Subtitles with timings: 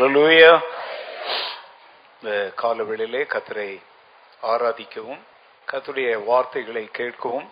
[0.00, 0.50] ஹalleluya
[2.14, 3.66] இந்த காலவெளியிலே கத்தரை
[4.42, 5.20] ஆராதிக்கவும்
[5.68, 7.48] கத்துடைய வார்த்தைகளை கேட்கவும்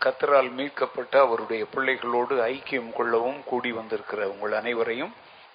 [0.00, 5.12] கத்தரால் மீட்கப்பட்ட அவருடைய பிள்ளைகளோடு ஐக்கியம் கொள்ளவும் கூடி வந்திருக்கிற உங்கள் அனைவரையும்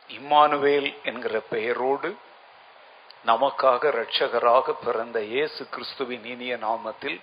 [0.10, 2.12] இம்மானுவேல் என்கிற பெயரோடு
[3.26, 7.20] நமக்காக இரட்சகராக பிறந்த இயேசு கிறிஸ்துவின் இனிய நாமத்தில்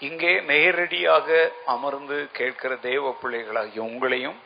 [0.00, 1.28] இங்கே நேரடியாக
[1.68, 4.38] அமர்ந்து கேட்கிற தேவ பிள்ளைகளாகிய உங்களையும்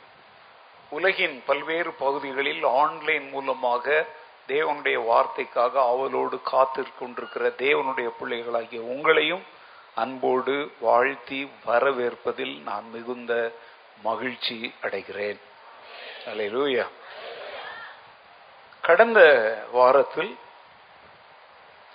[0.91, 4.06] உலகின் பல்வேறு பகுதிகளில் ஆன்லைன் மூலமாக
[4.48, 9.45] தேவனுடைய வார்த்தைக்காக அவளோடு காத்திருக்கொண்டிருக்கிற தேவனுடைய பிள்ளைகளாகிய உங்களையும்
[9.95, 13.32] அன்போடு வாழ்த்தி வரவேற்பதில் நான் மிகுந்த
[14.02, 15.40] மகிழ்ச்சி அடைகிறேன்.
[16.26, 16.87] அல்லேலூயா
[18.82, 19.20] கடந்த
[19.73, 20.38] வாரத்தில்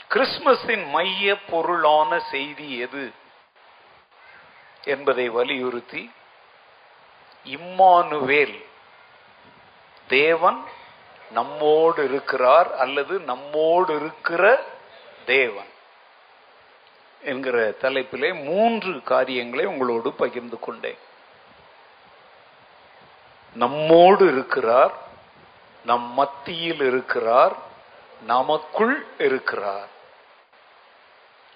[0.10, 3.06] கிறிஸ்துமஸின் மைய பொருளான செய்தி எது
[4.84, 6.12] என்பதை வலியுறுத்தி
[7.46, 8.58] இம்மானுவேல்
[10.18, 10.60] தேவன்
[11.32, 14.44] நம்மோடு இருக்கிறார் அல்லது நம்மோடு இருக்கிற
[15.26, 15.72] தேவன்
[17.22, 21.02] என்கிற தலைப்பிலே மூன்று காரியங்களை உங்களோடு பகிர்ந்து கொண்டேன்.
[23.56, 24.94] நம்மோடு இருக்கிறார்
[25.86, 27.56] நம் மத்தியில் இருக்கிறார்
[28.26, 29.90] நமக்குள் இருக்கிறார்.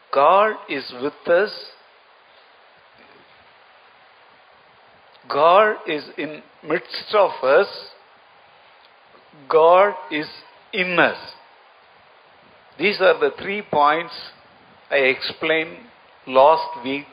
[0.10, 1.60] God is with us
[5.28, 7.78] God is in midst of us
[9.49, 10.29] God is
[10.73, 11.19] in us.
[12.79, 14.15] These are the three points
[14.91, 15.77] I explained
[16.27, 17.07] last week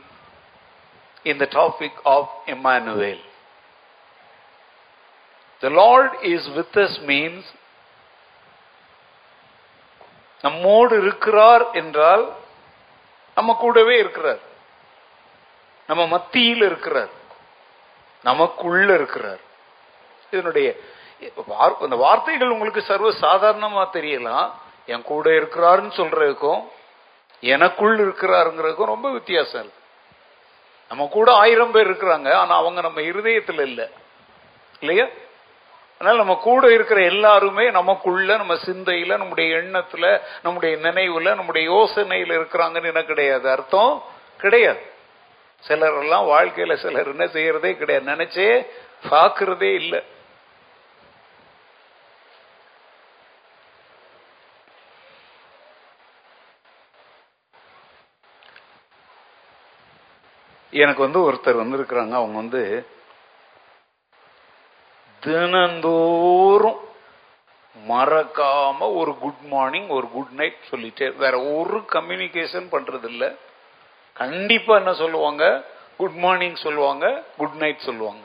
[1.25, 3.17] in the topic of Emmanuel.
[5.61, 7.43] The Lord is with us means
[10.43, 12.33] நம்மோடு இருக்கிறார் என்றால்
[13.36, 14.39] நம்ம கூடவே இருக்கிறார்
[15.87, 17.09] நம்ம மத்தியில் இருக்கிறார்
[18.23, 19.39] நமக்குள்ள இருக்கிறார்
[20.31, 20.75] இதனுடைய
[21.80, 24.51] இந்த வார்த்தைகள் உங்களுக்கு சர்வ சாதாரணமா தெரியலாம்.
[24.86, 26.63] என் கூட இருக்கிறாருன்னு சொல்றதுக்கும்
[27.41, 29.83] எனக்குள் இருக்கிறாருங்கிறதுக்கும் ரொம்ப வித்தியாசம் இருக்கு.
[30.89, 33.89] நம்ம கூட ஆயிரம் பேர் இருக்கிறாங்க ஆனா அவங்க நம்ம இருதயத்துல இல்லை.
[34.80, 35.07] இல்லையா?
[35.98, 42.85] அதனால நம்ம கூட இருக்கிற எல்லாருமே நமக்குள்ள நம்ம சிந்தையில நம்முடைய எண்ணத்துல நம்முடைய நினைவுல நம்முடைய யோசனையில இருக்கிறாங்கன்னு
[42.85, 43.51] என்ன கிடையாது.
[43.51, 44.02] அர்த்தம்?
[44.39, 44.92] கிடையாது.
[45.61, 48.11] சிலர் எல்லாம் வாழ்க்கையில சிலர் என்ன செய்யறதே கிடையாது.
[48.11, 48.67] நினைச்சே
[49.11, 50.05] பாக்குறதே இல்லை.
[60.83, 62.14] எனக்கு வந்து ஒருத்தர் வந்திருக்கிறாங்க.
[62.20, 62.62] அவங்க வந்து
[65.23, 66.80] தினந்தோறும்
[67.77, 73.24] மறக்காம ஒரு குட் மார்னிங் ஒரு குட் நைட் சொல்லிட்டே வேற ஒரு கம்யூனிகேஷன் பண்றது இல்ல
[74.13, 75.45] கண்டிப்பா என்ன சொல்லுவாங்க?
[75.96, 78.24] குட் மார்னிங் சொல்லுவாங்க குட் நைட் சொல்லுவாங்க.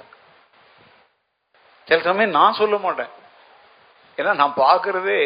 [1.87, 3.11] சில சமயம் நான் சொல்ல மாட்டேன்.
[4.17, 5.19] ஏன்னா நான் பாக்குறதே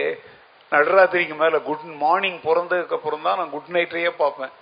[0.71, 4.53] நடுராத்திரிக்கு மேல குட் மார்னிங் பிறந்ததுக்கு அப்புறம் தான் நான் குட் நைட்டையே பார்ப்பேன்.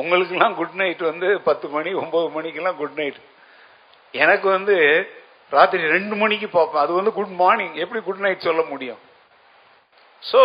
[0.00, 3.20] உங்களுக்கெல்லாம் குட் நைட் வந்து பத்து மணி ஒன்பது மணிக்கெல்லாம் குட் நைட்
[4.14, 4.76] எனக்கு வந்து
[5.56, 6.82] ராத்திரி ரெண்டு மணிக்கு பார்ப்பேன்.
[6.84, 9.00] அது வந்து குட் மார்னிங் எப்படி குட் நைட் சொல்ல முடியும்?
[10.22, 10.42] ஸோ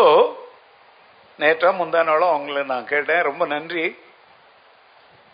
[1.41, 3.21] நேற்றா முந்தா நாளும் அவங்கள நான் கேட்டேன்.
[3.29, 3.85] ரொம்ப நன்றி.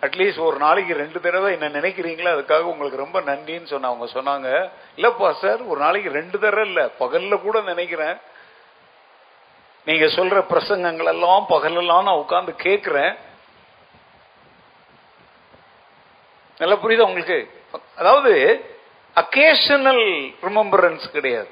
[0.05, 2.29] அட்லீஸ்ட் ஒரு நாளைக்கு ரெண்டு தடவை என்ன நினைக்கிறீங்களோ?
[2.35, 4.49] அதுக்காக உங்களுக்கு ரொம்ப நன்றின்னு சொன்ன அவங்க சொன்னாங்க.
[4.97, 6.85] இல்லப்பா சார் ஒரு நாளைக்கு ரெண்டு தடவை இல்லை.
[7.01, 8.15] பகல்ல கூட நினைக்கிறேன்.
[9.87, 13.13] நீங்க சொல்ற பிரசங்கங்கள் எல்லாம் பகலெல்லாம் நான் உட்காந்து கேட்கிறேன்
[16.59, 17.39] நல்லா புரியுதா உங்களுக்கு?
[17.95, 18.33] அதாவது
[19.15, 20.05] அக்கேஷனல்
[20.47, 21.51] ரிமம்பரன்ஸ் கிடையாது.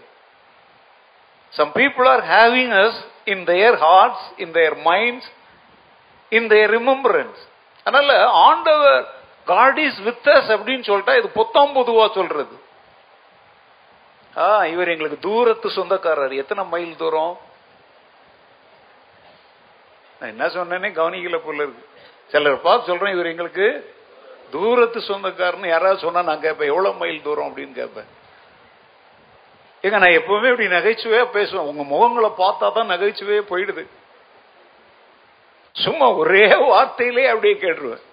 [1.54, 3.00] Some people are having us
[3.34, 5.30] in their hearts in their minds
[6.38, 7.42] in their remembrance
[7.86, 8.16] அதனால
[8.48, 9.04] ஆண்டவர்
[9.52, 12.56] காட் இஸ் வித் அஸ் அப்படின்னு சொல்லிட்டா இது பொத்தாம் பொதுவா சொல்றது.
[14.38, 16.34] ஆ இவர் எங்களுக்கு தூரத்து சொந்தக்காரர்.
[16.42, 17.36] எத்தனை மைல் தூரம்?
[20.20, 21.84] நான் என்ன சொன்னேனே கவனிக்கல போல இருக்கு.
[22.32, 23.66] சிலர் பார்த்து சொல்றேன் இவர் எங்களுக்கு
[24.52, 27.50] தூரத்து சொந்தக்காரன்னு யாராவது சொன்னா நான் கேட்பேன் எவ்வளவு மைல் தூரம்?
[27.50, 28.06] அப்படின்னு கேட்பேன்.
[29.84, 31.66] ஏங்க நான் எப்பவுமே இப்படி நகைச்சுவையா பேசுவேன்.
[31.66, 33.88] உங்க முகங்களை பார்த்தா தான் நகைச்சுவையே போயிடுது.
[35.72, 38.06] சும்மா ஒரே வார்த்தையிலே அப்படியே கேட்டுருவேன்.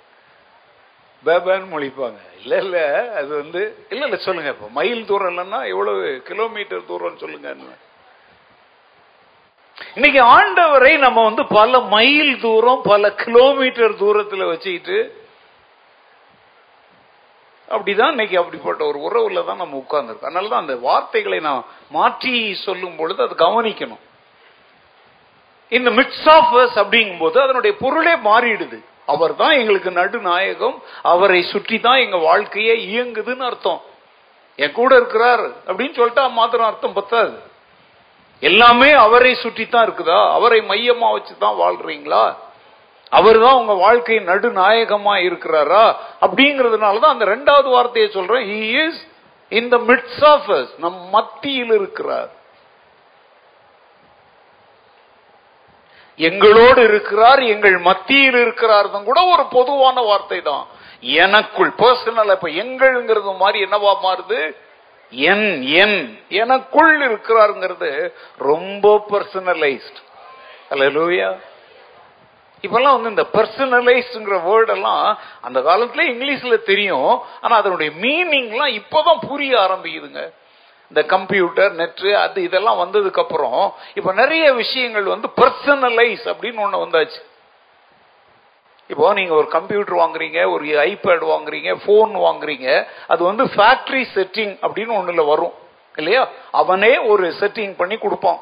[1.24, 2.16] பேபான்னு மொழிப்பாங்க.
[2.40, 4.68] இல்ல இல்ல அது வந்து இல்ல இல்ல சொல்லுங்க இப்ப.
[4.68, 7.54] மைல் தூரம் இல்லைன்னா எவ்வளவு கிலோமீட்டர் தூரம் சொல்லுங்க
[9.94, 15.22] இன்னைக்கு ஆண்டவரை நம்ம வந்து பல மைல் தூரம் பல கிலோமீட்டர் தூரத்துல வச்சுக்கிட்டு
[17.74, 20.30] அப்படிதான் இன்னைக்கு அப்படிப்பட்ட ஒரு உறவுல தான் நம்ம உட்கார்ந்துருக்கோம்.
[20.30, 21.62] அதனால தான் அந்த வார்த்தைகளை நான்
[21.96, 22.34] மாற்றி
[22.66, 24.02] சொல்லும் பொழுது அது கவனிக்கணும்.
[25.72, 28.78] இந்த மிட்ஸ் ஆஃப் அப்படிங்கும் போது அதனுடைய பொருளே மாறிடுது.
[29.12, 30.76] அவர் தான் எங்களுக்கு நடுநாயகம்.
[31.12, 33.80] அவரை சுற்றி தான் எங்க வாழ்க்கையே இயங்குதுன்னு அர்த்தம்.
[34.58, 37.34] என் கூட இருக்கிறார் அப்படின்னு சொல்லிட்டா மாத்திரம் அர்த்தம் பத்தாது.
[38.42, 40.18] எல்லாமே அவரை சுற்றி தான் இருக்குதா?
[40.36, 42.24] அவரை மையமா வச்சு தான் வாழ்றீங்களா?
[43.18, 45.84] அவர் தான் உங்க வாழ்க்கை நடுநாயகமா இருக்கிறாரா?
[46.24, 48.46] அப்படிங்கறதுனால தான் அந்த ரெண்டாவது வார்த்தையை சொல்றேன்.
[48.52, 49.00] He is
[49.52, 50.48] in the midst of
[50.84, 52.32] நம் மத்தியில் இருக்கிறார்.
[56.18, 60.64] எங்களோடு இருக்கிறார் எங்கள் மத்தியில் இருக்கிறார் கூட ஒரு பொதுவான வார்த்தை தான்
[61.22, 64.40] எனக்குள் பர்சனல் இப்ப எங்கள்ங்கிறது மாதிரி என்னவா மாறுது?
[65.12, 65.48] என்
[65.82, 65.98] என்
[66.42, 67.90] எனக்குள் இருக்கிறாருங்கிறது
[68.50, 69.98] ரொம்ப பர்சனலைஸ்ட்
[70.70, 70.86] அல்ல
[72.64, 77.20] இப்பெல்லாம் வந்து இந்த பர்சனலைஸ்டுங்கிற வேர்டெல்லாம் அந்த காலத்துல இங்கிலீஷ்ல தெரியும்.
[77.40, 80.32] ஆனா அதனுடைய மீனிங்லாம் இப்பதான் புரிய ஆரம்பிக்குதுங்க.
[80.88, 87.22] இந்த கம்ப்யூட்டர் நெட்டு அது இதெல்லாம் வந்ததுக்கு அப்புறம் இப்ப நிறைய விஷயங்கள் வந்து பர்சனலைஸ் அப்படின்னு ஒண்ணு வந்தாச்சு.
[88.88, 94.92] இப்போ நீங்க ஒரு கம்ப்யூட்டர் வாங்குறீங்க ஒரு ஐபேட் வாங்குறீங்க போன் வாங்குறீங்க அது வந்து ஃபேக்டரி செட்டிங் அப்படின்னு
[95.00, 95.52] ஒண்ணுல வரும்.
[95.96, 96.28] இல்லையா?
[96.50, 98.38] அவனே ஒரு செட்டிங் பண்ணி கொடுப்பான்.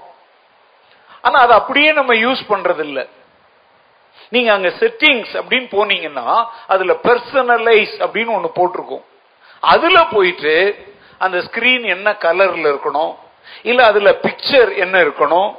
[1.23, 3.09] ஆனா அது அப்படியே நம்ம யூஸ் பண்றது
[4.29, 9.05] நீங்க அங்க செட்டிங்ஸ் அப்படின்னு போனீங்கன்னா அதுல பர்சனலைஸ் அப்படின்னு ஒண்ணு போட்டிருக்கும்.
[9.61, 10.87] அதுல போயிட்டு
[11.19, 13.14] அந்த ஸ்கிரீன் என்ன கலர்ல இருக்கணும்?
[13.62, 15.55] இல்ல அதுல பிக்சர் என்ன இருக்கணும்?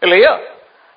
[0.00, 0.38] இல்லையா?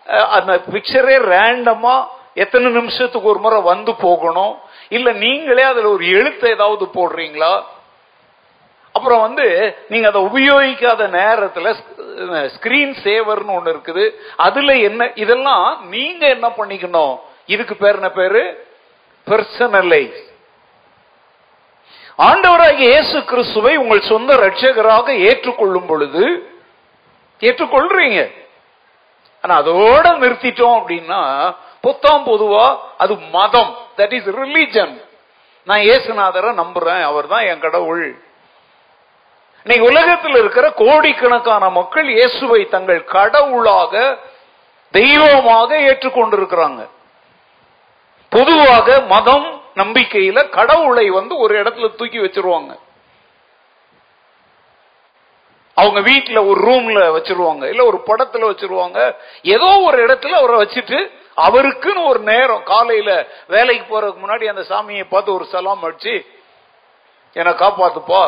[0.08, 4.58] அந்த பிக்சரே ரேண்டமா எத்தனை நிமிஷத்துக்கு ஒரு முறை வந்து போகணும்?
[4.90, 7.64] இல்ல நீங்களே அதுல ஒரு எழுத்து ஏதாவது போடுறீங்களா?
[8.96, 9.46] அப்புறம் வந்து
[9.92, 11.70] நீங்க அதை உபயோகிக்காத நேரத்துல
[12.56, 14.04] ஸ்கிரீன் சேவர்னு ஒண்ணு இருக்குது.
[14.48, 17.16] அதுல என்ன இதெல்லாம் நீங்க என்ன பண்ணிக்கணும்?
[17.54, 18.44] இதுக்கு பேர் என்ன பேரு?
[19.28, 20.22] பர்சனலைஸ்
[22.28, 26.24] ஆண்டவராகிய இயேசு கிறிஸ்துவை உங்கள் சொந்த ரட்சகராக ஏற்றுக்கொள்ளும் பொழுது
[27.42, 28.20] ஏற்றுக்கொள்றீங்க.
[29.44, 31.22] ஆனா அதோட நிறுத்திட்டோம் அப்படின்னா
[31.86, 32.66] புத்தம் பொதுவா
[33.04, 33.72] அது மதம்.
[33.98, 34.94] தட் இஸ் ரிலிஜன்
[35.68, 37.02] நான் இயேசுநாதரை நம்புறேன்.
[37.10, 38.06] அவர் தான் என் கடவுள்.
[39.66, 44.18] இன்னைக்கு உலகத்தில் இருக்கிற கோடிக்கணக்கான மக்கள் இயேசுவை தங்கள் கடவுளாக
[44.92, 46.82] தெய்வமாக ஏற்றுக்கொண்டிருக்கிறாங்க.
[48.30, 52.72] பொதுவாக மதம் நம்பிக்கையில கடவுளை வந்து ஒரு இடத்துல தூக்கி வச்சிருவாங்க.
[55.74, 59.16] அவங்க வீட்டுல ஒரு ரூம்ல வச்சிருவாங்க இல்ல ஒரு படத்துல வச்சிருவாங்க.
[59.42, 65.34] ஏதோ ஒரு இடத்துல அவரை வச்சுட்டு அவருக்குன்னு ஒரு நேரம் காலையில வேலைக்கு போறதுக்கு முன்னாடி அந்த சாமியை பார்த்து
[65.34, 66.26] ஒரு சலாம் அடிச்சு
[67.34, 68.24] என்னை காப்பாத்துப்பா.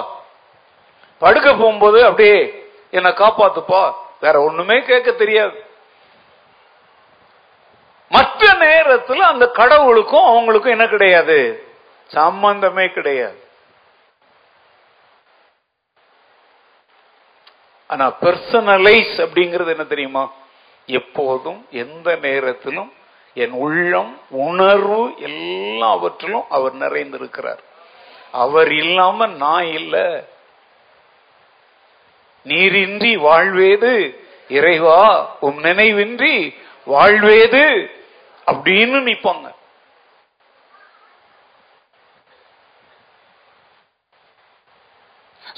[1.19, 3.93] படுக்க போகும்போது அப்படியே என்னை காப்பாத்துப்பா.
[4.21, 5.65] வேற ஒண்ணுமே கேட்க தெரியாது.
[8.09, 11.67] மற்ற நேரத்துல அந்த கடவுளுக்கும் அவங்களுக்கும் என்ன கிடையாது?
[12.07, 13.43] சம்பந்தமே கிடையாது.
[17.87, 20.31] ஆனா பெர்சனலைஸ் அப்படிங்கிறது என்ன தெரியுமா?
[20.85, 22.93] எப்போதும் எந்த நேரத்திலும்
[23.33, 27.59] என் உள்ளம் உணர்வு எல்லாவற்றிலும் அவர் நிறைந்திருக்கிறார்.
[28.31, 30.23] அவர் இல்லாம நான் இல்ல.
[32.45, 33.93] நீரின்றி வாழ்வேது.
[34.47, 35.03] இறைவா
[35.39, 36.35] உன் நினைவின்றி
[36.85, 37.65] வாழ்வேது
[38.51, 39.53] அப்படின்னு நிப்பாங்க.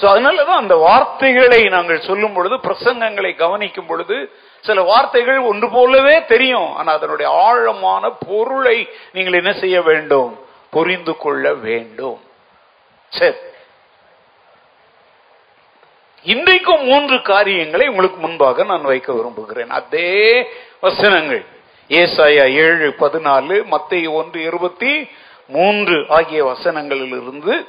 [0.00, 4.16] அதனாலதான் அந்த வார்த்தைகளை நாங்கள் சொல்லும் பொழுது பிரசங்கங்களை கவனிக்கும் பொழுது
[4.60, 6.70] சில வார்த்தைகள் ஒன்று போலவே தெரியும்.
[6.74, 10.30] ஆனா அதனுடைய ஆழமான பொருளை நீங்கள் என்ன செய்ய வேண்டும்?
[10.70, 12.20] புரிந்து கொள்ள வேண்டும்.
[13.08, 13.36] சரி.
[16.22, 19.70] இன்றைக்கும் மூன்று காரியங்களை உங்களுக்கு முன்பாக நான் வைக்க விரும்புகிறேன்.
[19.70, 20.48] அதே
[20.80, 21.44] வசனங்கள்.
[21.88, 25.08] ஏசாயா ஏழு பதினாலு மத்திய ஒன்று இருபத்தி
[25.46, 27.66] மூன்று ஆகிய வசனங்களிலிருந்து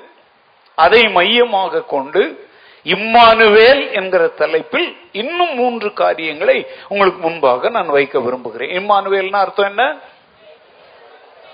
[0.75, 2.47] அதை மையமாக கொண்டு
[2.83, 8.69] இம்மானுவேல் என்கிற தலைப்பில் இன்னும் மூன்று காரியங்களை உங்களுக்கு முன்பாக நான் வைக்க விரும்புகிறேன்.
[8.69, 9.97] இம்மானுவேல்னா அர்த்தம் என்ன?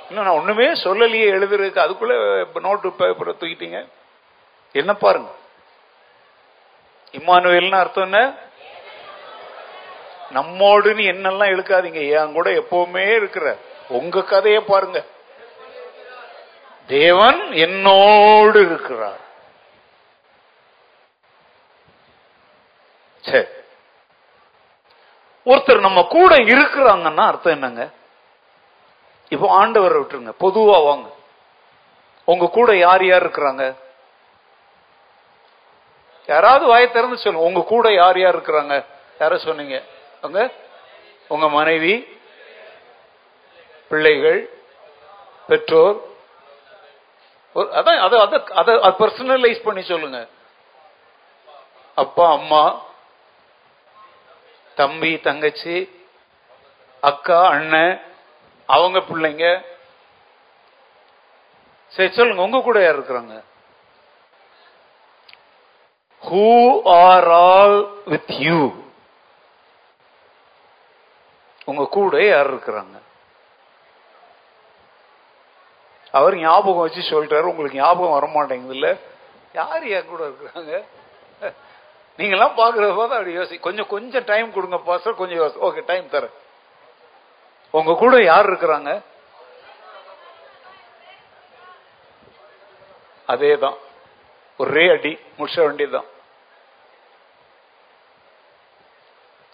[0.10, 1.86] இன்னும் நான் ஒண்ணுமே சொல்லலையே எழுதுறதுக்கு.
[1.88, 3.88] அதுக்குள்ள நோட்டு பேப்பரை தூக்கிட்டீங்க.
[4.72, 5.30] என்ன பாருங்க.
[7.18, 8.20] இம்மானுவேல்னா அர்த்தம் என்ன?
[10.34, 12.02] நம்மோடுன்னு என்னெல்லாம் இழுக்காதீங்க.
[12.10, 13.58] என் கூட எப்பவுமே இருக்கிற
[13.88, 15.06] உங்க கதையை பாருங்க.
[16.88, 19.22] தேவன் என்னோடு இருக்கிறார்.
[23.22, 23.46] சரி
[25.46, 27.90] ஒருத்தர் நம்ம கூட இருக்கிறாங்கன்னா அர்த்தம் என்னங்க?
[29.30, 30.34] இப்போ ஆண்டவரை விட்டுருங்க.
[30.40, 31.08] பொதுவா வாங்க.
[32.26, 33.76] உங்க கூட யார் யார் இருக்கிறாங்க?
[36.28, 38.86] யாராவது வாயை திறந்து சொல்லுங்க உங்க கூட யார் யார் இருக்கிறாங்க?
[39.20, 39.84] யார சொன்னீங்க?
[40.22, 40.52] உங்க?
[41.28, 42.20] உங்க மனைவி
[43.90, 44.50] பிள்ளைகள்
[45.48, 46.02] பெற்றோர்.
[47.56, 50.28] ஒரு- அதான் அதை அதை அதை பர்சனலைஸ் பண்ணி சொல்லுங்க.
[51.96, 52.82] அப்பா அம்மா
[54.76, 56.06] தம்பி தங்கச்சி
[57.02, 58.02] அக்கா அண்ணன்
[58.66, 59.62] அவங்க பிள்ளைங்க.
[61.88, 62.42] சரி சொல்லுங்க.
[62.42, 63.44] உங்க கூட யார் இருக்கிறாங்க?
[66.28, 66.44] Who
[66.98, 67.78] are all
[68.14, 68.60] with you
[71.68, 72.96] உங்க கூட யார் இருக்கிறாங்க?
[76.14, 78.90] அவர் ஞாபகம் வச்சு சொல்லிட்டாரு உங்களுக்கு ஞாபகம் வர மாட்டேங்குது இல்ல
[79.60, 80.74] யார் என் கூட இருக்கிறாங்க?
[82.20, 86.36] நீங்கெல்லாம் பாக்குறத பார்த்து அப்படி யோசி கொஞ்சம் கொஞ்சம் டைம் கொடுங்க பாஸ்டர் கொஞ்சம் யோசி ஓகே டைம் தரேன்.
[87.74, 88.92] உங்க கூட யார் இருக்கிறாங்க?
[93.28, 93.78] அதே தான்
[94.60, 96.10] ஒரே அடி முடிச்ச வேண்டியதுதான்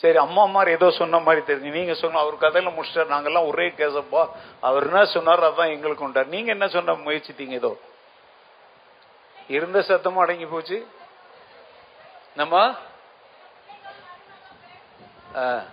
[0.03, 4.29] சரி அம்மா மாதிரி ஏதோ சொன்ன மாதிரி தெரிஞ்சு நீங்க சொன்ன அவர் கதையில முடிச்சிட்டார் நாங்கெல்லாம் ஒரே கேசப்பா
[4.59, 6.27] அவர் என்ன சொன்னார் அதான் எங்களுக்கு உண்டார்.
[6.27, 7.77] நீங்க என்ன சொன்ன முயற்சித்தீங்க ஏதோ
[9.47, 10.87] இருந்த சத்தமும் அடங்கி போச்சு.
[12.35, 12.75] நம்ம
[15.35, 15.63] ஆ,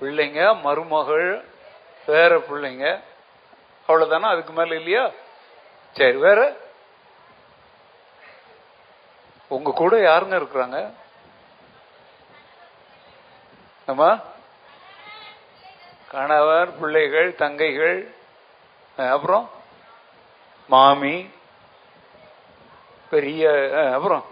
[0.00, 1.44] பிள்ளைங்க மருமகள்
[2.06, 3.00] வேற பிள்ளைங்க.
[3.88, 4.28] அவ்வளவுதானா?
[4.30, 5.10] அதுக்கு மேல இல்லையா?
[5.96, 6.56] சரி வேற.
[9.48, 10.78] உங்க கூட யாருங்க இருக்கிறாங்க?
[13.90, 14.10] ஆமா?
[16.08, 17.98] கணவர் பிள்ளைகள் தங்கைகள்
[18.96, 19.50] அப்புறம்?
[20.68, 21.30] மாமி
[23.10, 23.44] பெரிய
[23.94, 24.24] அப்புறம்?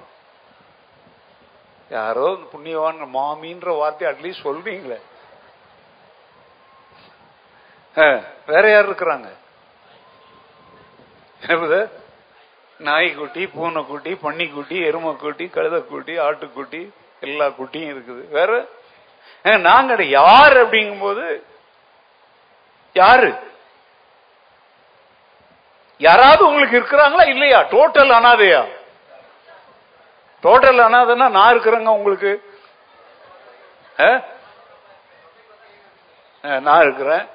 [1.91, 4.99] யாரோ புண்ணியவான் மாமின்ற வார்த்தை அட்லீஸ்ட் சொல்றீங்களே.
[7.97, 9.29] அஹ், வேற யார் இருக்கிறாங்க?
[12.81, 16.81] நாய்க்குட்டி பூனைக்குட்டி பன்னிக்குட்டி எருமைக்குட்டி கழுதக்குட்டி ஆட்டுக்குட்டி
[17.21, 18.29] எல்லா குட்டியும் இருக்குது.
[18.29, 18.51] வேற?
[19.43, 21.43] நாங்க யார் அப்படிங்கும் அப்படிங்கும்போது
[22.93, 23.35] யாரு?
[25.99, 27.29] யாராவது உங்களுக்கு இருக்கிறாங்களா?
[27.29, 27.61] இல்லையா?
[27.61, 28.67] டோட்டல் அனாதையா?
[30.43, 32.57] டோட்டல் அனாதைன்னா நான் இருக்கிறேங்க உங்களுக்கு.
[36.41, 37.29] நான் இருக்கிறேன்.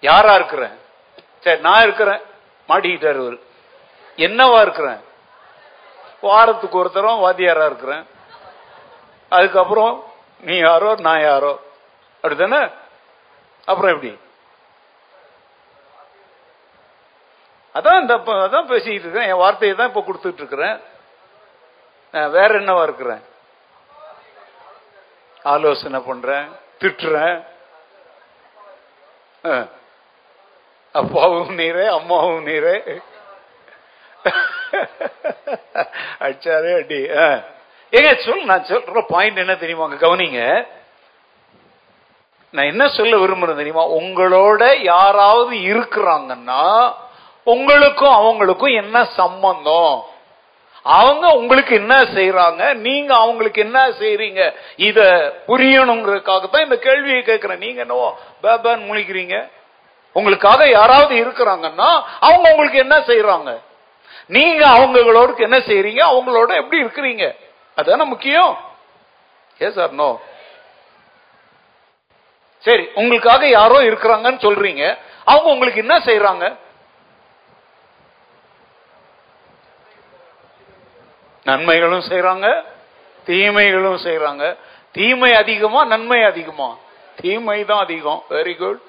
[0.00, 0.78] யாரா இருக்கிறேன்?
[1.40, 2.20] சரி நான் இருக்கிறேன்.
[2.68, 3.40] மாட்டிக்கிட்டாரு இவரு.
[4.16, 5.00] என்னவா இருக்கிறேன்?
[6.20, 6.90] வாரத்துக்கு ஒரு
[7.26, 8.06] வாத்தியாரா இருக்கிறேன்.
[9.28, 10.09] அதுக்கப்புறம்
[10.40, 11.60] நீ யாரோ நான் யாரோ.
[12.16, 12.68] அப்படித்தானே?
[13.64, 14.18] அப்புறம் எப்படி?
[17.74, 19.22] அதான் இந்த அதான் பேசிக்கிட்டு இருக்கேன்.
[19.22, 20.80] என் வார்த்தையை தான் இப்ப கொடுத்துட்டு இருக்கிறேன்.
[22.12, 23.24] நான் வேற என்னவா இருக்கிறேன்?
[25.42, 27.44] ஆலோசனை பண்றேன் திட்டுறேன்.
[30.92, 33.00] அப்பாவும் நீரே அம்மாவும் நீரே.
[36.18, 37.10] அடிச்சாரே அடி.
[37.18, 37.40] ஆ.
[37.92, 39.84] ஏங்க சொல் நான் சொல்ற பாயிண்ட் என்ன தெரியுமா?
[39.84, 40.66] கவனிங்க.
[42.50, 43.88] நான் என்ன சொல்ல விரும்புறேன் தெரியுமா?
[43.88, 46.92] உங்களோட யாராவது இருக்கிறாங்கன்னா
[47.44, 50.02] உங்களுக்கும் அவங்களுக்கும் என்ன சம்பந்தம்?
[50.82, 55.00] அவங்க உங்களுக்கு என்ன செய்யறாங்க நீங்க அவங்களுக்கு என்ன செய்யறீங்க இத
[55.48, 57.58] புரியணுங்கிறதுக்காக தான் இந்த கேள்வியை கேட்கிறேன்.
[57.58, 59.48] நீங்க என்னவோ பேபான்னு முழிக்கிறீங்க.
[60.12, 63.60] உங்களுக்காக யாராவது இருக்கிறாங்கன்னா அவங்க உங்களுக்கு என்ன செய்யறாங்க
[64.26, 67.36] நீங்க அவங்களோட என்ன செய்யறீங்க அவங்களோட எப்படி இருக்கிறீங்க?
[67.76, 68.58] அதான முக்கியம்?
[69.60, 70.20] ஏ சார் நோ
[72.64, 74.98] சரி உங்களுக்காக யாரோ இருக்கிறாங்கன்னு சொல்றீங்க.
[75.24, 76.56] அவங்க உங்களுக்கு என்ன செய்யறாங்க
[81.44, 82.64] நன்மைகளும் செய்யறாங்க
[83.24, 84.56] தீமைகளும் செய்யறாங்க
[84.92, 86.76] தீமை அதிகமா நன்மை அதிகமா?
[87.20, 88.24] தீமை தான் அதிகம்.
[88.30, 88.82] வெரி குட்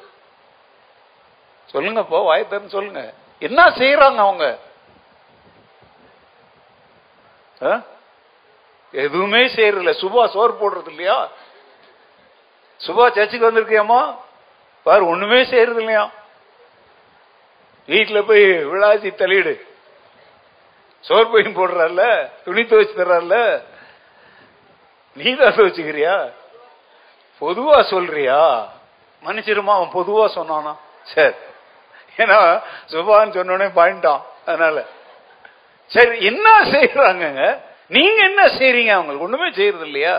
[1.66, 3.14] சொல்லுங்க இப்போ வாயத்தன்னு சொல்லுங்க.
[3.40, 4.58] என்ன செய்யறாங்க அவங்க?
[7.62, 7.82] ஆ?
[8.92, 9.92] எதுவுமே செய்யறதில்ல.
[10.02, 11.30] சுபா சோறு போடுறது இல்லையா?
[12.80, 14.16] சுபா சர்ச்சுக்கு வந்திருக்கியாமா
[14.84, 16.12] பாரு ஒண்ணுமே செய்யறது இல்லையா?
[17.88, 19.62] வீட்டுல போய் விழாச்சி தள்ளிடு.
[21.00, 22.30] சோறு பையன் போடுறாருல?
[22.44, 23.64] துணி துவைச்சு தர்றாருல?
[25.14, 26.30] நீ தான் துவைச்சுக்கிறியா?
[27.42, 28.70] பொதுவா சொல்றியா?
[29.26, 30.76] மன்னிச்சிருமா அவன் பொதுவா சொன்னானா?
[31.04, 31.36] சரி.
[32.18, 34.86] ஏன்னா சுபான்னு சொன்னோடனே பாயிண்டான் அதனால.
[35.86, 37.62] சரி என்ன செய்யறாங்க
[37.96, 38.92] நீங்க என்ன செய்றீங்க?
[38.96, 40.16] அவங்களுக்கு ஒண்ணுமே செய்யறது இல்லையா?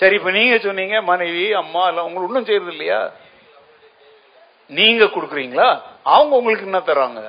[0.00, 3.00] சரி இப்ப நீங்க சொன்னீங்க மனைவி அம்மா எல்லாம் உங்களுக்கு ஒண்ணும் செய்யறது இல்லையா?
[4.78, 5.68] நீங்க கொடுக்குறீங்களா?
[6.14, 7.20] அவங்க உங்களுக்கு என்ன தர்றாங்க?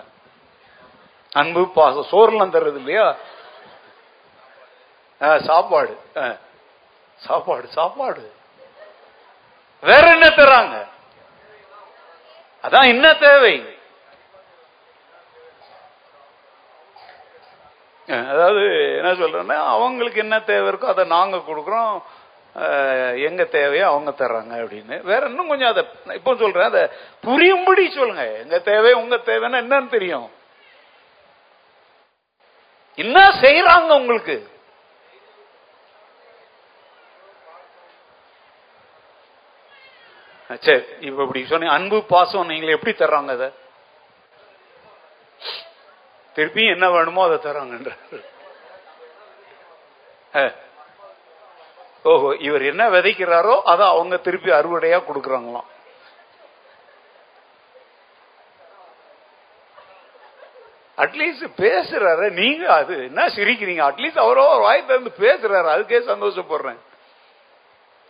[1.31, 3.07] அன்பு பாசம் சோறுலாம் தர்றது இல்லையா?
[5.49, 5.93] சாப்பாடு.
[7.25, 8.23] சாப்பாடு சாப்பாடு.
[9.83, 10.75] வேற என்ன தர்றாங்க?
[12.63, 13.55] அதான் என்ன தேவை?
[18.31, 18.61] அதாவது
[18.99, 21.95] என்ன சொல்றேன்னா அவங்களுக்கு என்ன தேவை இருக்கோ அதை நாங்க கொடுக்குறோம்.
[23.27, 24.95] எங்க தேவையோ அவங்க தர்றாங்க அப்படின்னு.
[25.09, 25.83] வேற இன்னும் கொஞ்சம் அதை
[26.19, 26.83] இப்போ சொல்றேன் அதை
[27.27, 28.25] புரியும்படி சொல்லுங்க.
[28.43, 30.29] எங்க தேவை உங்க தேவைன்னா என்னன்னு தெரியும்.
[33.03, 34.37] என்ன செய்யறாங்க உங்களுக்கு?
[40.65, 43.49] சரி இப்ப இப்படி சொன்னீங்க அன்பு பாசம் நீங்களை எப்படி தர்றாங்க அதை?
[46.41, 47.97] திருப்பியும் என்ன வேணுமோ அதை தராங்கன்ற.
[50.33, 50.55] அஹ்.
[52.03, 55.69] ஓஹோ இவர் என்ன விதைக்கிறாரோ அதை அவங்க திருப்பி அறுவடையா கொடுக்குறாங்களாம்.
[60.97, 62.31] அட்லீஸ்ட் பேசுறாரு.
[62.31, 63.91] நீங்க அது என்ன சிரிக்கிறீங்க?
[63.91, 65.75] அட்லீஸ்ட் அவரோ ஒரு வாய் திறந்து பேசுறாரு.
[65.75, 66.77] அதுக்கே சந்தோஷப்படுறேன்.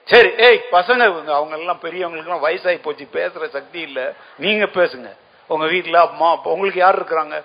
[0.03, 3.07] சரி ஏய் பசங்க அவங்க எல்லாம் பெரியவங்களுக்கு எல்லாம் வயசாகி போச்சு.
[3.13, 4.13] பேசுற சக்தி இல்ல.
[4.37, 5.15] நீங்க பேசுங்க.
[5.47, 7.43] உங்க வீட்டுல அம்மா அப்பா உங்களுக்கு யார் இருக்கிறாங்க?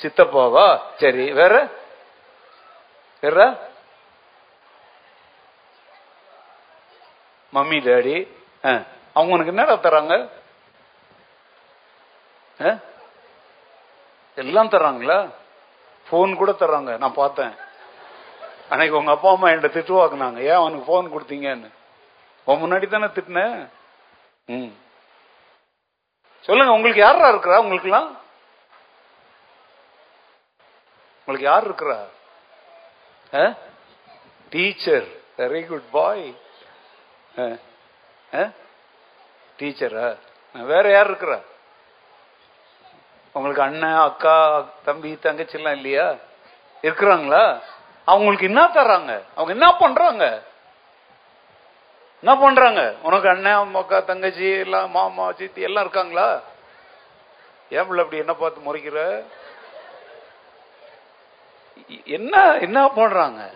[0.00, 0.66] சித்தப்பாவா
[1.00, 1.54] சரி வேற
[3.22, 3.38] வேற
[7.52, 8.16] மம்மி டேடி
[8.64, 8.72] ஆ.
[9.16, 10.14] அவங்க உனக்கு என்னடா தராங்க
[12.60, 12.70] ஆ?
[14.38, 15.18] எல்லாம் தர்றாங்களா
[16.06, 17.52] போன் கூட தர்றாங்க நான் பார்த்தேன்
[18.70, 21.70] அன்னைக்கு உங்க அப்பா அம்மா என்கிட்ட திட்டுவாக்குனாங்க ஏன் அவனுக்கு போன் கொடுத்தீங்கன்னு
[22.46, 23.56] உன் முன்னாடி தானே திட்டினேன்
[24.48, 24.70] ம்
[26.44, 28.08] சொல்லுங்க உங்களுக்கு யாரா இருக்கிறா உங்களுக்குலாம்
[31.30, 31.98] உங்களுக்கு யார் இருக்கிறா?
[34.52, 35.04] டீச்சர்
[35.40, 36.24] வெரி குட் பாய்
[39.58, 40.06] டீச்சரா
[40.54, 41.38] வேற யார் இருக்கிறா?
[43.34, 44.34] உங்களுக்கு அண்ணன் அக்கா
[44.88, 46.06] தம்பி தங்கச்சி எல்லாம் இல்லையா?
[46.84, 47.44] இருக்கிறாங்களா?
[48.08, 49.12] அவங்களுக்கு என்ன தர்றாங்க?
[49.36, 50.24] அவங்க என்ன பண்றாங்க?
[52.22, 52.82] என்ன பண்றாங்க?
[53.08, 56.28] உனக்கு அண்ணன் அக்கா தங்கச்சி எல்லாம் மாமா சித்தி எல்லாம் இருக்காங்களா?
[57.76, 58.98] ஏன் பிள்ளை அப்படி என்ன பார்த்து முறைக்கிற?
[62.04, 63.50] என்ன என்ன பண்றாங்க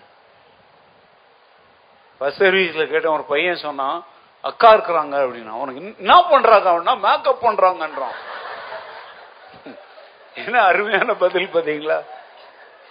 [2.19, 4.05] பஸ் சர்வீஸ்ல கேட்ட ஒரு பையன் சொன்னான்
[4.41, 5.51] அக்கா இருக்கிறாங்க அப்படின்னா.
[5.51, 6.71] உனக்கு என்ன பண்றாங்க?
[6.71, 8.17] அப்படின்னா மேக்கப் பண்றாங்கன்றான்.
[10.35, 12.03] என்ன அருமையான பதில் பாத்தீங்களா?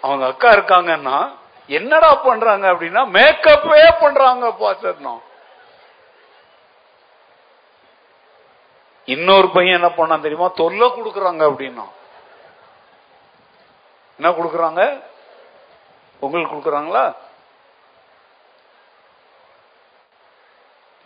[0.01, 1.31] அவங்க அக்கா இருக்காங்கன்னா
[1.67, 5.17] என்னடா பண்றாங்க அப்படின்னா மேக்கப்பே பண்றாங்க பாஸ்டர்னா
[9.05, 10.47] இன்னொரு பையன் என்ன பண்ணான் தெரியுமா?
[10.47, 11.85] தொல்லை கொடுக்குறாங்க அப்படின்னா.
[14.19, 15.01] என்ன கொடுக்குறாங்க?
[16.23, 17.05] உங்களுக்கு கொடுக்குறாங்களா?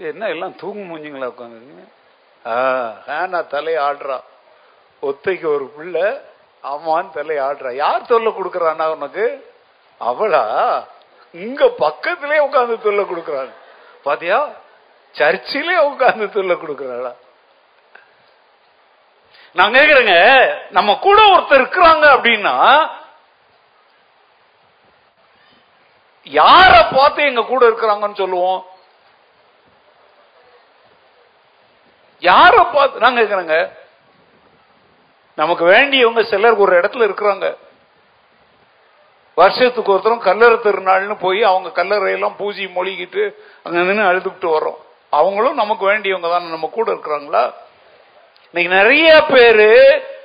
[0.09, 1.85] என்ன எல்லாம் தூங்கு மூஞ்சிங்களா உட்காந்துருக்கீங்க
[3.07, 4.17] ஹேனா தலை ஆடுறா.
[5.07, 6.07] ஒத்தைக்கு ஒரு பிள்ளை
[6.63, 7.69] ஆமான்னு தலை ஆடுறா.
[7.83, 9.25] யார் தொல்லை கொடுக்கறானா உனக்கு?
[10.01, 10.43] அவளா?
[11.45, 13.51] இங்க பக்கத்திலே உட்காந்து தொல்லை கொடுக்குறாள்.
[14.03, 14.39] பாத்தியா?
[15.15, 17.11] சர்ச்சிலே உட்காந்து தொல்லை கொடுக்குறாளா?
[19.55, 20.15] நான் கேக்குறேங்க
[20.69, 22.55] நம்ம கூட ஒருத்தர் இருக்கிறாங்க அப்படின்னா
[26.27, 28.65] யார பார்த்து எங்க கூட இருக்கிறாங்கன்னு சொல்லுவோம்?
[32.21, 33.71] யார பார்த்து நான் இருக்கிறாங்க
[35.35, 37.55] நமக்கு வேண்டியவங்க சிலர் ஒரு இடத்துல இருக்கிறாங்க.
[39.37, 44.79] வருஷத்துக்கு ஒருத்தரும் கல்லறை திருநாள்னு போய் அவங்க கல்லறையெல்லாம் பூஜை மொழிகிட்டு அங்க நின்று அழுதுகிட்டு வரோம்
[45.13, 47.53] அவங்களும் நமக்கு வேண்டியவங்க தான் நம்ம கூட இருக்கிறாங்களா?
[48.43, 49.69] இன்னைக்கு நிறைய பேரு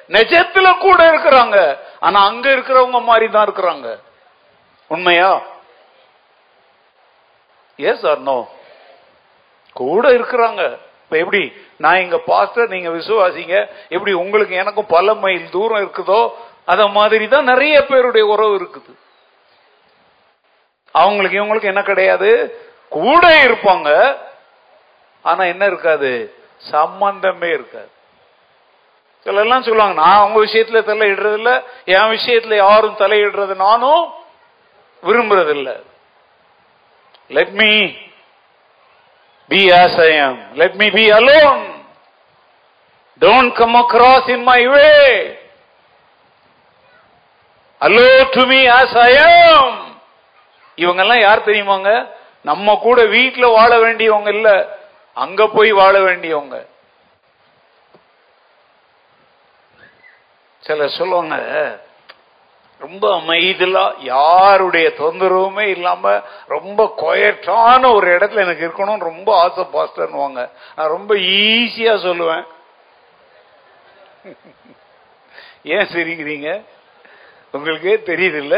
[0.09, 1.79] நிஜத்துல கூட இருக்கிறாங்க.
[2.01, 3.99] ஆனா அங்க இருக்கிறவங்க மாதிரி தான் இருக்கிறாங்க.
[4.91, 5.43] உண்மையா?
[7.77, 8.49] எஸ் ஆர் நோ
[9.73, 10.79] கூட இருக்கிறாங்க.
[11.03, 11.53] இப்ப எப்படி?
[11.79, 13.67] நான் இங்க பாஸ்டர் நீங்க விசுவாசிங்க.
[13.89, 16.33] எப்படி உங்களுக்கு எனக்கும் பல மைல் தூரம் இருக்குதோ?
[16.65, 18.95] அத மாதிரி தான் நிறைய பேருடைய உறவு இருக்குது.
[20.93, 22.61] அவங்களுக்கு இவங்களுக்கு என்ன கிடையாது?
[22.89, 24.17] கூட இருப்பாங்க.
[25.23, 26.35] ஆனா என்ன இருக்காது?
[26.57, 27.91] சம்பந்தமே இருக்காது.
[29.23, 34.13] சிலெல்லாம் சொல்லுவாங்க நான் அவங்க விஷயத்துல தலையிடுறது இல்ல என் விஷயத்துல யாரும் தலையிடுறது நானும்
[35.03, 35.73] விரும்புறது இல்லை
[37.37, 37.71] let me
[39.51, 40.35] be as I am.
[40.61, 41.63] Let me be alone.
[43.21, 45.07] Don't come across in my way.
[47.81, 49.71] Allow to me as I am.
[50.79, 51.91] இவங்கெல்லாம் யார் தெரியுமாங்க?
[52.43, 54.51] நம்ம கூட வீட்டில் வாழ வேண்டியவங்க இல்ல.
[55.15, 56.57] அங்க போய் வாழ வேண்டியவங்க.
[60.63, 61.37] சில சொல்லுவாங்க
[62.83, 66.13] ரொம்ப அமைதிலா யாருடைய தொந்தரவுமே இல்லாம
[66.47, 70.41] ரொம்ப கொயட்டான ஒரு இடத்துல எனக்கு இருக்கணும்னு ரொம்ப ஆசை பாஸ்டர்னுவாங்க
[70.77, 72.45] நான் ரொம்ப ஈஸியா சொல்லுவேன்.
[75.75, 76.49] ஏன் சிரிக்கிறீங்க?
[77.53, 78.57] உங்களுக்கே தெரியுது இல்ல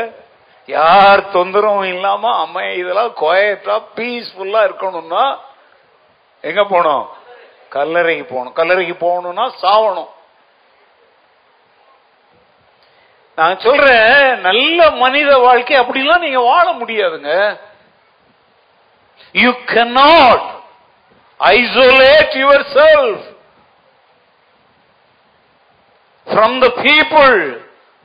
[0.69, 5.25] யார் தொந்தரவும் இல்லாம அமைதலா கொயட்டா பீஸ்ஃபுல்லா இருக்கணும்னா
[6.41, 7.05] எங்க போனோம்?
[7.71, 8.55] கல்லறைக்கு போகணும்.
[8.55, 10.11] கல்லறைக்கு போகணும்னா சாவணும்.
[13.39, 14.19] நான் சொல்றேன்
[14.49, 17.33] நல்ல மனித வாழ்க்கை அப்படிலாம் நீங்க வாழ முடியாதுங்க
[19.43, 20.43] you cannot
[21.41, 23.15] isolate yourself
[26.27, 27.35] from the people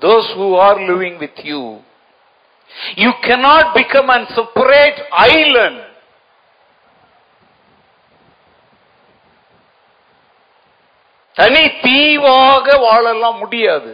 [0.01, 1.61] those who are living with you
[3.03, 4.99] you cannot become a separate
[5.33, 5.77] island
[11.37, 13.91] தனி தீவாக வாழலாம் முடியாது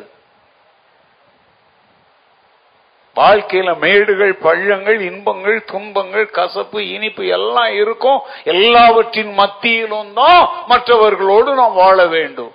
[3.19, 8.19] வாழ்க்கையில மேடுகள் பள்ளங்கள் இன்பங்கள் துன்பங்கள் கசப்பு இனிப்பு எல்லாம் இருக்கும்.
[8.53, 12.53] எல்லாவற்றின் மத்தியிலும் தான் மற்றவர்களோடு நாம் வாழ வேண்டும்.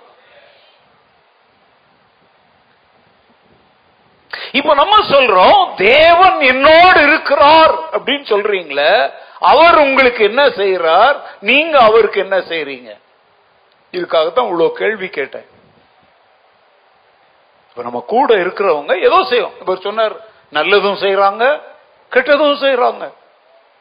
[4.59, 8.93] இப்ப நம்ம சொல்றோம் தேவன் என்னோடு இருக்கிறார் அப்படின்னு சொல்றீங்களே
[9.51, 11.15] அவர் உங்களுக்கு என்ன செய்யறார்
[11.49, 12.89] நீங்க அவருக்கு என்ன செய்யறீங்க
[13.93, 15.47] இதுக்காகத்தான் இவ்வளவு கேள்வி கேட்டேன்.
[17.69, 20.15] இப்ப நம்ம கூட இருக்கிறவங்க ஏதோ செய்யும் இப்ப சொன்னார்
[20.53, 21.61] நல்லதும் செய்யறாங்க
[22.11, 23.13] கெட்டதும் செய்யறாங்க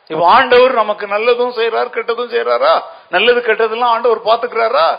[0.06, 4.98] இப்ப ஆண்டவர் நமக்கு நல்லதும் செய்யறார் கெட்டதும் செய்யறாரா நல்லது கெட்டதெல்லாம் ஆண்டவர் பாத்துக்கிறாரா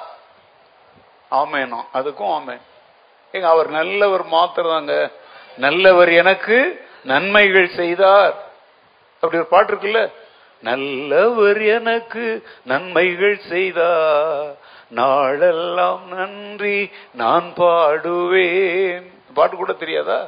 [1.32, 2.62] ஆமேனா அதுக்கும் ஆமே.
[3.32, 5.12] ஏங்க அவர் நல்லவர் மாத்திரதாங்க.
[5.58, 8.34] நல்லவர் எனக்கு நன்மைகள் செய்தார்.
[9.14, 10.12] அப்படி ஒரு பாட்டு இருக்குல்ல?
[10.62, 14.56] நல்லவர் எனக்கு நன்மைகள் செய்தார்.
[14.90, 19.12] நாளெல்லாம் நன்றி நான் பாடுவேன்.
[19.34, 20.28] பாட்டு கூட தெரியாதா?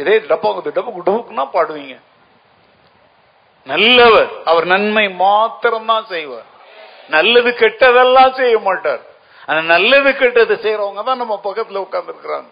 [0.00, 1.96] இதே டப்பாங்குத்து டப்பு டப்புக்குன்னா பாடுவீங்க.
[3.66, 4.30] நல்லவர்.
[4.50, 6.48] அவர் நன்மை மாத்திரம்தான் செய்வார்.
[7.14, 9.02] நல்லது கெட்டதெல்லாம் செய்ய மாட்டார்.
[9.46, 12.50] ஆனா நல்லது கெட்டது செய்யறவங்க தான் நம்ம பக்கத்துல உட்கார்ந்து இருக்கிறாங்க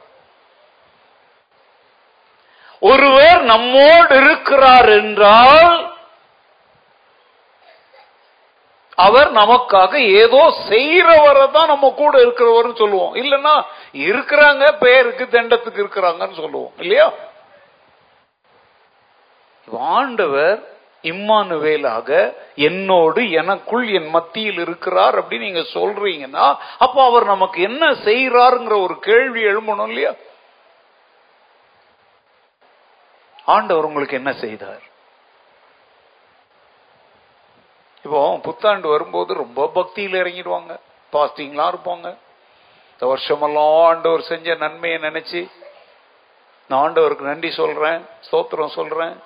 [2.89, 5.79] ஒருவர் நம்மோடு இருக்கிறார் என்றால்
[9.07, 13.13] அவர் நமக்காக ஏதோ செய்யறவரை தான் நம்ம கூட இருக்கிறவர்னு சொல்லுவோம்.
[13.15, 13.55] இல்லைன்னா
[14.09, 16.73] இருக்கிறாங்க பெயருக்கு தண்டத்துக்கு இருக்கிறாங்கன்னு சொல்லுவோம்.
[16.79, 17.07] இல்லையா?
[19.73, 28.83] ஆண்டவர் இம்மானுவேலாக என்னோடு எனக்குள் என் மத்தியில் இருக்கிறார் அப்படின்னு நீங்க சொல்றீங்கன்னா அப்போ அவர் நமக்கு என்ன செய்யறாருங்கிற
[28.83, 30.13] ஒரு கேள்வி எழும்பணும் இல்லையா?
[33.45, 34.83] ஆண்டவர் உங்களுக்கு என்ன செய்தார்?
[38.05, 40.81] இப்போ புத்தாண்டு வரும்போது ரொம்ப பக்தியில் இறங்கிடுவாங்க.
[41.13, 42.17] பாஸ்டிங்லாம் இருப்பாங்க.
[42.93, 45.51] இந்த வருஷமெல்லாம் ஆண்டவர் செஞ்ச நன்மையை நினைச்சு
[46.69, 49.17] நான் ஆண்டவருக்கு நன்றி சொல்றேன் ஸ்தோத்திரம் சொல்றேன்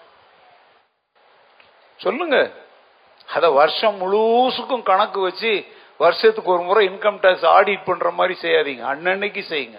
[2.02, 2.36] சொல்லுங்க.
[3.36, 5.52] அத வருஷம் முழுசுக்கும் கணக்கு வச்சு
[5.98, 8.84] வருஷத்துக்கு ஒரு முறை இன்கம் டேக்ஸ் ஆடிட் பண்ற மாதிரி செய்யாதீங்க.
[8.92, 9.78] அன்னன்னைக்கு செய்யுங்க.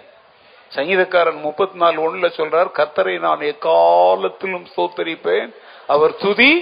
[0.76, 5.50] சங்கீதக்காரன் முப்பத்தி நாலு ஒண்ணுல சொல்றார் கத்தரை நான் எக்காலத்திலும் சோத்தரிப்பேன்
[5.86, 6.52] அவர் துதி.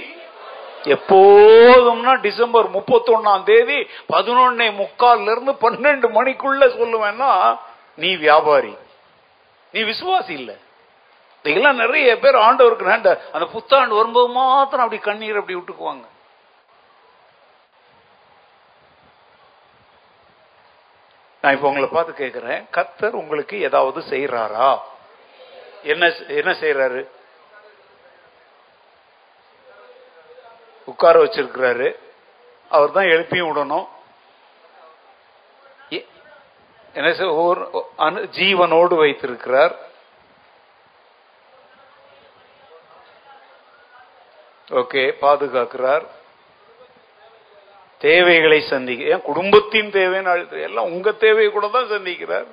[0.95, 3.77] எப்போதும்னா டிசம்பர் முப்பத்தி ஒன்னாம் தேதி
[4.13, 7.31] பதினொன்னே முக்கால்ல இருந்து பன்னெண்டு மணிக்குள்ள சொல்லுவேன்னா
[7.95, 8.73] நீ வியாபாரி.
[9.73, 10.55] நீ விசுவாசி இல்லை.
[11.49, 16.05] இதெல்லாம் நிறைய பேர் ஆண்டவருக்கு நண்ட அந்த புத்தாண்டு வரும்போது மாத்திரம் அப்படி கண்ணீர் அப்படி விட்டுக்குவாங்க.
[21.43, 24.69] நான் இப்ப உங்களை பார்த்து கேட்கிறேன் கத்தர் உங்களுக்கு ஏதாவது செய்யறாரா
[25.93, 26.03] என்ன
[26.39, 27.01] என்ன செய்யறாரு
[30.91, 31.89] உட்கார வச்சிருக்கிறாரு.
[32.71, 33.87] அவர் தான் எழுப்பியும் விடணும்.
[36.95, 37.09] என்ன
[38.37, 39.75] ஜீவனோடு வைத்திருக்கிறார்.
[44.79, 46.05] ஓகே பாதுகாக்கிறார்.
[47.97, 52.47] தேவைகளை சந்திக்க ஏன் குடும்பத்தின் தேவைன்னு எல்லாம் உங்க தேவையை கூட தான் சந்திக்கிறார்.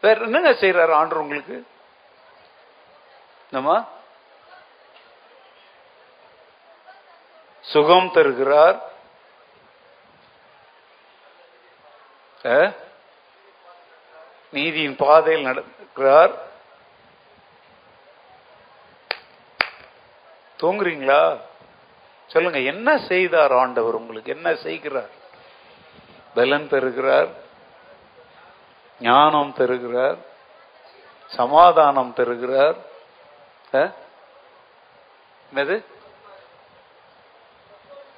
[0.00, 1.56] வேற என்னங்க செய்யறாரு ஆண்டு உங்களுக்கு?
[3.50, 3.88] நம்ம
[7.72, 8.78] சுகம் தருகிறார்.
[14.50, 16.32] நீதியின் பாதையில் நடக்கிறார்.
[20.58, 21.40] தூங்குறீங்களா?
[22.26, 24.34] சொல்லுங்க என்ன செய்தார் ஆண்டவர் உங்களுக்கு?
[24.34, 25.10] என்ன செய்கிறார்?
[26.34, 27.28] பலன் தருகிறார்
[29.00, 30.16] ஞானம் தருகிறார்
[31.26, 32.76] சமாதானம் தருகிறார்.
[35.54, 35.84] என்னது?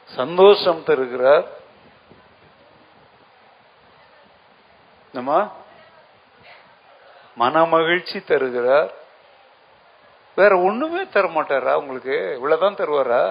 [0.04, 1.46] சந்தோஷம் தருகிறார்.
[5.12, 5.56] நம்ம
[7.38, 8.92] மனமகிழ்ச்சி தருகிறார்.
[10.36, 12.16] வேற ஒண்ணுமே தர மாட்டாரா உங்களுக்கு?
[12.34, 13.22] இவ்வளவுதான் தருவாரா?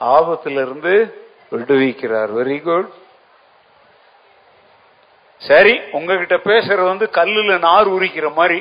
[0.00, 0.94] ஆபத்திலிருந்து
[1.52, 2.30] விடுவிக்கிறார்.
[2.38, 2.90] வெரி குட்
[5.42, 8.58] சரி உங்ககிட்ட பேசுறது வந்து கல்லுல நார் உரிக்கிற மாதிரி.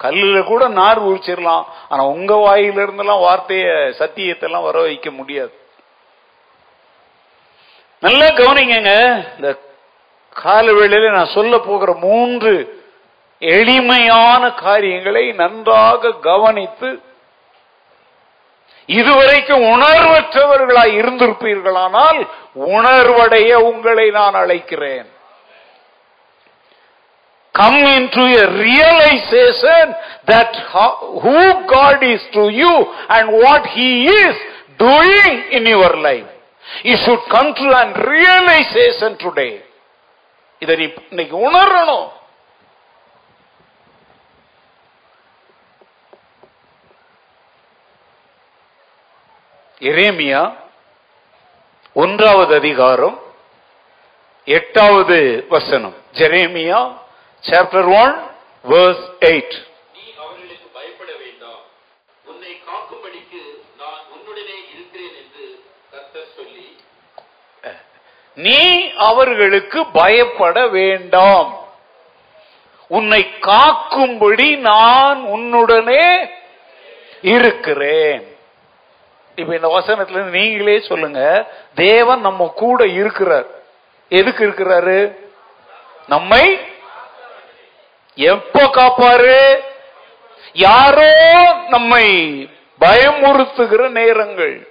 [0.00, 3.66] கல்லுல கூட நார் உரிச்சிடலாம் ஆனா உங்க வாயில இருந்தெல்லாம் வார்த்தைய
[4.00, 5.52] சத்தியத்தை எல்லாம் வர வைக்க முடியாது.
[8.02, 8.78] நல்லா கவனிங்க
[9.36, 9.50] இந்த
[10.36, 12.52] கால வேளையில நான் சொல்ல போகிற மூன்று
[13.42, 16.90] எளிமையான காரியங்களை நன்றாக கவனித்து
[18.88, 22.20] இதுவரைக்கும் உணர்வற்றவர்களாய் இருந்திருப்பீர்களானால்
[22.76, 25.08] உணர்வடைய உங்களை நான் அழைக்கிறேன்
[27.54, 29.84] come into a realization
[30.26, 30.88] that how,
[31.22, 32.72] who God is to you
[33.08, 34.34] and what He is
[34.78, 36.28] doing in your life.
[36.84, 39.52] You should come to an realization today.
[40.62, 42.06] இதை நீ இன்னைக்கு உணரணும்
[49.80, 50.56] எரேமியா
[51.92, 53.18] ஒன்றாவது அதிகாரம்
[54.44, 55.94] எட்டாவது வசனம்.
[56.12, 56.98] Jeremiah
[57.42, 58.14] chapter one
[58.70, 59.56] verse eight
[68.34, 71.68] நீ அவர்களுக்கு பயப்பட வேண்டாம்.
[72.88, 76.28] உன்னை காக்கும்படி நான் உன்னுடனே
[77.22, 78.35] இருக்கிறேன்.
[79.36, 81.46] இப்ப இந்த வசனத்துல இருந்து நீங்களே சொல்லுங்க.
[81.74, 83.46] தேவன் நம்ம கூட இருக்கிறார்.
[84.08, 85.16] எதுக்கு இருக்கிறாரு?
[86.06, 86.60] நம்மை
[88.14, 89.60] எப்ப காப்பாரு?
[90.52, 91.12] யாரோ
[91.68, 92.10] நம்மை
[92.80, 94.68] பயமுறுத்துகிற நேரங்கள்.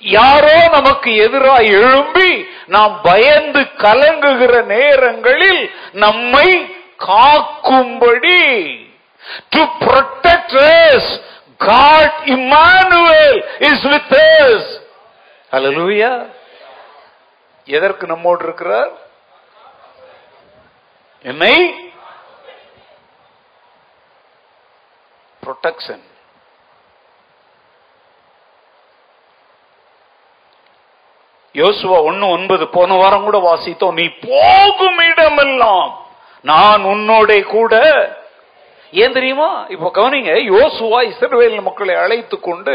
[0.00, 8.64] யாரோ நமக்கு எதிராக எழும்பி நாம் பயந்து கலங்குகிற நேரங்களில் நம்மை காக்கும்படி.
[9.50, 11.04] To protect
[11.60, 14.64] God Emmanuel is with us.
[15.52, 16.16] Hallelujah.
[17.66, 18.92] எதற்கு நம்மோடு இருக்கிறார்?
[21.24, 21.54] என்னை?
[25.42, 26.00] Protection.
[31.54, 35.86] யோசுவா ஒன்னு ஒன்பது போன வாரம் கூட வாசித்தோம் நீ போகும் இடமெல்லாம்
[36.44, 37.74] நான் உன்னோட கூட
[38.92, 39.66] ஏன் தெரியுமா?
[39.68, 42.74] இப்ப கவனிங்க யோசுவா இஸ்ரேல் மக்களை அழைத்து கொண்டு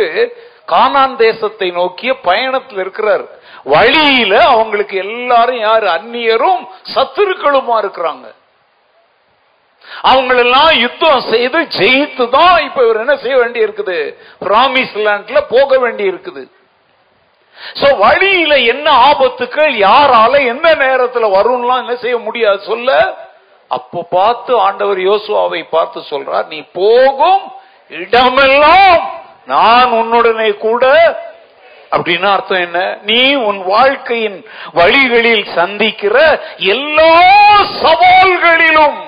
[0.68, 3.24] கானான் தேசத்தை நோக்கிய பயணத்தில் இருக்கிறார்.
[3.66, 5.88] வழியில அவங்களுக்கு எல்லாரும் யாரு?
[5.88, 6.62] அந்நியரும்
[6.96, 8.26] சத்துருக்களுமா இருக்கிறாங்க.
[10.12, 13.98] அவங்களெல்லாம் யுத்தம் செய்து ஜெயித்து தான் இப்ப இவர் என்ன செய்ய வேண்டி இருக்குது
[14.46, 16.44] பிராமிஸ் லேண்ட்ல போக வேண்டி இருக்குது
[17.80, 22.60] சோ வழியில என்ன ஆபத்துக்கள் யாரால எந்த நேரத்துல வரும்லாம் என்ன செய்ய முடியாது?
[22.60, 22.90] சொல்ல
[23.78, 27.44] அப்போ பார்த்து ஆண்டவர் யோசுவாவை பார்த்து சொல்றார் நீ போகும்
[27.90, 29.02] இடமெல்லாம்
[29.46, 30.86] நான் உன்னுடனே கூட.
[31.92, 32.82] அப்படின்னு அர்த்தம் என்ன?
[33.04, 34.38] நீ உன் வாழ்க்கையின்
[34.74, 36.18] வழிகளில் சந்திக்கிற
[36.74, 37.14] எல்லா
[37.84, 39.00] சவால்களிலும்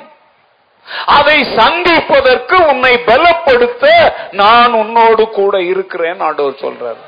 [1.18, 3.86] அதை சந்திப்பதற்கு உன்னை பலப்படுத்த
[4.32, 7.00] நான் உன்னோடு கூட இருக்கிறேன் ஆண்டவர் சொல்றார்.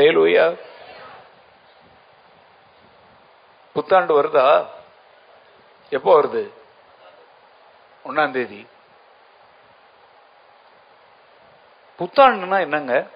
[0.00, 0.46] லேலுயா
[3.76, 4.48] புத்தாண்டு வருதா?
[5.90, 6.44] எப்போ வருது?
[8.04, 8.66] ஒன்றாம் தேதி.
[11.98, 13.06] புத்தாண்டுனா என்னங்க?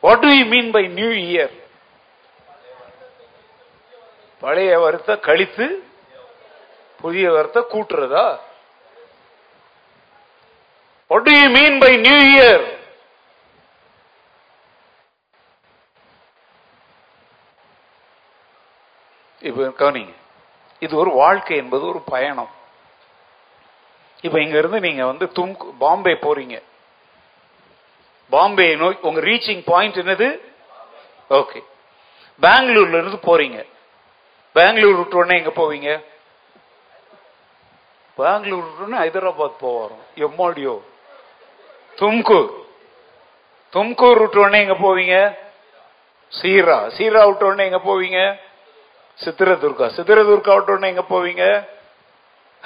[0.00, 1.54] What do you mean by new year
[4.40, 5.88] பழைய வருத்த கழித்து
[7.00, 8.38] புதிய வருத்த கூட்டுறதா?
[11.06, 12.76] What do you mean by new year
[19.40, 20.14] இப்ப கவனிங்க.
[20.80, 22.56] இது ஒரு வாழ்க்கை என்பது ஒரு பயணம்.
[24.20, 26.62] இப்ப இங்க இருந்து நீங்க வந்து தும் பாம்பே போறீங்க.
[28.30, 30.40] பாம்பே நோய் உங்க ரீச்சிங் பாயிண்ட் என்னது?
[31.30, 31.64] ஓகே
[32.42, 33.66] பெங்களூர்ல இருந்து போறீங்க.
[34.52, 36.04] பெங்களூர் விட்டு உடனே எங்க போவீங்க?
[38.14, 40.82] பெங்களூர் விட்டு உடனே ஹைதராபாத் போவாரோம் எம்மாடியோ.
[41.96, 42.50] தும்கூர்.
[43.72, 45.36] தும்கூர் விட்டு உடனே எங்க போவீங்க?
[46.42, 46.90] சீரா.
[46.98, 48.38] சீரா விட்டு உடனே எங்க போவீங்க?
[49.24, 49.86] சித்திரதுர்கா.
[49.96, 51.68] சித்திரதுர்கா விட்டு உடனே எங்க போவீங்க?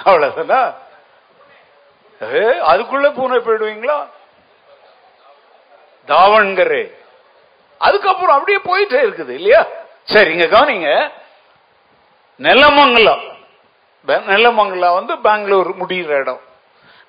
[0.03, 0.82] அவ்வளவுதானா.
[2.61, 4.07] அதுக்குள்ள பூனை போயிடுவீங்களா?
[6.07, 6.93] தாவண்கரே.
[7.77, 9.67] அதுக்கப்புறம் அப்படியே போயிட்டே இருக்குது இல்லையா?
[10.03, 11.11] சரி இங்க கவனிங்க.
[12.39, 13.17] நெல்லமங்கலா.
[14.07, 16.41] நெல்லமங்கலா வந்து பெங்களூர் முடிகிற இடம்.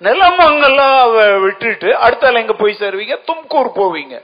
[0.00, 3.18] நெல்லமங்கலா விட்டுட்டு அடுத்தால எங்க போய் சேருவீங்க?
[3.26, 4.22] தும்கூர் போவீங்க.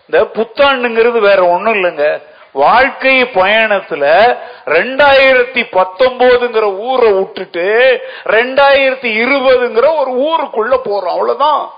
[0.00, 2.22] இந்த புத்தாண்டுங்கிறது வேற ஒண்ணும் இல்லைங்க.
[2.52, 11.10] வாழ்க்கை பயணத்துல ரெண்டாயிரத்தி பத்தொன்பதுங்கிற ஊரை விட்டுட்டு ரெண்டாயிரத்தி இருபதுங்கிற ஒரு ஊருக்குள்ள போறோம்.
[11.10, 11.70] அவ்வளவுதான்.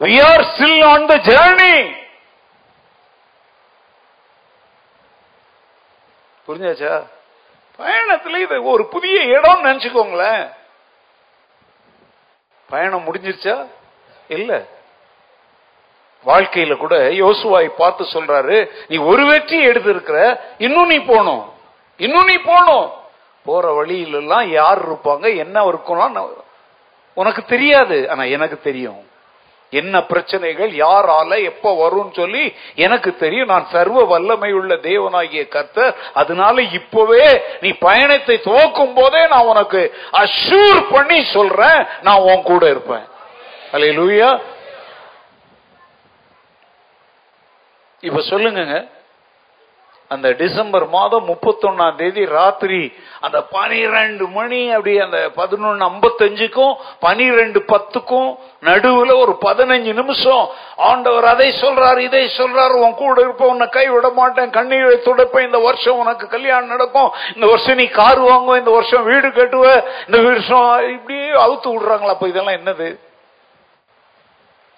[0.00, 1.16] We are still on the
[6.48, 7.06] புரிஞ்சாச்சா?
[7.78, 10.54] பயணத்துல இது ஒரு புதிய இடம் நினைச்சுக்கோங்களேன்.
[12.68, 13.66] பயணம் முடிஞ்சிருச்சா?
[14.28, 14.64] இல்லை.
[16.26, 21.52] வாழ்க்கையில கூட யோசுவாய் பார்த்து சொல்றாரு நீ ஒரு வெற்றி எடுத்திருக்கிற இன்னும் நீ போகணும்.
[21.96, 22.90] இன்னும் நீ போகணும்.
[23.44, 25.36] போற வழியில எல்லாம் யார் இருப்பாங்க?
[25.36, 26.28] என்ன இருக்கணும்
[27.14, 28.10] உனக்கு தெரியாது.
[28.10, 29.08] ஆனா எனக்கு தெரியும்.
[29.70, 33.46] என்ன பிரச்சனைகள் யாரால எப்ப வரும்னு சொல்லி எனக்கு தெரியும்.
[33.46, 35.96] நான் சர்வ வல்லமை உள்ள தேவனாகிய கர்த்தர்.
[36.14, 41.86] அதனால இப்பவே நீ பயணத்தை துவக்கும் போதே நான் உனக்கு அஷூர் பண்ணி சொல்றேன்.
[42.02, 43.04] நான் உன் கூட இருப்பேன்.
[43.72, 44.40] அல்லேலூயா
[48.02, 48.62] இப்ப சொல்லுங்க
[50.10, 52.78] அந்த டிசம்பர் மாதம் முப்பத்தொன்னாம் தேதி ராத்திரி
[53.20, 58.30] அந்த பனிரெண்டு மணி அப்படி அந்த பதினொன்னு ஐம்பத்தஞ்சுக்கும் பனிரெண்டு பத்துக்கும்
[58.62, 60.42] நடுவுல ஒரு பதினஞ்சு நிமிஷம்.
[60.76, 65.58] ஆண்டவர் அதை சொல்றாரு இதை சொல்றாரு உன் கூட இருப்ப உன்னை கை விட மாட்டேன் கண்ணீரை துடைப்பேன் இந்த
[65.58, 69.64] வருஷம் உனக்கு கல்யாணம் நடக்கும் இந்த வருஷம் நீ கார் வாங்குவ இந்த வருஷம் வீடு கட்டுவ
[70.06, 72.90] இந்த வருஷம் இப்படியே அவுத்து விடுறாங்களா அப்ப இதெல்லாம் என்னது?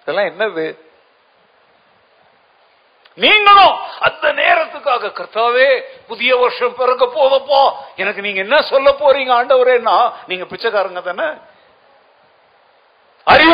[0.01, 0.67] இதெல்லாம் என்னது?
[3.17, 5.67] நீங்களும் அந்த நேரத்துக்காக கர்த்தாவே
[6.07, 7.59] புதிய வருஷம் பிறக்க போதப்போ
[7.95, 9.97] எனக்கு நீங்க என்ன சொல்ல போறீங்க ஆண்டவரேன்னா
[10.27, 11.29] நீங்க பிச்சைக்காரங்க தானே
[13.27, 13.51] Are you?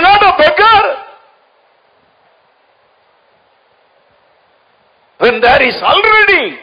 [5.19, 6.58] When there is already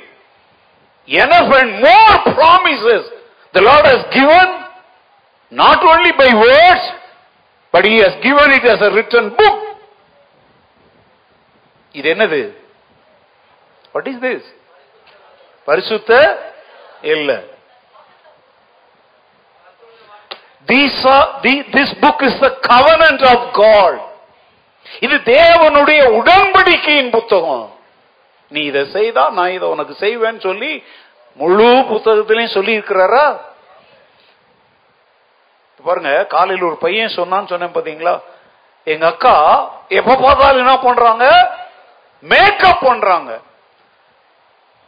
[1.08, 3.02] enough and more promises
[3.54, 4.48] the Lord has given,
[5.52, 6.84] not only by words,
[7.74, 9.58] but He has given it as a written book.
[11.94, 12.40] இது என்னது
[13.96, 14.48] வாட் இஸ் திஸ்
[15.68, 16.12] பரிசுத்த
[17.14, 17.30] இல்ல.
[21.76, 23.98] This book is the covenant of God
[25.06, 27.66] இது தேவனுடைய உடன்படிக்கையின் புத்தகம்.
[28.52, 30.72] நீ இதை செய்தா நான் இதை உனக்கு செய்வேன்னு சொல்லி
[31.40, 33.24] முழு புத்தகத்திலையும் சொல்லி இருக்கிறாரா
[35.84, 38.14] பாருங்க காலையில் ஒரு பையன் சொன்னான்னு சொன்னேன் பாத்தீங்களா?
[38.92, 39.34] எங்க அக்கா
[39.98, 41.24] எப்ப பார்த்தாலும் என்ன பண்றாங்க?
[42.24, 43.30] மேக்கப் பண்றாங்க.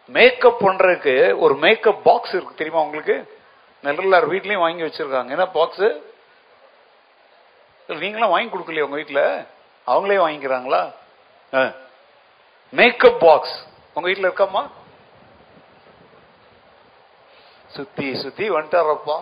[0.08, 2.54] மேக்கப் பண்றதுக்கு ஒரு மேக்கப் பாக்ஸ் இருக்கு.
[2.54, 3.16] தெரியுமா உங்களுக்கு?
[3.82, 5.30] எல்லார் வீட்லயும் வாங்கி வச்சிருக்காங்க.
[5.36, 5.88] என்ன பாக்ஸ்
[7.88, 9.20] நீங்களாம் வாங்கி கொடுக்கலையா உங்க வீட்டுல
[9.86, 10.82] அவங்களே வாங்கிக்கிறாங்களா?
[12.70, 13.56] மேக்கப் பாக்ஸ்
[13.94, 14.62] உங்க வீட்டுல இருக்காமா
[17.76, 19.16] சுத்தி சுத்தி வந்துட்டாரப்பா.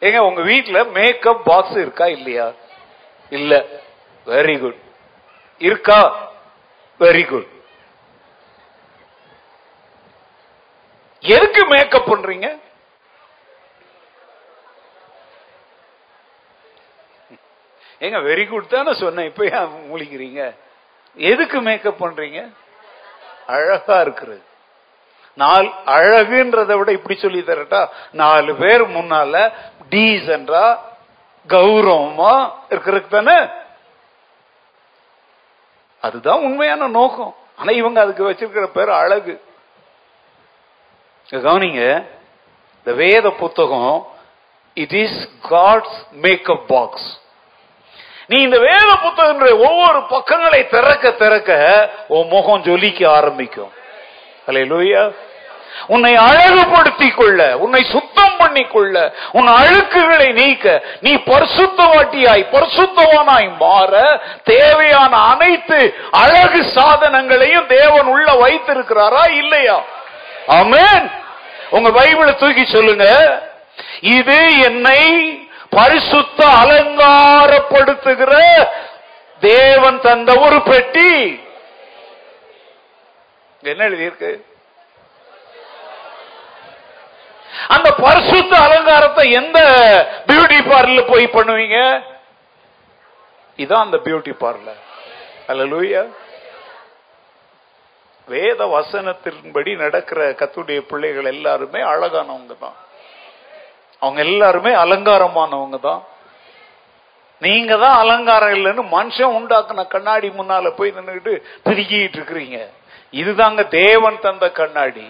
[0.00, 2.46] ஏங்க உங்க வீட்டுல மேக்கப் பாக்ஸ் இருக்கா இல்லையா?
[3.30, 3.52] இல்ல.
[4.26, 4.80] வெரி குட்
[5.58, 6.00] இருக்கா?
[6.98, 7.54] வெரி குட்
[11.26, 12.58] எதுக்கு மேக்கப் பண்றீங்க?
[18.00, 20.54] ஏங்க வெரி குட் தானே சொன்னேன் இப்ப ஏன் முழிக்கிறீங்க
[21.14, 22.52] எதுக்கு மேக்கப் பண்றீங்க?
[23.46, 24.40] அழகா இருக்குது.
[25.34, 29.52] நாலு அழகுன்றதை விட இப்படி சொல்லி தரட்டா நாலு பேர் முன்னால
[29.90, 30.78] டீசென்றா
[31.48, 33.50] கௌரவமா இருக்கிறதுக்கு தானே?
[36.00, 37.34] அதுதான் உண்மையான நோக்கம்.
[37.56, 39.45] ஆனா இவங்க அதுக்கு வச்சிருக்கிற பேர் அழகு.
[41.32, 41.82] கவனிங்க
[42.78, 43.94] இந்த வேத புத்தகம்
[44.76, 45.18] it is
[45.50, 47.08] God's makeup box
[48.28, 51.50] நீ இந்த வேத புத்தகங்களுடைய ஒவ்வொரு பக்கங்களை திறக்க திறக்க
[52.08, 53.72] உன் முகம் ஜொலிக்க ஆரம்பிக்கும்.
[54.48, 55.02] அல்லேலூயா
[55.88, 58.96] உன்னை அழகுபடுத்திக் கொள்ள உன்னை சுத்தம் பண்ணிக்கொள்ள
[59.32, 60.66] உன் அழுக்குகளை நீக்க
[61.00, 63.92] நீ பரிசுத்தவாட்டியாய் பரிசுத்தவானாய் மாற
[64.44, 65.80] தேவையான அனைத்து
[66.22, 69.76] அழகு சாதனங்களையும் தேவன் உள்ள வைத்திருக்கிறாரா இல்லையா?
[70.46, 71.10] ஆமென்.
[71.70, 73.38] உங்க பைபிளை தூக்கி சொல்லுங்க.
[74.00, 75.38] இது என்னை
[75.70, 78.66] பரிசுத்த அலங்காரப்படுத்துகிற
[79.40, 81.40] தேவன் தந்த ஒரு பெட்டி.
[83.62, 84.42] என்ன எழுதியிருக்கு?
[87.68, 89.58] அந்த பரிசுத்த அலங்காரத்தை எந்த
[90.26, 92.02] பியூட்டி பார்லர் போய் பண்ணுவீங்க?
[93.56, 94.80] இதான் அந்த பியூட்டி பார்லர்.
[95.46, 95.64] அல்ல
[98.28, 102.76] வேத வசனத்தின்படி நடக்கிற கத்துடைய பிள்ளைகள் எல்லாருமே அழகானவங்க தான்.
[103.98, 106.02] அவங்க எல்லாருமே அலங்காரமானவங்க தான்.
[107.42, 112.58] நீங்க தான் அலங்காரம் இல்லைன்னு மனுஷன் உண்டாக்குன கண்ணாடி முன்னால போய் நின்றுட்டு பிரிக்கிட்டு இருக்கிறீங்க.
[113.12, 115.06] இதுதாங்க தேவன் தந்த கண்ணாடி.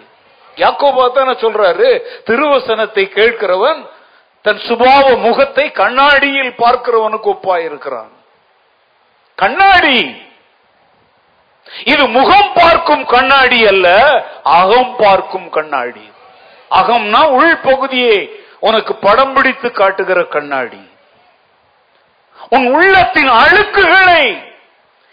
[0.57, 3.81] யாக்கோபா தானே சொல்றாரு திருவசனத்தை கேட்கிறவன்
[4.43, 8.13] தன் சுபாவ முகத்தை கண்ணாடியில் பார்க்கிறவனுக்கு ஒப்பாயிருக்கிறான்.
[9.35, 10.26] கண்ணாடி!
[11.85, 13.89] இது முகம் பார்க்கும் கண்ணாடி அல்ல
[14.59, 16.05] அகம் பார்க்கும் கண்ணாடி.
[16.71, 18.17] அகம்னா உள் பகுதியே
[18.59, 20.83] உனக்கு படம் பிடித்து காட்டுகிற கண்ணாடி.
[22.53, 24.25] உன் உள்ளத்தின் அழுக்குகளை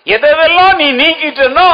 [0.08, 1.68] எதெல்லாம் நீ நீக்கிட்டனா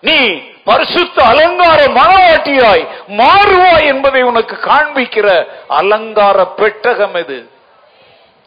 [0.00, 0.16] நீ
[0.64, 2.84] பரிசுத்த அலங்கார மனவாட்டியாய்
[3.20, 5.28] மாறுவாய் என்பதை உனக்கு காண்பிக்கிற
[5.68, 7.38] அலங்கார பெட்டகம் இது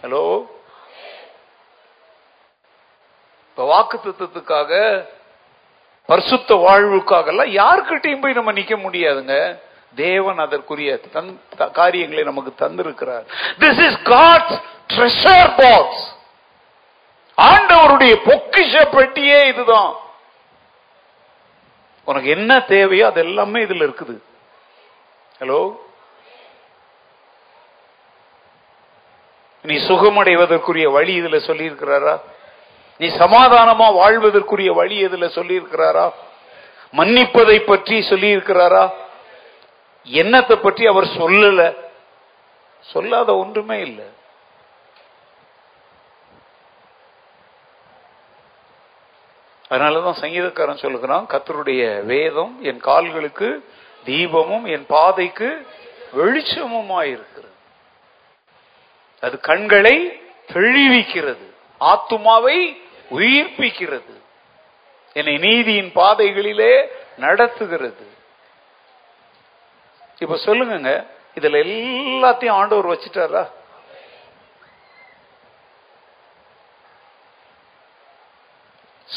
[0.03, 0.23] ஹலோ
[3.47, 4.71] இப்ப வாக்கு திட்டத்துக்காக
[6.05, 9.59] பரிசுத்த வாழ்வுக்காக எல்லாம் யாருக்கிட்டையும் போய் நம்ம நிக்க முடியாதுங்க.
[9.95, 13.25] தேவன் அதற்குரிய தன்- காரியங்களை நமக்கு தந்திருக்கிறார்.
[13.59, 16.15] This is God's treasure box
[17.37, 19.93] ஆண்டவருடைய பொக்கிஷ பெட்டியே இதுதான்.
[22.05, 24.17] உனக்கு என்ன தேவையோ அது எல்லாமே இதுல இருக்குது.
[25.39, 25.75] ஹலோ
[29.63, 32.21] நீ சுகமடைவதற்குரிய வழி இதுல சொல்லி இருக்கிறாரா
[32.97, 36.11] நீ சமாதானமா வாழ்வதற்குரிய வழி எதுல சொல்லி இருக்கிறாரா
[36.93, 38.93] மன்னிப்பதை பற்றி சொல்லி இருக்கிறாரா
[40.05, 41.75] என்னத்தை பற்றி அவர் சொல்லல?
[42.79, 44.05] சொல்லாத ஒன்றுமே இல்லை.
[49.69, 53.69] அதனாலதான் சங்கீதக்காரன் சொல்லுகிறான் கத்தருடைய வேதம் என் கால்களுக்கு
[54.05, 55.67] தீபமும் என் பாதைக்கு
[56.17, 57.51] வெளிச்சமுமாயிருக்கிறது.
[59.21, 60.21] அது கண்களை
[60.53, 61.45] தெளிவிக்கிறது.
[61.79, 64.21] ஆத்துமாவை உயிர்ப்பிக்கிறது.
[65.13, 66.87] என்னை நீதியின் பாதைகளிலே
[67.17, 68.07] நடத்துகிறது.
[70.19, 73.49] இப்ப சொல்லுங்க இதுல எல்லாத்தையும் ஆண்டவர் வச்சுட்டாரா?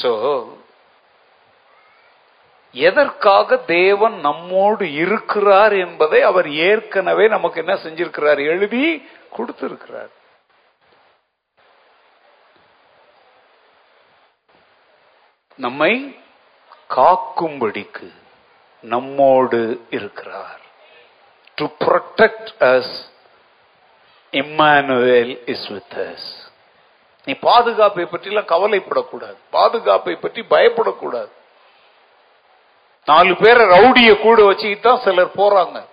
[0.02, 0.48] சோ
[2.72, 8.46] எதற்காக தேவன் நம்மோடு இருக்கிறார் என்பதை அவர் ஏற்கனவே நமக்கு என்ன செஞ்சிருக்கிறார்?
[8.46, 10.15] எழுதி கொடுத்திருக்கிறார்.
[15.56, 16.16] நம்மை
[16.94, 18.12] காக்கும்படிக்கு
[18.80, 20.60] நம்மோடு இருக்கிறார்.
[21.54, 22.94] To protect us
[24.32, 26.28] Emmanuel is with us
[27.24, 29.36] நீ பாதுகாப்பை பற்றிலாம் கவலைப்படக்கூடாது.
[29.50, 31.32] பாதுகாப்பை பற்றி பயப்படக்கூடாது.
[33.04, 35.84] நாலு பேரை ரவுடிய கூட வச்சுக்கிட்டு தான் சிலர் போறாங்க.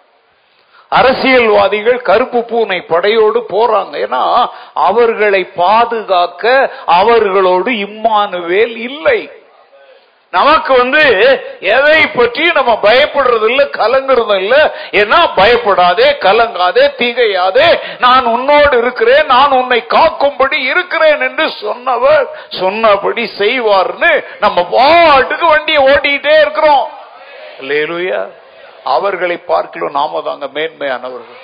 [0.89, 3.93] அரசியல்வாதிகள் கருப்பு பூனை படையோடு போறாங்க.
[4.05, 9.41] ஏன்னா அவர்களை பாதுகாக்க அவர்களோடு இம்மானுவேல் இல்லை.
[10.33, 11.01] நமக்கு வந்து
[11.59, 14.55] எதை பற்றி நம்ம பயப்படுறது இல்ல கலங்குறது இல்ல.
[14.91, 17.67] ஏன்னா பயப்படாதே கலங்காதே திகையாதே.
[17.99, 22.25] நான் உன்னோடு இருக்கிறேன் நான் உன்னை காக்கும்படி இருக்கிறேன் என்று சொன்னவர்
[22.59, 26.87] சொன்னபடி செய்வார்னு நம்ம பாட்டுக்கு வண்டியை ஓட்டிக்கிட்டே இருக்கிறோம்.
[27.69, 28.21] லேலுயா
[28.83, 31.41] அவர்களை பார்க்கலாம் நாம தாங்க மேன்மையானவர்கள்.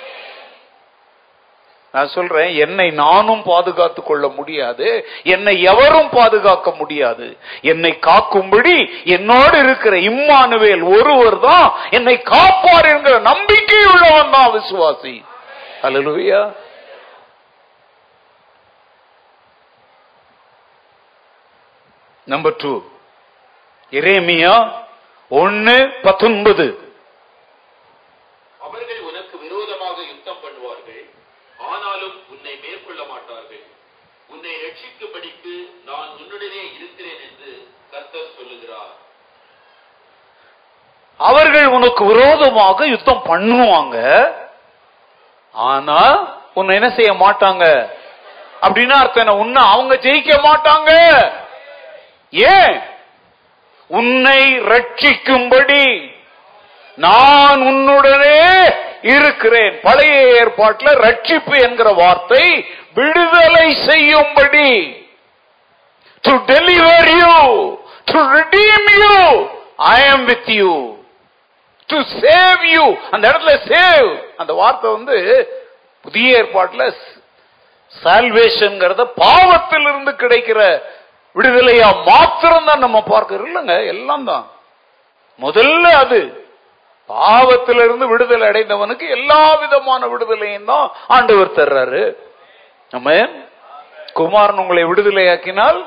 [1.94, 4.88] நான் சொல்றேன் என்னை நானும் பாதுகாத்துக் கொள்ள முடியாது
[5.34, 7.26] என்னை எவரும் பாதுகாக்க முடியாது.
[7.72, 8.74] என்னை காக்கும்படி
[9.14, 11.66] என்னோடு இருக்கிற இம்மானுவேல் ஒருவர் தான்
[11.98, 15.14] என்னை காப்பார் என்கிற நம்பிக்கை உள்ளவன் தான் விசுவாசி.
[15.86, 16.40] அல்லலுயா
[22.26, 22.72] நம்பர் டூ
[23.92, 24.54] இரேமியா
[25.30, 26.66] ஒன்னு பத்தொன்பது
[28.60, 31.02] அவர்கள் உனக்கு விரோதமாக யுத்தம் பண்ணுவார்கள்
[31.66, 33.64] ஆனாலும் உன்னை மேற்கொள்ள மாட்டார்கள்
[34.30, 35.54] உன்னை ரட்சிக்கும்படிக்கு
[35.88, 37.52] நான் உன்னுடனே இருக்கிறேன் என்று
[37.92, 38.92] கர்த்தர் சொல்லுகிறார்
[41.28, 43.96] அவர்கள் உனக்கு விரோதமாக யுத்தம் பண்ணுவாங்க.
[45.52, 46.00] ஆனா
[46.54, 47.64] உன்னை என்ன செய்ய மாட்டாங்க?
[48.62, 49.36] அப்படின்னா அர்த்தம் என்ன?
[49.36, 50.90] உன்னை அவங்க ஜெயிக்க மாட்டாங்க.
[52.30, 52.74] ஏன்?
[53.86, 54.40] உன்னை
[54.72, 56.12] ரட்சிக்கும்படி
[56.96, 58.40] நான் உன்னுடனே
[59.02, 59.80] இருக்கிறேன்.
[59.82, 62.44] பழைய ஏற்பாட்டில் ரட்சிப்பு என்கிற வார்த்தை
[62.94, 64.70] விடுதலை செய்யும்படி.
[66.20, 67.34] To deliver you
[68.04, 69.14] to redeem you
[69.76, 70.98] I am with you
[71.92, 72.84] to save you
[73.14, 74.08] அந்த இடத்துல சேவ்
[74.40, 75.16] அந்த வார்த்தை வந்து
[76.04, 76.86] புதிய ஏற்பாட்டில்
[77.92, 80.60] சால்வேஷன்ங்கிறத பாவத்திலிருந்து கிடைக்கிற
[81.36, 83.48] விடுதலையா மாத்திரம் தான் நம்ம பார்க்கிறோம்.
[83.50, 84.44] இல்லைங்க எல்லாம் தான்
[85.40, 86.20] முதல்ல அது
[87.10, 90.84] பாவத்திலிருந்து விடுதலை அடைந்தவனுக்கு எல்லா விதமான விடுதலையும் தான்
[91.16, 92.02] ஆண்டவர் தர்றாரு.
[92.92, 93.08] நம்ம
[94.18, 95.78] குமாரன் உங்களை விடுதலையாக்கினால்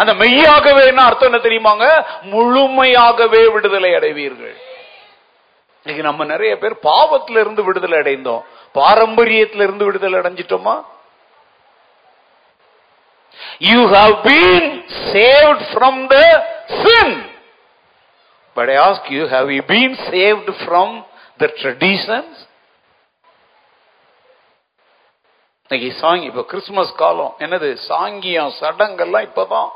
[0.00, 1.86] அந்த மெய்யாகவே என்ன அர்த்தம் என்ன தெரியுமாங்க?
[2.32, 4.56] முழுமையாகவே விடுதலை அடைவீர்கள்.
[5.84, 8.42] இன்னைக்கு நம்ம நிறைய பேர் பாவத்துல இருந்து விடுதலை அடைந்தோம்.
[8.74, 10.84] பாரம்பரியத்துல இருந்து விடுதலை அடைஞ்சிட்டோமா?
[13.58, 14.68] You have been
[15.12, 16.16] saved from the
[16.82, 17.30] sin
[18.54, 21.04] but I ask you have you been saved from
[21.36, 22.42] the traditions
[25.70, 27.34] இன்னைக்கு சாங்கி இப்ப கிறிஸ்துமஸ் காலம்.
[27.38, 27.76] என்னது?
[27.88, 29.70] சாங்கியம் சடங்கெல்லாம் இப்பதான்.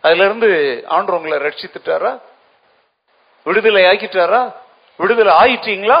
[0.00, 2.20] அதுல இருந்து ஆண்டு உங்களை ரட்சித்துட்டாரா?
[3.46, 4.52] விடுதலை ஆக்கிட்டாரா
[4.98, 5.98] விடுதலை ஆயிட்டீங்களா?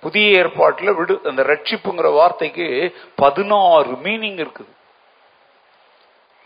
[0.00, 2.66] புதிய ஏற்பாட்டில் விடு அந்த ரட்சிப்புங்கிற வார்த்தைக்கு
[3.14, 4.72] பதினாறு மீனிங் இருக்குது.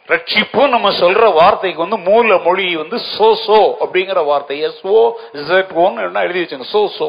[0.09, 4.57] ரட்சிப்பு நம்ம சொல்ற வார்த்தைக்கு வந்து மூல மொழி வந்து சோ சோ அப்படிங்கிற வார்த்தை.
[4.61, 6.67] எஸ் ஓ இசட் ஓன்னு என்ன எழுதி வச்சுங்க.
[6.73, 7.09] So so.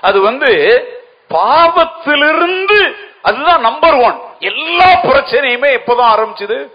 [0.00, 0.50] அது வந்து
[1.28, 2.80] பாவத்திலிருந்து
[3.22, 6.66] அதுதான் நம்பர் ஒன் எல்லா பிரச்சனையுமே எப்பதான் ஆரம்பிச்சது.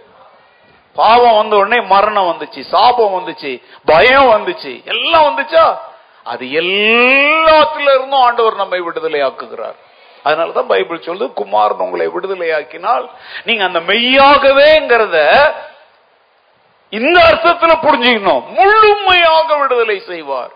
[0.96, 4.84] பாவம் வந்த உடனே மரணம் வந்துச்சு சாபம் வந்துச்சு பயம் வந்துச்சு.
[4.84, 5.78] எல்லாம் வந்துச்சா?
[6.24, 9.76] அது எல்லாத்துல இருந்தும் ஆண்டவர் நம்மை விடுதலை ஆக்குகிறார்
[10.26, 13.10] அதனாலதான் பைபிள் சொல்லுது குமாரன் உங்களை விடுதலை ஆக்கினால்
[13.46, 15.54] நீங்க அந்த மெய்யாகவேங்கிறத
[16.90, 18.46] இந்த அர்த்தத்துல புரிஞ்சுக்கணும்.
[18.48, 20.52] முழுமையாக விடுதலை செய்வார்.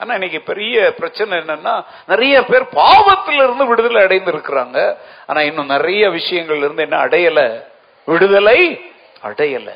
[0.00, 1.74] ஆனா இன்னைக்கு பெரிய பிரச்சனை என்னன்னா
[2.08, 4.78] நிறைய பேர் பாவத்திலிருந்து இருந்து விடுதலை அடைந்து இருக்கிறாங்க
[5.28, 7.40] ஆனா இன்னும் நிறைய விஷயங்கள்ல இருந்து என்ன அடையல?
[8.08, 8.58] விடுதலை
[9.22, 9.68] அடையல.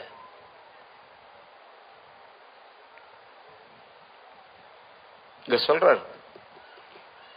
[5.47, 6.03] இங்க சொல்றாரு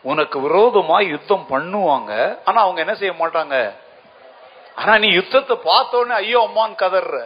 [0.06, 2.12] உனக்கு விரோதமா யுத்தம் பண்ணுவாங்க
[2.46, 3.56] ஆனா அவங்க என்ன செய்ய மாட்டாங்க?
[4.78, 7.18] ஆனா நீ யுத்தத்தை பார்த்தோன்னு ஐயோ அம்மான்னு கதற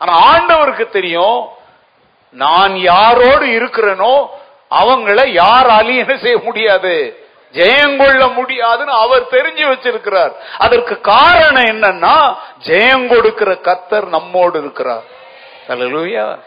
[0.00, 1.38] ஆனா ஆண்டவருக்கு தெரியும்
[2.34, 4.14] நான் யாரோடு இருக்கிறேனோ
[4.70, 7.24] அவங்கள யாராலையும் என்ன செய்ய முடியாது?
[7.52, 10.32] ஜெயங்கொள்ள முடியாதுன்னு அவர் தெரிஞ்சு வச்சிருக்கிறார்.
[10.58, 15.04] அதற்கு காரணம் என்னன்னா ஜெயம் கொடுக்கிற கத்தர் நம்மோடு இருக்கிறார்.
[15.68, 16.38] அல்லேலூயா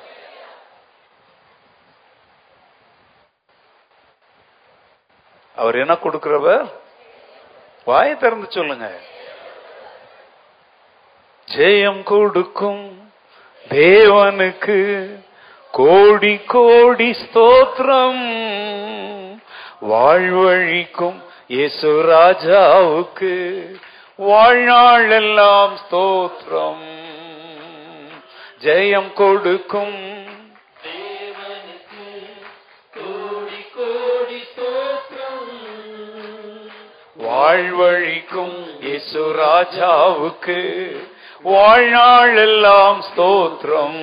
[5.56, 6.72] அவர் என்ன கொடுக்கிறவர்?
[7.86, 8.92] வாயை திறந்து சொல்லுங்க.
[11.46, 13.12] ஜெயம் கொடுக்கும்
[13.70, 14.78] தேவனுக்கு
[15.72, 18.24] கோடி கோடி ஸ்தோத்திரம்.
[19.90, 23.34] வாழ்வழிக்கும் இயேசு ராஜாவுக்கு
[24.18, 26.88] வாழ்நாளெல்லாம் ஸ்தோத்திரம்.
[28.64, 29.98] ஜெயம் கொடுக்கும்.
[37.28, 40.60] வாழ்வழிக்கும் இயேசு ராஜாவுக்கு
[41.44, 44.02] வாழ்நாளெல்லாம் ஸ்தோத்திரம்.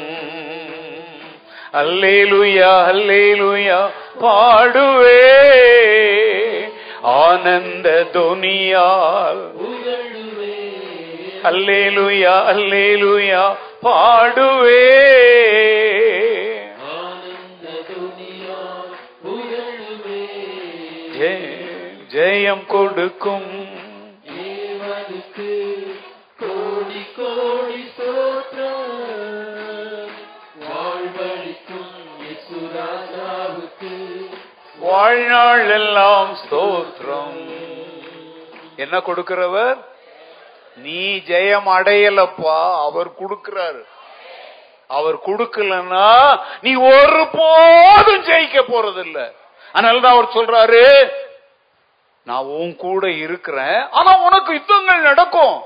[1.77, 5.43] அல்லேலுயா அல்லேலுயா பாடுவே.
[7.03, 9.51] ஆனந்த துனியால்.
[11.43, 15.05] அல்லேலுயா அல்லேலுயா பாடுவே.
[16.91, 18.85] ஆனந்த துனியா
[19.23, 20.29] புகழுவே
[21.19, 23.75] ஜெய- ஜெயம் கொடுக்கும்
[34.87, 37.37] வாழ்நாள் எல்லாம் ஸ்தோத்திரம்.
[38.77, 39.77] என்ன கொடுக்கிறவர்?
[40.77, 43.81] நீ ஜெயம் அடையலப்பா அவர் கொடுக்கிறார்.
[44.89, 46.09] அவர் கொடுக்கலன்னா
[46.61, 49.21] நீ ஒரு போதும் ஜெயிக்க போறதில்ல.
[49.75, 51.11] அதனாலதான் அவர் சொல்றாரு
[52.23, 55.57] நான் உன் கூட இருக்கிறேன் ஆனா உனக்கு யுத்தங்கள் நடக்கும்.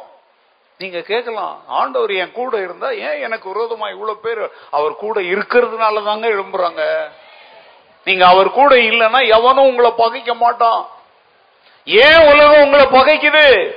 [0.78, 6.28] நீங்க கேட்கலாம் ஆண்டவர் என் கூட இருந்தா ஏன் எனக்கு விரோதமா இவ்வளவு பேர் அவர் கூட இருக்கிறதுனால தாங்க
[6.28, 6.84] எழும்புறாங்க?
[8.04, 10.88] நீங்க அவர் கூட இல்லைன்னா எவனும் உங்களை பகைக்க மாட்டான்.
[11.84, 13.74] ஏன் உலகம் உங்களை பகைக்குது?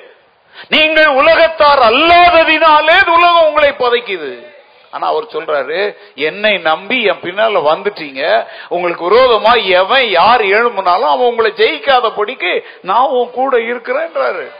[0.70, 4.52] நீங்கள் உலகத்தார் அல்லாததினாலே உலகம் உங்களை பதைக்குது.
[4.92, 8.48] ஆனா அவர் சொல்றாரு என்னை நம்பி என் பின்னால வந்துட்டீங்க.
[8.70, 14.52] உங்களுக்கு விரோதமா எவன் யார் எழும்புனாலும் அவன் உங்களை ஜெயிக்காதபடிக்கு நான் உன் கூட இருக்கிறேன்றாரு.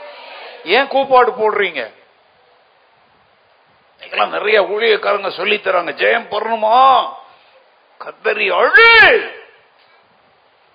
[0.64, 1.90] ஏன் கூப்பாடு போடுறீங்க?
[4.30, 7.08] நிறைய ஊழியக்காரங்க சொல்லி தராங்க ஜெயம் பெறணுமா?
[8.04, 9.42] கத்தரி அழு!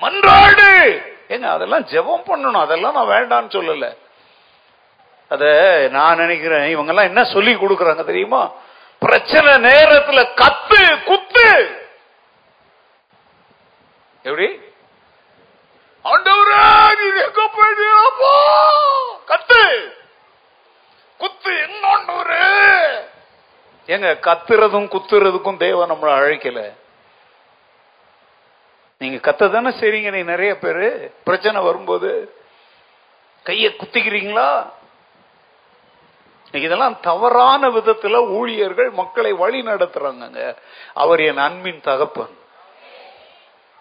[0.00, 1.02] மன்றாடு.
[1.28, 2.60] ஏங்க அதெல்லாம் ஜெபம் பண்ணணும்.
[2.60, 3.96] அதெல்லாம் நான் வேண்டாம்னு சொல்லல.
[5.28, 5.44] அத
[5.90, 6.68] நான் நினைக்கிறேன்.
[6.68, 8.50] இவங்க எல்லாம் என்ன சொல்லி கொடுக்கறாங்க தெரியுமா?
[8.98, 11.80] பிரச்சனை நேரத்துல கத்து குத்து.
[14.22, 14.60] எப்படி?
[19.26, 19.94] கத்து.
[21.18, 21.84] குத்து என்ன
[23.86, 26.72] ஏங்க கத்துறதும் குத்துறதுக்கும் தேவன் நம்மளை அழைக்கல.
[28.98, 31.14] நீங்க கத்த தானே செய்றீங்க நீ நிறைய பேரு.
[31.24, 32.34] பிரச்சனை வரும்போது
[33.44, 34.70] கைய குத்திக்கிறீங்களா?
[36.52, 40.56] இதெல்லாம் தவறான விதத்துல ஊழியர்கள் மக்களை வழி நடத்துறாங்க
[40.94, 42.38] அவர் என் அன்பின் தகப்பன்.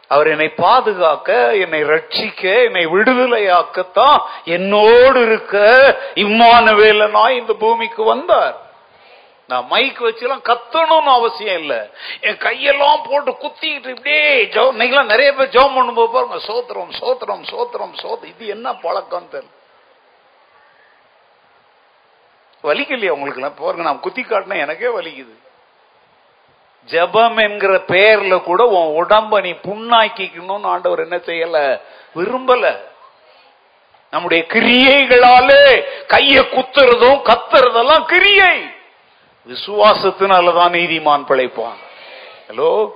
[0.08, 5.56] அவர் என்னை பாதுகாக்க என்னை ரட்சிக்க என்னை விடுதலையாக்கத்தான் என்னோடு இருக்க
[6.16, 8.64] இம்மான வேலை நான் இந்த பூமிக்கு வந்தார்.
[9.48, 11.90] நான் மைக் வச்சுலாம் கத்தணும்னு அவசியம் இல்லை.
[12.22, 17.94] என் கையெல்லாம் போட்டு குத்திக்கிட்டு இப்படியே ஜோ இன்னைக்கெல்லாம் நிறைய பேர் ஜோம் பண்ணும்போது பாருங்க சோத்திரம் சோத்திரம் சோத்திரம்
[18.02, 18.26] சோத்திரம்.
[18.26, 19.54] இது என்ன பழக்கம் தெரியல.
[22.64, 25.36] வலிக்கலையா உங்களுக்கு எல்லாம் பாருங்க நான் குத்தி காட்டினா எனக்கே வலிக்குது.
[26.88, 31.82] ஜெபம் என்கிற பெயர்ல கூட உன் உடம்ப நீ புண்ணாக்கிக்கணும்னு ஆண்டவர் என்ன செய்யல?
[32.16, 32.80] விரும்பல.
[34.12, 38.75] நம்முடைய கிரியைகளாலே கையை குத்துறதும் கத்துறதெல்லாம் கிரியை.
[39.48, 41.80] விசுவாசத்தினாலதான் நீதிமான் பிழைப்பான்.
[42.48, 42.92] ஹலோ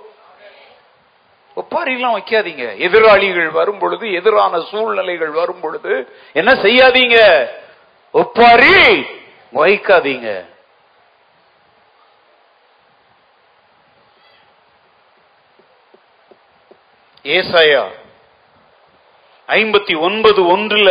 [1.55, 2.77] ஒப்பாரிலாம் வைக்காதீங்க.
[2.77, 5.93] எதிராளிகள் வரும் பொழுது எதிரான சூழ்நிலைகள் வரும் பொழுது
[6.33, 7.17] என்ன செய்யாதீங்க?
[8.11, 9.05] ஒப்பாரி
[9.53, 10.29] வைக்காதீங்க.
[17.23, 17.83] ஏசாயா
[19.47, 20.89] ஐம்பத்தி ஒன்பது ஒன்றுல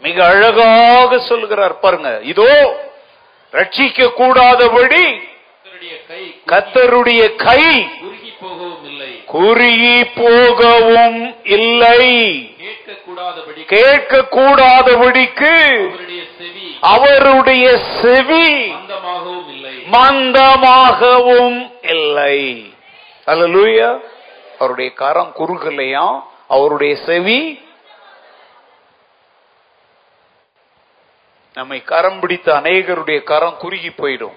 [0.00, 2.20] மிக அழகாக சொல்கிறார் பாருங்க.
[2.22, 2.48] இதோ
[3.52, 5.04] ரட்சிக்க கூடாதபடி
[6.46, 9.24] கத்தருடைய கை குறுகி போகவும் இல்லை.
[9.26, 12.00] குறுகி போகவும் இல்லை.
[12.60, 15.54] கேட்கக்கூடாதபடி கேட்க கூடாதபடிக்கு
[16.80, 18.72] அவருடைய செவி
[19.90, 22.72] மந்தமாகவும் இல்லை.
[23.26, 24.00] அல்லேலூயா
[24.58, 26.22] அவருடைய கரம் குறுகலையா?
[26.48, 27.60] அவருடைய செவி
[31.54, 34.36] நம்மை கரம் பிடித்த அநேகருடைய கரம் குறுகி போயிடும்.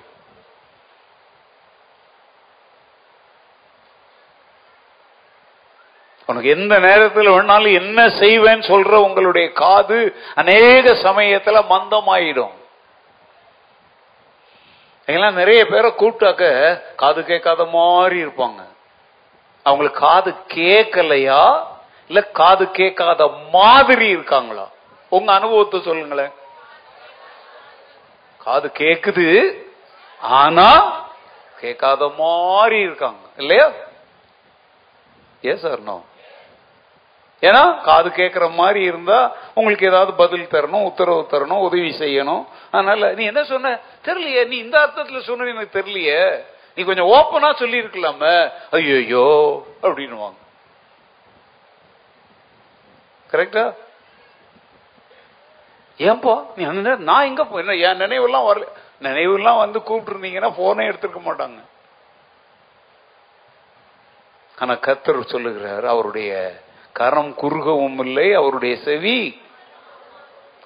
[6.26, 12.52] உனக்கு எந்த நேரத்தில் வேணாலும் என்ன செய்வேன்னு சொல்ற உங்களுடைய காது அநேக சமயத்துல மந்தமாயிடும்.
[15.06, 16.44] எல்லாம் நிறைய பேரை கூப்பிட்டாக்க
[16.96, 18.62] காது கேட்காத மாதிரி இருப்பாங்க.
[19.64, 21.64] அவங்களுக்கு காது கேட்கலையா?
[22.08, 24.68] இல்ல காது கேட்காத மாதிரி இருக்காங்களா?
[25.10, 26.32] உங்க அனுபவத்தை சொல்லுங்களேன்.
[28.44, 29.58] காது கேக்குது.
[30.20, 30.70] ஆனா
[31.60, 33.30] கேட்காத மாதிரி இருக்காங்க.
[33.38, 33.72] இல்லையா?
[35.46, 36.04] ஏ சார் நோ
[37.42, 42.46] ஏன்னா காது கேட்கிற மாதிரி இருந்தா உங்களுக்கு ஏதாவது பதில் தரணும் உத்தரவு தரணும் உதவி செய்யணும்.
[42.72, 43.80] அதனால நீ என்ன சொன்ன?
[44.04, 46.44] தெரியலையே நீ இந்த அர்த்தத்துல சொன்ன எனக்கு தெரியலையே.
[46.76, 50.40] நீ கொஞ்சம் ஓப்பனா சொல்லி இருக்கலாம ஐயோ அப்படின்னுவாங்க.
[53.32, 53.74] கரெக்டா
[55.98, 56.46] ஏன்பா?
[56.56, 58.68] நீ அந்த நான் எங்க போ என்ன என் நினைவெல்லாம் வரல.
[59.02, 61.60] நினைவெல்லாம் வந்து கூப்பிட்டு இருந்தீங்கன்னா போனே எடுத்துருக்க மாட்டாங்க.
[64.58, 66.62] ஆனா கத்தர் சொல்லுகிறார் அவருடைய
[66.94, 69.42] கரம் குறுகவும் இல்லை அவருடைய செவி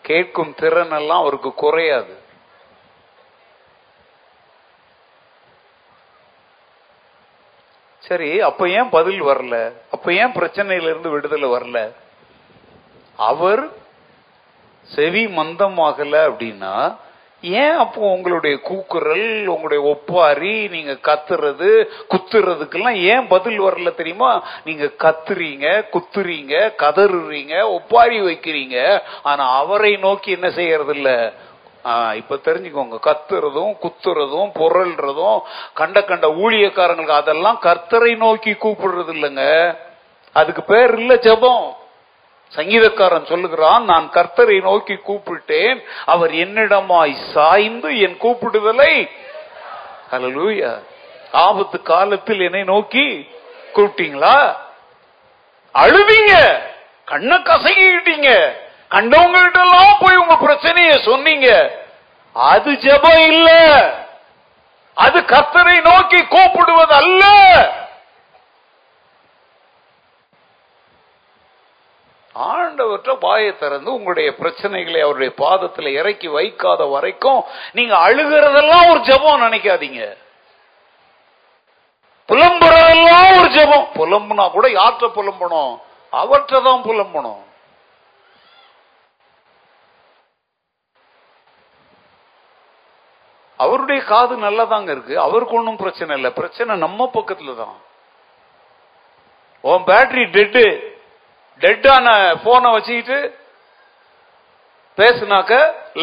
[0.02, 2.26] கேட்கும் திறன் எல்லாம் அவருக்கு குறையாது.
[8.00, 9.74] சரி அப்ப ஏன் பதில் வரல?
[9.92, 11.92] அப்ப ஏன் பிரச்சனையில இருந்து விடுதலை வரல?
[13.16, 13.86] அவர்
[14.96, 16.74] செவி மந்தமாகல அப்படின்னா
[17.44, 21.70] ஏன் அப்போ உங்களுடைய கூக்குரல் உங்களுடைய ஒப்பாரி நீங்க கத்துறது
[22.14, 24.32] குத்துறதுக்கெல்லாம் ஏன் பதில் வரல தெரியுமா?
[24.64, 28.78] நீங்க கத்துறீங்க குத்துறீங்க கதறுறீங்க ஒப்பாரி வைக்கிறீங்க.
[29.24, 31.34] ஆனா அவரை நோக்கி என்ன செய்யறது இல்ல
[32.16, 32.98] இப்ப தெரிஞ்சுக்கோங்க.
[33.10, 35.38] கத்துறதும் குத்துறதும் பொருள்றதும்
[35.74, 39.46] கண்ட கண்ட ஊழியக்காரங்களுக்கு அதெல்லாம் கர்த்தரை நோக்கி கூப்பிடுறது இல்லைங்க
[40.36, 41.68] அதுக்கு பேர் இல்ல ஜெபம்.
[42.56, 49.10] சங்கீதக்காரன் சொல்லுகிறான் நான் கர்த்தரை நோக்கி கூப்பிட்டேன் அவர் என்னிடமாய் சாய்ந்து என் கூப்பிடுதலை.
[50.12, 50.80] அலலூயா
[51.32, 53.30] ஆபத்து காலத்தில் என்னை நோக்கி
[53.74, 54.56] கூப்பிட்டீங்களா?
[55.76, 56.62] அழுவீங்க
[57.06, 58.54] கண்ணை கசங்கிக்கிட்டீங்க
[58.90, 61.72] கண்டவங்க கிட்ட எல்லாம் போய் உங்க பிரச்சனைய சொன்னீங்க.
[62.34, 63.50] அது ஜெபம் இல்ல.
[64.94, 67.24] அது கர்த்தரை நோக்கி கூப்பிடுவது அல்ல
[72.38, 80.18] ஆண்டவற்ற வாயை திறந்து உங்களுடைய பிரச்சனைகளை அவருடைய பாதத்தில் இறக்கி வைக்காத வரைக்கும் நீங்க அழுகிறதெல்லாம் ஒரு ஜெபம் நினைக்காதீங்க.
[82.28, 83.88] புலம்புறதெல்லாம் ஒரு ஜெபம்.
[83.96, 85.80] புலம்புனா கூட யார்கிட்ட புலம்பணும்?
[86.10, 87.46] அவற்றை தான் புலம்பணும்.
[93.58, 95.20] அவருடைய காது நல்லாதாங்க இருக்கு.
[95.20, 96.32] அவருக்கு ஒன்றும் பிரச்சனை இல்லை.
[96.32, 97.78] பிரச்சனை நம்ம பக்கத்துல தான்.
[99.62, 100.96] உன் பேட்டரி டெட்டு.
[101.62, 102.08] டெட்டான
[102.44, 103.20] போனை வச்சுக்கிட்டு
[104.98, 105.54] பேசுனாக்க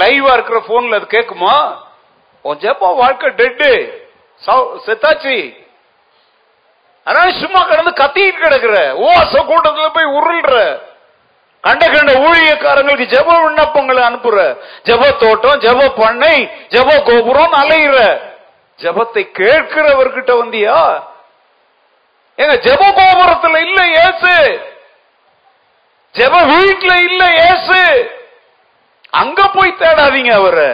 [0.01, 1.55] லைவா இருக்கிற போன்ல அது கேட்குமா
[2.45, 3.71] உன் ஜெப்பா வாழ்க்கை டெட்டு
[4.87, 5.37] செத்தாச்சு.
[7.07, 8.77] அதனால சும்மா கிடந்து கத்திட்டு கிடக்குற.
[9.09, 10.81] ஓச கூட்டத்துல போய் உருள்ற.
[11.61, 14.39] கண்ட கண்ட ஊழியக்காரங்களுக்கு ஜப விண்ணப்பங்களை அனுப்புற.
[14.85, 16.37] ஜப தோட்டம் ஜப பண்ணை
[16.69, 17.99] ஜெப கோபுரம் அலையிற.
[18.83, 20.79] ஜெபத்தை கேட்கிறவர்கிட்ட வந்தியா?
[22.37, 24.33] எங்க ஜெப கோபுரத்துல இல்ல ஏசு
[26.15, 27.81] ஜெப வீட்டுல இல்ல ஏசு
[29.11, 30.71] அங்க போய் தேடாதீங்க அவரை.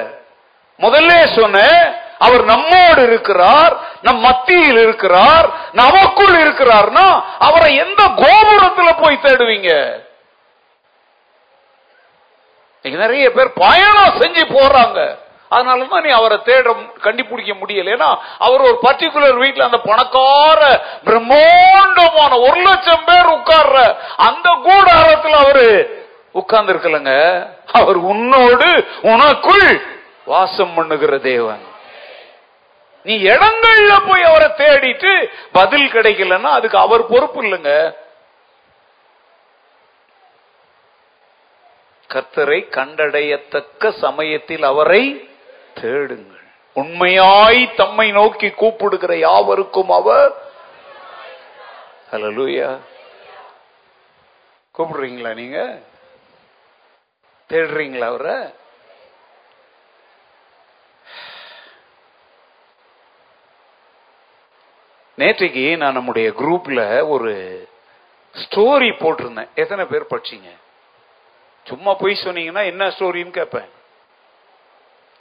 [0.78, 1.59] முதல்ல சொன்ன
[2.18, 9.70] அவர் நம்மோடு இருக்கிறார் நம் மத்தியில் இருக்கிறார் நமக்குள் இருக்கிறார்னா அவரை எந்த கோபுரத்துல போய் தேடுவீங்க?
[12.84, 15.16] நிறைய பேர் பயணம் செஞ்சு போறாங்க.
[15.51, 16.72] அதனாலதான் நீ அவரை தேட
[17.07, 17.94] கண்டுபிடிக்க முடியல.
[17.96, 18.11] ஏன்னா
[18.46, 20.61] அவர் ஒரு பர்டிகுலர் வீட்டில் அந்த பணக்கார
[21.05, 23.78] பிரம்மாண்டமான ஒரு லட்சம் பேர் உட்கார்ற
[24.16, 25.66] அந்த கூடாரத்தில் அவரு
[26.32, 27.14] உட்கார்ந்து இருக்கலங்க
[27.72, 28.68] அவர் உன்னோடு
[29.12, 29.66] உனக்குள்
[30.24, 31.64] வாசம் பண்ணுகிற தேவன்.
[33.07, 35.12] நீ இடங்கள்ல போய் அவரை தேடிட்டு
[35.53, 37.72] பதில் கிடைக்கலன்னா அதுக்கு அவர் பொறுப்பு இல்லைங்க.
[42.11, 45.03] கர்த்தரை கண்டடையத்தக்க சமயத்தில் அவரை
[45.74, 46.38] தேடுங்கள்.
[46.74, 50.32] உண்மையாய் தம்மை நோக்கி கூப்பிடுகிற யாவருக்கும் அவர்?
[52.10, 52.78] ஹalleluya
[54.78, 55.78] கூப்பிடுறீங்களா நீங்க?
[57.48, 58.58] தேடுறீங்களா அவரை?
[65.18, 67.68] நேற்றைக்கு நான் நம்முடைய குரூப்ல ஒரு
[68.32, 69.48] ஸ்டோரி போட்டிருந்தேன்.
[69.54, 70.56] எத்தனை பேர் படிச்சீங்க?
[71.64, 73.68] சும்மா போய் சொன்னீங்கன்னா என்ன ஸ்டோரின்னு கேட்பேன்.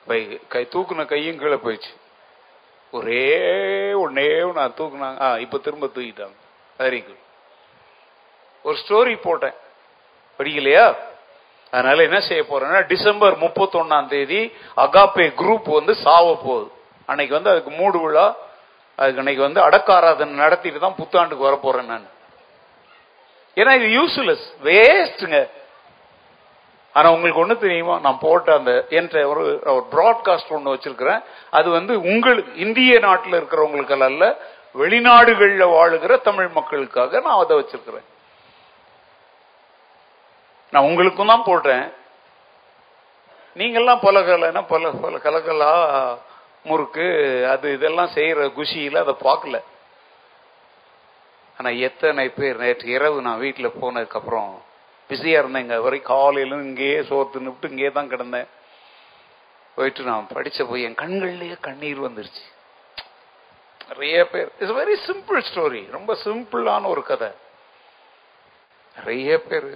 [0.05, 1.93] பை கை தூக்குன கையும் கீழே போயிடுச்சு.
[2.91, 3.27] ஒரே
[3.93, 5.21] ஒன்னே நான் தூக்குனாங்க.
[5.21, 6.35] ஆ இப்போ திரும்ப தூக்கிட்டாங்க.
[6.79, 7.27] வெரி குட்
[8.63, 9.53] ஒரு ஸ்டோரி போட்டேன்.
[10.39, 10.95] படிக்கலையா?
[11.71, 16.71] அதனால என்ன செய்ய போறேன்னா டிசம்பர் முப்பத்தொன்னாம் தேதி அகாப்பே குரூப் வந்து சாவ போகுது.
[17.05, 18.35] அன்னைக்கு வந்து அதுக்கு மூடு விழா.
[18.95, 22.09] அதுக்கு அன்னைக்கு வந்து அடக்காராதனை நடத்திட்டு தான் புத்தாண்டுக்கு வர போறேன் நான்.
[23.55, 25.49] ஏன்னா இது யூஸ்லெஸ் வேஸ்ட்டுங்க
[26.93, 27.99] ஆனா உங்களுக்கு ஒண்ணு தெரியுமா?
[27.99, 31.23] நான் போட்ட அந்த என்ற ஒரு ப்ராட்காஸ்ட் ஒண்ணு வச்சிருக்கிறேன்.
[31.51, 34.37] அது வந்து உங்களுக்கு இந்திய நாட்டில் இருக்கிறவங்களுக்கு அல்ல
[34.75, 38.07] வெளிநாடுகள்ல வாழுகிற தமிழ் மக்களுக்காக நான் அதை வச்சிருக்கிறேன்.
[40.71, 41.93] நான் உங்களுக்கும் தான் போடுறேன்.
[43.55, 46.17] நீங்கெல்லாம் பல பல பல கலகலா
[46.63, 49.61] முறுக்கு அது இதெல்லாம் செய்யற குஷியில அதை பார்க்கல.
[51.57, 54.61] ஆனா எத்தனை பேர் நேற்று இரவு நான் வீட்டில் போனதுக்கு அப்புறம்
[55.10, 55.76] பிஸியாக இருந்தேங்க.
[55.86, 58.49] வரை காலையில இங்கேயே சோர்த்து நிப்பிட்டு இங்கேயே தான் கிடந்தேன்.
[59.76, 62.43] போயிட்டு நான் படிச்ச போய் என் கண்கள்லயே கண்ணீர் வந்துருச்சு.
[63.89, 67.32] நிறைய பேர் இட்ஸ் வெரி சிம்பிள் ஸ்டோரி ரொம்ப சிம்பிளான ஒரு கதை.
[68.95, 69.70] நிறைய பேர்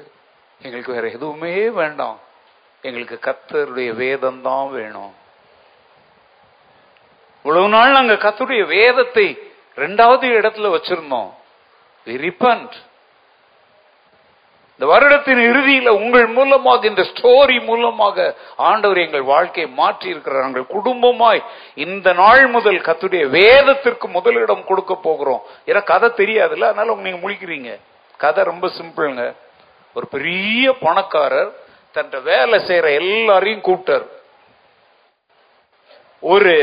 [0.66, 2.18] எங்களுக்கு வேற எதுவுமே வேண்டாம்.
[2.88, 5.14] எங்களுக்கு கத்தருடைய வேதம் தான் வேணும்.
[7.46, 9.28] இவ்வளவு நாள் நாங்க கத்தருடைய வேதத்தை
[9.84, 11.32] ரெண்டாவது இடத்துல வச்சிருந்தோம்.
[12.26, 12.76] ரிப்பன்ட்
[14.78, 20.46] இந்த வருடத்தின் இறுதியில உங்கள் மூலமாக இந்த ஸ்டோரி மூலமாக ஆண்டவர் எங்கள் வாழ்க்கையை மாற்றி இருக்கிறார்.
[20.46, 21.44] எங்கள் குடும்பமாய்
[21.76, 25.42] இந்த நாள் முதல் கத்துடைய வேதத்திற்கு முதலிடம் கொடுக்க போகிறோம்.
[25.66, 26.64] ஏன்னா கதை தெரியாதுல்ல.
[26.64, 27.80] அதனால நீங்க முழிக்கிறீங்க.
[28.18, 29.36] கதை ரொம்ப சிம்பிள்ங்க.
[29.94, 31.52] ஒரு பெரிய பணக்காரர்
[31.92, 34.08] தன் வேலை செய்யற எல்லாரையும் கூப்பிட்டார்.
[36.20, 36.54] ஒரு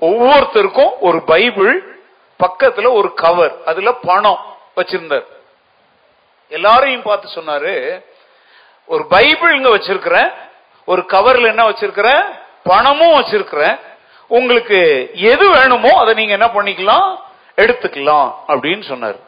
[0.00, 1.98] ஒவ்வொருத்தருக்கும் ஒரு பைபிள்
[2.38, 4.38] பக்கத்துல ஒரு கவர் அதுல பணம்
[4.76, 5.24] வச்சிருந்தார்.
[6.50, 7.74] எல்லாரையும் பார்த்து சொன்னாரு
[8.92, 10.30] ஒரு பைபிள் இங்க வச்சிருக்கிறேன்
[10.92, 12.22] ஒரு கவர்ல என்ன வச்சிருக்கிறேன்
[12.70, 13.76] பணமும் வச்சிருக்கிறேன்
[14.30, 14.78] உங்களுக்கு
[15.32, 17.08] எது வேணுமோ அதை நீங்க என்ன பண்ணிக்கலாம்
[17.62, 19.18] எடுத்துக்கலாம் அப்படின்னு சொன்னார்.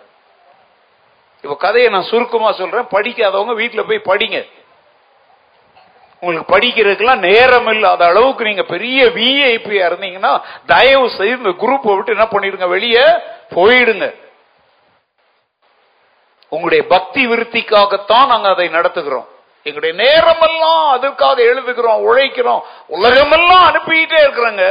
[1.44, 4.38] இப்ப கதையை நான் சுருக்கமா சொல்றேன் படிக்காதவங்க வீட்டுல போய் படிங்க.
[6.22, 10.32] உங்களுக்கு படிக்கிறதுக்கெல்லாம் நேரம் இல்லாத அளவுக்கு நீங்க பெரிய விஐபியா இருந்தீங்கன்னா
[10.72, 13.06] தயவு செய்து இந்த குரூப்பை விட்டு என்ன பண்ணிடுங்க வெளியே
[13.56, 14.06] போயிடுங்க.
[16.54, 19.28] உங்களுடைய பக்தி விருத்திக்காகத்தான் நாங்கள் அதை நடத்துகிறோம்.
[19.62, 24.64] எங்களுடைய நேரமெல்லாம் அதற்காக எழுதுகிறோம் உழைக்கிறோம் உலகமெல்லாம் அனுப்பிக்கிட்டே இருக்கிறாங்க.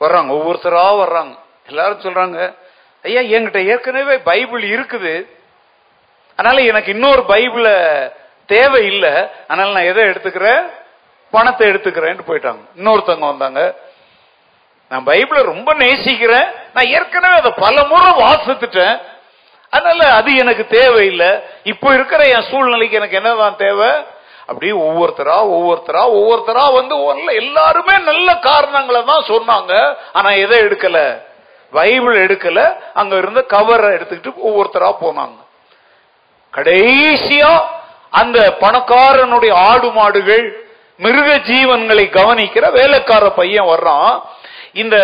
[0.00, 1.34] வர்றாங்க ஒவ்வொருத்தரா வர்றாங்க.
[1.66, 2.54] எல்லாரும் சொல்றாங்க
[3.02, 5.26] ஐயா என்கிட்ட ஏற்கனவே பைபிள் இருக்குது.
[6.36, 7.68] அதனால எனக்கு இன்னொரு பைபிள
[8.46, 9.14] தேவை இல்லை
[9.48, 10.70] அதனால நான் எதை எடுத்துக்கிறேன்?
[11.30, 12.62] பணத்தை எடுத்துக்கிறேன்னு போயிட்டாங்க.
[12.76, 13.84] இன்னொருத்தவங்க வந்தாங்க.
[14.88, 16.48] நான் பைபிள ரொம்ப நேசிக்கிறேன்.
[16.74, 19.00] நான் ஏற்கனவே அதை பல முறை வாசித்துட்டேன்.
[19.70, 21.38] அதனால அது எனக்கு தேவையில்லை.
[21.62, 23.88] இப்போ இருக்கிற என் சூழ்நிலைக்கு எனக்கு என்னதான் தேவை?
[24.46, 29.96] அப்படி ஒவ்வொருத்தரா ஒவ்வொருத்தரா ஒவ்வொருத்தரா வந்து ஒன்ல எல்லாருமே நல்ல காரணங்களை தான் சொன்னாங்க.
[30.12, 31.22] ஆனா எதை எடுக்கல?
[31.70, 32.76] பைபிள் எடுக்கல.
[32.94, 35.36] அங்க இருந்த கவரை எடுத்துக்கிட்டு ஒவ்வொருத்தரா போனாங்க.
[36.54, 37.60] கடைசியா
[38.10, 40.64] அந்த பணக்காரனுடைய ஆடு மாடுகள்
[40.96, 44.22] மிருக ஜீவன்களை கவனிக்கிற வேலைக்கார பையன் வர்றான்.
[44.82, 44.96] இந்த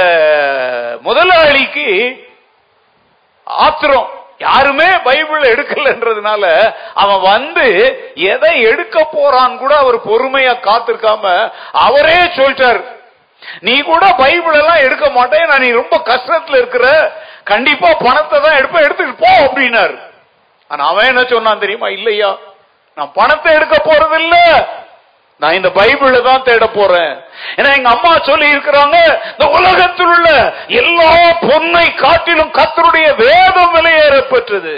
[1.07, 1.89] முதலாளிக்கு
[3.47, 4.09] ஆத்திரம்.
[4.47, 6.45] யாருமே பைபிள் எடுக்கலன்றதுனால
[7.03, 7.66] அவன் வந்து
[8.33, 11.25] எதை எடுக்க போறான் கூட அவர் பொறுமையா காத்திருக்காம
[11.87, 12.81] அவரே சொல்லிட்டார்.
[13.66, 16.87] நீ கூட பைபிள் எல்லாம் எடுக்க மாட்டேன் நான் நீ ரொம்ப கஷ்டத்துல இருக்கிற
[17.53, 19.97] கண்டிப்பா பணத்தை தான் எடுப்ப எடுத்துட்டு போ அப்படின்னாரு.
[20.70, 21.89] ஆனா அவன் என்ன சொன்னான் தெரியுமா?
[21.99, 22.31] இல்லையா
[22.97, 24.37] நான் பணத்தை எடுக்க போறது இல்ல
[25.41, 27.12] நான் இந்த பைபிள தான் தேட போறேன்.
[27.59, 28.97] ஏன்னா எங்க அம்மா சொல்லி இருக்கிறாங்க
[29.33, 30.28] இந்த உலகத்தில் உள்ள
[30.80, 31.12] எல்லா
[31.47, 34.74] பொன்னை காட்டிலும் கத்தருடைய வேதம் விலையேற பெற்றது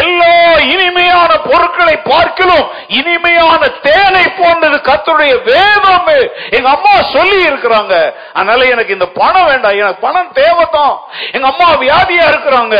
[0.00, 0.34] எல்லா
[0.72, 2.66] இனிமையான பொருட்களை பார்க்கலும்
[2.98, 6.10] இனிமையான தேனை போன்றது கத்தருடைய வேதம்.
[6.56, 7.94] எங்க அம்மா சொல்லி இருக்கிறாங்க
[8.32, 9.78] அதனால எனக்கு இந்த பணம் வேண்டாம்.
[9.82, 10.94] எனக்கு பணம் தேவைதான்.
[11.32, 12.76] எங்க அம்மா வியாதியா இருக்கிறாங்க.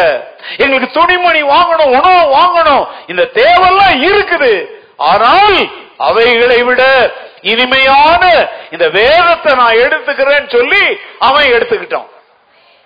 [0.57, 2.87] எங்களுக்கு துணிமணி வாங்கணும் உணவு வாங்கணும்.
[3.07, 4.55] இந்த தேவையெல்லாம் இருக்குது.
[4.97, 5.59] ஆனால்
[5.97, 12.07] அவைகளை விட இனிமையான இந்த வேதத்தை நான் எடுத்துக்கிறேன்னு சொல்லி அவன் எடுத்துக்கிட்டான்.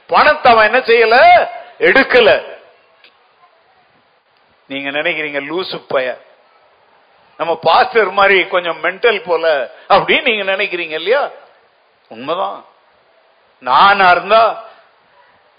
[0.06, 1.48] பணத்தை அவன் என்ன செய்யல?
[1.78, 2.44] எடுக்கல.
[4.66, 6.18] நீங்க நினைக்கிறீங்க லூசு பய.
[7.36, 11.30] நம்ம பாஸ்டர் மாதிரி கொஞ்சம் மென்டல் போல அப்படின்னு நீங்க நினைக்கிறீங்க இல்லையா?
[12.08, 12.64] உண்மைதான்.
[13.58, 14.64] நானா இருந்தா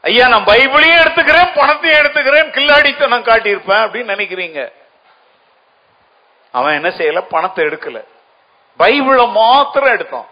[0.02, 4.72] ஐயா நான் பைபிளையும் எடுத்துக்கிறேன் பணத்தையும் எடுத்துக்கிறேன் கில்லாடித்தனம் காட்டியிருப்பேன் அப்படின்னு நினைக்கிறீங்க.
[6.52, 7.26] அவன் என்ன செய்யல?
[7.30, 8.06] பணத்தை எடுக்கல.
[8.80, 10.26] பைபிளை மாத்திரம் எடுத்தான்.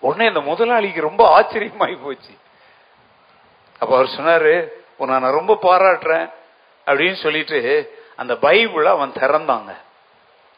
[0.00, 2.30] உடனே இந்த முதலாளிக்கு ரொம்ப ஆச்சரியமாயி போச்சு.
[3.78, 6.32] அப்ப அவர் சொன்னாரு உன்னை நான் ரொம்ப பாராட்டுறேன்.
[6.86, 9.76] அப்படின்னு சொல்லிட்டு அந்த பைபிளை அவன் திறந்தாங்க.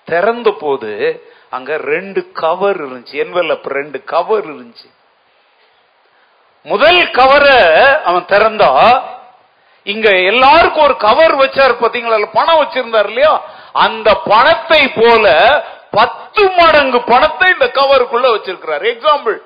[0.05, 3.13] திறந்த போது அங்க ரெண்டு கவர் இருந்துச்சு.
[3.13, 4.93] என்வெலப் ரெண்டு கவர் இருந்துச்சு.
[6.63, 9.03] முதல் கவரை அவன் திறந்தா
[9.83, 12.29] இங்க எல்லாருக்கும் ஒரு கவர் வச்சாரு பாத்தீங்களா?
[12.33, 13.45] பணம் வச்சிருந்தார் இல்லையா?
[13.75, 15.25] அந்த பணத்தை போல
[15.91, 18.85] பத்து மடங்கு பணத்தை இந்த கவருக்குள்ள வச்சிருக்கிறார்.
[18.93, 19.37] எக்ஸாம்பிள்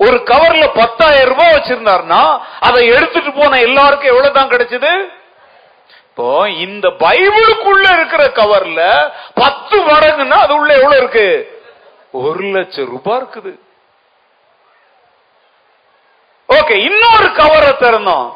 [0.00, 2.22] ஒரு கவர்ல பத்தாயிரம் ரூபாய் வச்சிருந்தார்னா
[2.60, 4.92] அதை எடுத்துட்டு போன எல்லாருக்கும் எவ்வளவு தான் கிடைச்சது?
[6.08, 8.82] இப்போ இந்த பைபிளுக்குள்ள இருக்கிற கவர்ல
[9.34, 11.26] பத்து மடங்குன்னா அது உள்ள எவ்வளவு இருக்கு?
[12.12, 13.52] ஒரு லட்சம் ரூபாய் இருக்குது.
[16.48, 18.28] ஓகே இன்னொரு கவரை திறந்தோம்.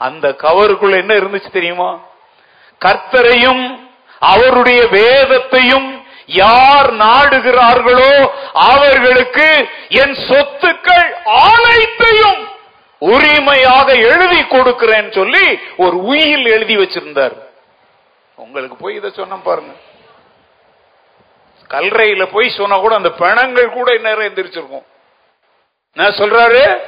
[0.00, 1.90] அந்த கவருக்குள்ள என்ன இருந்துச்சு தெரியுமா?
[2.80, 3.64] கர்த்தரையும்
[4.18, 12.54] அவருடைய வேதத்தையும் யார் நாடுகிறார்களோ அவர்களுக்கு என் சொத்துக்கள் அனைத்தையும்
[12.98, 17.32] உரிமையாக எழுதி கொடுக்கிறேன் சொல்லி ஒரு உயில் எழுதி வச்சிருந்தார்.
[18.34, 19.72] உங்களுக்கு போய் இதை சொன்ன பாருங்க.
[21.70, 24.84] கல்றையில போய் சொன்னா கூட அந்த பிணங்கள் கூட நிறைய எந்திரிச்சிருக்கும்.
[25.92, 26.80] என்ன சொல்றாரு?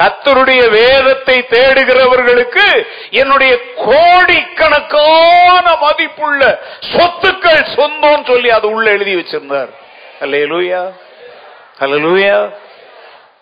[0.00, 9.68] கத்தருடைய வேதத்தை தேடுகிறவர்களுக்கு என்னுடைய கோடிக்கணக்கான மதிப்புள்ள சொத்துக்கள் சொந்தம் சொல்லி அது உள்ள எழுதி வச்சிருந்தார்.
[10.20, 10.92] அல்லேலூயா
[11.78, 12.52] அல்லேலூயா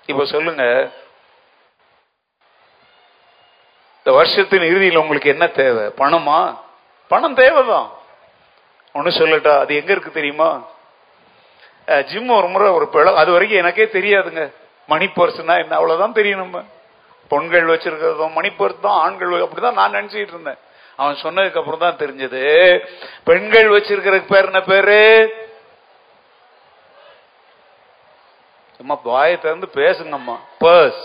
[0.07, 0.91] இப்ப சொல்லுங்க.
[3.99, 5.85] இந்த வருஷத்தின் இறுதியில் உங்களுக்கு என்ன தேவை?
[5.85, 6.57] பணமா?
[7.09, 7.93] பணம் தேவைதான்.
[8.95, 10.69] ஒண்ணு சொல்லட்டா அது எங்க இருக்கு தெரியுமா?
[12.05, 14.51] ஜிம் ஒரு முறை ஒரு பிழ அது வரைக்கும் எனக்கே தெரியாதுங்க.
[14.87, 15.75] மணி பர்ஸ்னா என்ன?
[15.75, 16.65] அவ்வளவுதான் தெரியும் நம்ம
[17.31, 20.59] பொண்கள் வச்சிருக்கிறதும் மணி பர்ஸ் தான் ஆண்கள் அப்படிதான் நான் நினைச்சிட்டு இருந்தேன்.
[20.97, 22.43] அவன் சொன்னதுக்கு அப்புறம் தான் தெரிஞ்சது.
[23.25, 25.01] பெண்கள் வச்சிருக்கிற பேர் என்ன பேரு?
[28.77, 30.37] சும்மா வாயை திறந்து பேசுங்கம்மா.
[30.61, 31.05] பர்ஸ்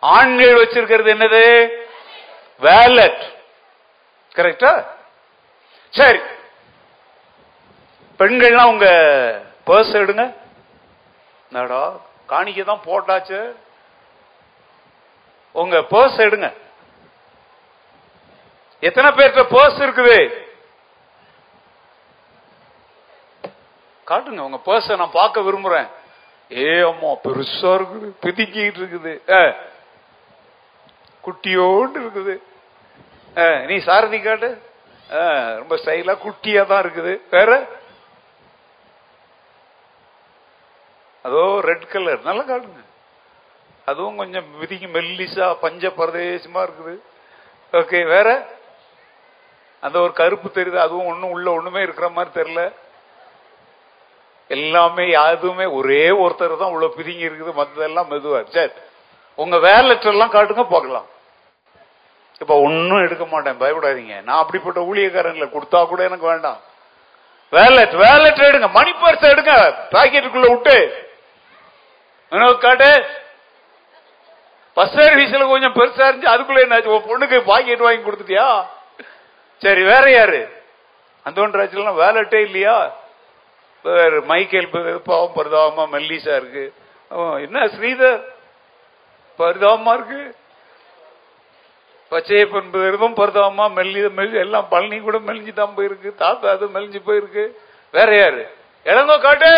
[0.00, 1.70] ஆண்கள் வச்சிருக்கிறது என்னது?
[2.60, 3.22] வேலட்
[4.34, 4.86] கரெக்டா
[5.90, 6.18] சரி.
[8.18, 8.86] பெண்கள்லாம் உங்க
[9.66, 10.36] பர்ஸ் எடுங்க.
[11.52, 12.08] என்னடா?
[12.30, 13.40] காணிக்கை தான் போட்டாச்சு.
[15.54, 16.48] உங்க பர்ஸ் எடுங்க.
[18.82, 20.18] எத்தனை பேர்கிட்ட பர்ஸ் இருக்குது?
[24.06, 25.88] காட்டுங்க உங்க பர்ஸ நான் பார்க்க விரும்புறேன்.
[26.52, 28.08] ஏ அம்மா பெருசா இருக்குது.
[28.22, 29.12] பிதிக்கிட்டு இருக்குது.
[29.38, 29.52] அஹ்.
[31.24, 32.34] குட்டியோண்டு இருக்குது.
[33.66, 34.50] நீ சாரதி காட்டு.
[35.58, 37.12] ரொம்ப ஸ்டைலா குட்டியா தான் இருக்குது.
[37.30, 37.50] வேற?
[41.22, 42.84] அதோ ரெட் கலர் நல்லா காட்டுங்க.
[43.84, 46.96] அதுவும் கொஞ்சம் விதிக்கு மெல்லிசா பஞ்ச பிரதேசமா இருக்குது.
[47.72, 48.46] ஓகே வேற?
[49.80, 50.76] அந்த ஒரு கருப்பு தெரியுது.
[50.76, 52.72] அதுவும் ஒன்றும் உள்ள ஒண்ணுமே இருக்கிற மாதிரி தெரியல.
[54.48, 57.52] எல்லாமே யாருமே ஒரே ஒருத்தர் தான் உள்ள பிரிங்கி இருக்குது.
[57.56, 58.50] மத்ததெல்லாம் மெதுவா.
[58.50, 58.70] சரி.
[59.34, 61.06] உங்க வேலெட் எல்லாம் காட்டுங்க பார்க்கலாம்.
[62.40, 63.60] இப்ப ஒன்னும் எடுக்க மாட்டேன்.
[63.60, 64.22] பயப்படாதீங்க.
[64.22, 66.60] நான் அப்படிப்பட்ட ஊழியக்காரன்ல கொடுத்தா கூட எனக்கு வேண்டாம்.
[67.50, 68.70] வேலெட் வேலெட் எடுங்க.
[68.70, 69.74] மணி பர்ஸ் எடுங்க.
[69.90, 71.08] பாக்கெட்டுக்குள்ள விட்டு.
[72.30, 72.90] காட்டு.
[74.76, 78.48] பஸ் சர்வீஸ்ல கொஞ்சம் பெருசா இருந்துச்சு அதுக்குள்ள என்னாச்சு உன் பொண்ணுக்கு பாக்கெட் வாங்கி கொடுத்துட்டியா?
[79.62, 80.40] சரி வேற யாரு?
[81.26, 82.76] அந்தோன்ராஜ்லாம் வேலட்டே இல்லையா?
[83.84, 84.68] வேற மைக்கேல்
[85.04, 86.64] பாவம் பரிதாபமா மெல்லிசா இருக்கு.
[87.46, 88.20] என்ன ஸ்ரீதர்?
[89.38, 90.22] பரிதாபமா இருக்கு.
[92.12, 96.14] பச்சையப்பன் பேருதும் பரிதாபமா மெல்லி மெல்லி எல்லாம் பழனி கூட மெலிஞ்சு தான் போயிருக்கு.
[96.14, 97.44] தாத்தா அது மெலிஞ்சு போயிருக்கு.
[97.92, 98.42] வேற யாரு?
[98.84, 99.52] இளங்கோ காட்டு.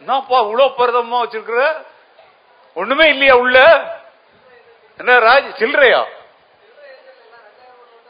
[0.00, 1.84] என்னப்பா இவ்வளவு பரிதாபமா வச்சிருக்கிற?
[2.74, 3.58] ஒண்ணுமே இல்லையா உள்ள?
[4.98, 6.02] என்ன ராஜ் சில்லறையா?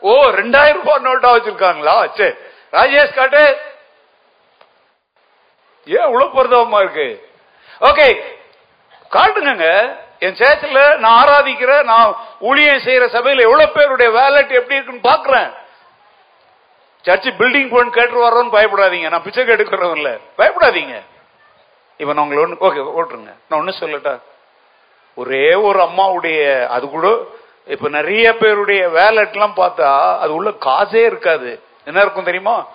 [0.00, 0.10] ஓ
[0.40, 1.96] ரெண்டாயிரம் ரூபாய் நோட்டா வச்சிருக்காங்களா?
[2.14, 2.34] சரி
[2.72, 3.44] ராஜேஷ் காட்டு.
[5.86, 7.08] ஏன் இவ்வளவு பரிதாபமா இருக்கு?
[7.80, 8.08] ஓகே
[9.10, 9.66] காட்டுங்க
[10.18, 15.50] என் சேர்ச்சில் நான் ஆராதிக்கிற நான் ஊழியம் செய்யற சபையில எவ்வளவு பேருடைய வேலட் எப்படி இருக்குன்னு பாக்குறேன்.
[17.04, 19.08] சர்ச்சு பில்டிங் போன் கேட்டு வரோன்னு பயப்படாதீங்க.
[19.08, 20.96] நான் பிச்சை கேட்டுக்கிறவன் இல்ல பயப்படாதீங்க.
[21.96, 23.34] இப்ப நான் உங்களை ஒண்ணு ஓகே ஓட்டுருங்க.
[23.48, 24.20] நான் ஒண்ணு சொல்லட்டா?
[25.14, 27.26] ஒரே ஒரு அம்மாவுடைய அது கூட
[27.66, 31.62] இப்ப நிறைய பேருடைய வேலட்லாம் பார்த்தா அது உள்ள காசே இருக்காது.
[31.84, 32.68] என்ன இருக்கும் தெரியுமா?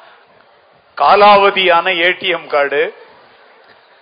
[0.98, 2.94] காலாவதியான ஏடிஎம் கார்டு.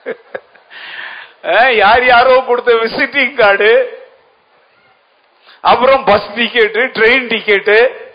[1.75, 3.97] யார் யாரோ கொடுத்த விசிட்டிங் கார்டு.
[5.61, 8.07] அப்புறம் பஸ் டிக்கெட்டு ட்ரெயின் டிக்கெட்டு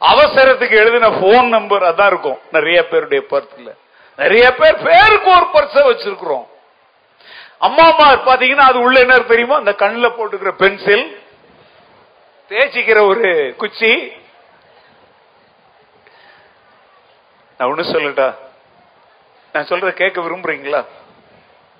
[0.00, 2.38] அவசரத்துக்கு எழுதின போன் நம்பர் அதான் இருக்கும்.
[2.52, 3.74] நிறைய பேருடைய பர்ஸ்ல
[4.16, 6.46] நிறைய பேர் பேருக்கு ஒரு பர்ஸ வச்சிருக்கிறோம்.
[7.60, 9.54] அம்மா அம்மா பாத்தீங்கன்னா அது உள்ள என்ன தெரியுமோ?
[9.54, 11.22] அந்த கண்ணில் போட்டுக்கிற பென்சில்
[12.48, 14.12] தேய்ச்சிக்கிற ஒரு குச்சி.
[17.58, 18.34] நான் ஒண்ணு சொல்லட்டா?
[19.52, 20.84] நான் சொல்ற கேட்க விரும்புறீங்களா?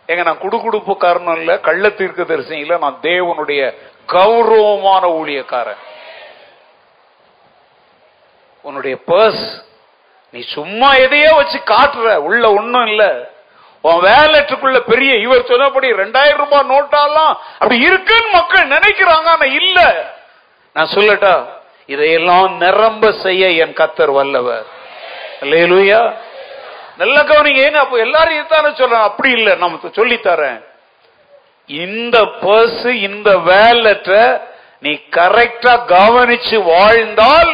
[0.06, 3.74] ஏங்க நான் குடுகுடுப்பு காரணம் இல்ல கள்ள தீர்க்க தரிசனம் நான் தேவனுடைய
[4.06, 5.80] கௌரவமான ஊழியக்காரன்.
[8.62, 9.62] உன்னுடைய பர்ஸ்
[10.30, 13.29] நீ சும்மா எதையோ வச்சு காட்டுற உள்ள ஒண்ணும் இல்லை.
[13.84, 19.78] உன் வேலெட்டுக்குள்ள பெரிய இவர் சொன்னபடி ரெண்டாயிரம் ரூபாய் நோட்டாலாம் அப்படி இருக்குன்னு மக்கள் நினைக்கிறாங்க ஆனா இல்ல.
[20.76, 21.34] நான் சொல்லட்டா
[21.88, 24.66] இதையெல்லாம் நிரம்ப செய்ய என் கத்தர் வல்லவர்.
[25.42, 26.02] இல்லையா
[26.98, 30.60] நல்ல கவனிங்க ஏங்க அப்போ எல்லாரும் இதுதானே சொல்றேன் அப்படி இல்ல நம்ம சொல்லி தரேன்
[31.70, 34.22] இந்த பர்ஸ் இந்த வேலெட்டை
[34.82, 37.52] நீ கரெக்டா கவனிச்சு வாழ்ந்தால்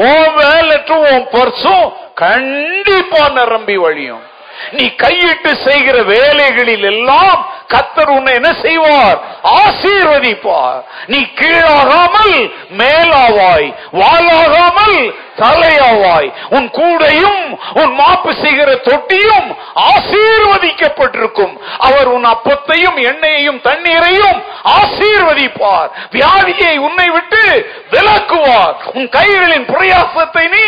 [0.00, 1.86] உன் வேலெட்டும் உன் பர்ஸும்
[2.22, 4.22] கண்டிப்பா நிரம்பி வழியும்.
[4.70, 9.18] நீ கையிட்டு செய்கிற வேலைகளில் எல்லாம் கத்தர் உன்னை என்ன செய்வார்?
[9.42, 10.80] ஆசீர்வதிப்பார்.
[11.06, 16.32] நீ கீழாகாமல் மேலாவாய் வாழாகாமல் தலையாவாய்.
[16.50, 21.54] உன் கூடையும் உன் மாப்பு செய்கிற தொட்டியும் ஆசீர்வதிக்கப்பட்டிருக்கும்.
[21.78, 25.88] அவர் உன் அப்பத்தையும் எண்ணெயையும் தண்ணீரையும் ஆசீர்வதிப்பார்.
[26.10, 27.42] வியாதியை உன்னை விட்டு
[27.90, 28.74] விலக்குவார்.
[28.94, 30.66] உன் கைகளின் பிரயாசத்தை நீ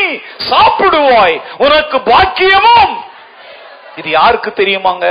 [0.50, 1.40] சாப்பிடுவாய்.
[1.56, 2.94] உனக்கு பாக்கியமும்
[3.96, 5.06] இது யாருக்கு தெரியுமாங்க?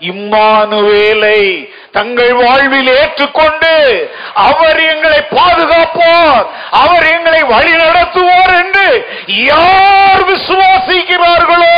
[0.00, 1.40] இம்மானுவேலை
[1.92, 3.72] தங்கள் வாழ்வில் ஏற்றுக்கொண்டு
[4.34, 6.44] அவர் எங்களை பாதுகாப்போர்
[6.82, 8.86] அவர் எங்களை வழி நடத்துவார் என்று
[9.48, 11.76] யார் விசுவாசிக்கிறார்களோ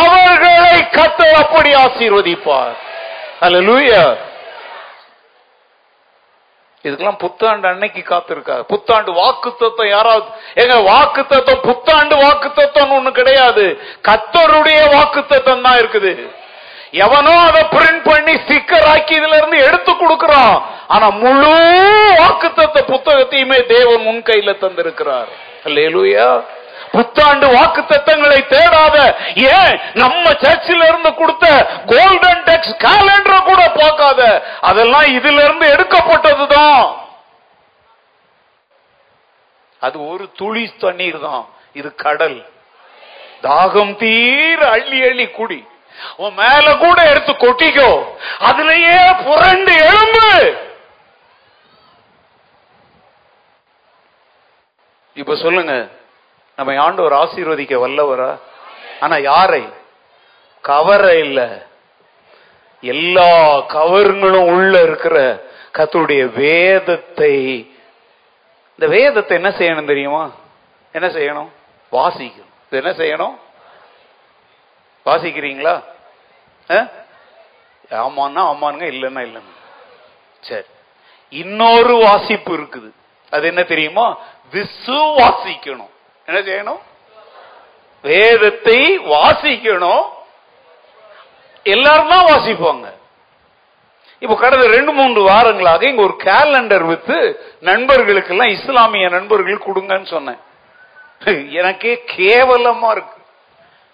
[0.00, 2.76] அவர்களை கத்த அப்படி ஆசீர்வதிப்பார்.
[3.40, 4.04] அல்லேலூயா
[6.86, 8.62] இதுக்கெல்லாம் புத்தாண்டு அன்னைக்கு காத்திருக்காது.
[8.72, 10.26] புத்தாண்டு வாக்கு தத்துவம் யாராவது
[10.62, 13.64] எங்க வாக்கு தத்துவம் புத்தாண்டு வாக்கு தத்துவம் ஒண்ணு கிடையாது.
[14.08, 16.12] கத்தருடைய வாக்கு தத்துவம் தான் இருக்குது.
[17.04, 20.56] எவனோ அதை பிரிண்ட் பண்ணி ஸ்டிக்கர் ஆக்கி இதுல இருந்து எடுத்து கொடுக்கிறான்.
[20.94, 21.54] ஆனா முழு
[22.20, 25.30] வாக்கு தத்துவ புத்தகத்தையுமே தேவன் முன் கையில தந்திருக்கிறார்.
[25.76, 26.28] லேலுயா
[26.96, 28.96] புத்தாண்டு வாக்கு தத்தங்களை தேடாத
[29.54, 31.46] ஏன் நம்ம சர்ச்சில் இருந்து கொடுத்த
[31.92, 34.20] கோல்டன் டெக்ஸ் கேலண்டர் கூட பார்க்காத
[34.70, 36.84] அதெல்லாம் இதுல இருந்து எடுக்கப்பட்டதுதான்.
[39.82, 41.42] அது ஒரு துளி தண்ணீர் தான்
[41.80, 42.38] இது கடல்.
[43.46, 45.58] தாகம் தீர அள்ளி அள்ளி குடி.
[46.22, 47.90] உன் மேல கூட எடுத்து கொட்டிக்கோ
[48.48, 50.32] அதுலயே புரண்டு எழும்பு.
[55.16, 55.74] இப்ப சொல்லுங்க
[56.56, 58.38] நம்ம ஆண்டவர் ஆசீர்வதிக்க வல்லவரா?
[59.00, 59.68] ஆனா யாரை?
[60.62, 61.66] கவர இல்ல.
[62.80, 67.44] எல்லா கவர்களும் உள்ள இருக்கிற கத்துடைய வேதத்தை
[68.78, 70.30] இந்த வேதத்தை என்ன செய்யணும் தெரியுமா?
[70.92, 71.48] என்ன செய்யணும்?
[71.92, 72.52] வாசிக்கணும்.
[72.70, 73.38] இது என்ன செய்யணும்?
[75.04, 75.82] வாசிக்கிறீங்களா?
[77.90, 79.54] ஆமான்னா ஆமானுங்க இல்லைன்னா இல்லைங்க.
[80.40, 80.64] சரி.
[81.30, 82.90] இன்னொரு வாசிப்பு இருக்குது.
[83.30, 84.18] அது என்ன தெரியுமா?
[84.52, 85.94] விசுவாசிக்கணும்.
[86.26, 86.82] என்ன செய்யணும்?
[88.02, 90.04] வேதத்தை வாசிக்கணும்.
[91.62, 92.86] எல்லாரும் தான் வாசிப்பாங்க.
[94.18, 97.16] இப்போ கடந்த ரெண்டு மூன்று வாரங்களாக இங்க ஒரு கேலண்டர் வித்து
[97.60, 100.40] நண்பர்களுக்கு எல்லாம் இஸ்லாமிய நண்பர்கள் கொடுங்கன்னு சொன்னேன்.
[101.50, 103.20] எனக்கே கேவலமா இருக்கு.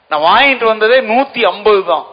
[0.09, 2.07] நான் வாங்கிட்டு வந்ததே நூத்தி ஐம்பது தான்.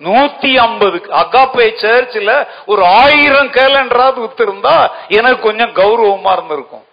[0.00, 0.96] நூத்தி ஐம்பது.
[1.22, 6.84] அகாப்பே சர்ச்சில் ஒரு ஆயிரம் கேலண்டராவது வித்திருந்தா எனக்கு கொஞ்சம் கௌரவமா இருந்திருக்கும்.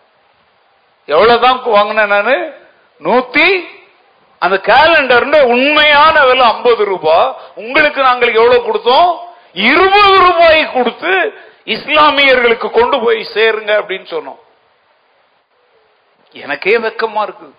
[1.06, 2.53] எவ்வளவுதான் வாங்கினேன் நானு?
[2.99, 3.64] நூத்தி
[4.39, 9.18] அந்த கேலண்டர் உண்மையான விலை ஐம்பது ரூபாய் உங்களுக்கு நாங்கள் எவ்வளவு கொடுத்தோம்?
[9.53, 11.34] இருபது ரூபாய் கொடுத்து
[11.66, 14.39] இஸ்லாமியர்களுக்கு கொண்டு போய் சேருங்க அப்படின்னு சொன்னோம்.
[16.32, 17.53] எனக்கே வெக்கமா இருக்கு.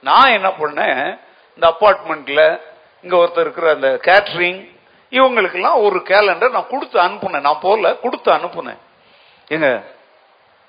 [0.00, 1.18] நான் என்ன பண்ணேன்?
[1.54, 2.60] இந்த அப்பார்ட்மெண்ட்ல
[3.02, 4.76] இங்க ஒருத்தர் இருக்கிற அந்த கேட்ரிங்
[5.10, 7.40] இவங்களுக்கெல்லாம் ஒரு கேலண்டர் நான் கொடுத்து அனுப்புனேன்.
[7.40, 8.78] நான் போல கொடுத்து அனுப்புனேன்.
[9.48, 9.84] ஏங்க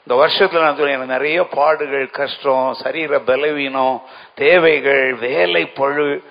[0.10, 4.04] இந்த வருஷத்துல நான் சொல்ல எனக்கு நிறைய பாடுகள் கஷ்டம் சரீர பலவீனம்
[4.36, 6.24] தேவைகள் வேலை பழு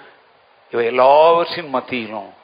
[0.71, 2.35] இவை எல்லாவற்றின் மத்தியிலும்.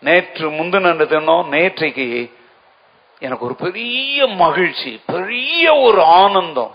[0.00, 2.32] நேற்று முந்தின தினம் நேற்றைக்கு
[3.18, 6.74] எனக்கு ஒரு பெரிய மகிழ்ச்சி பெரிய ஒரு ஆனந்தம்.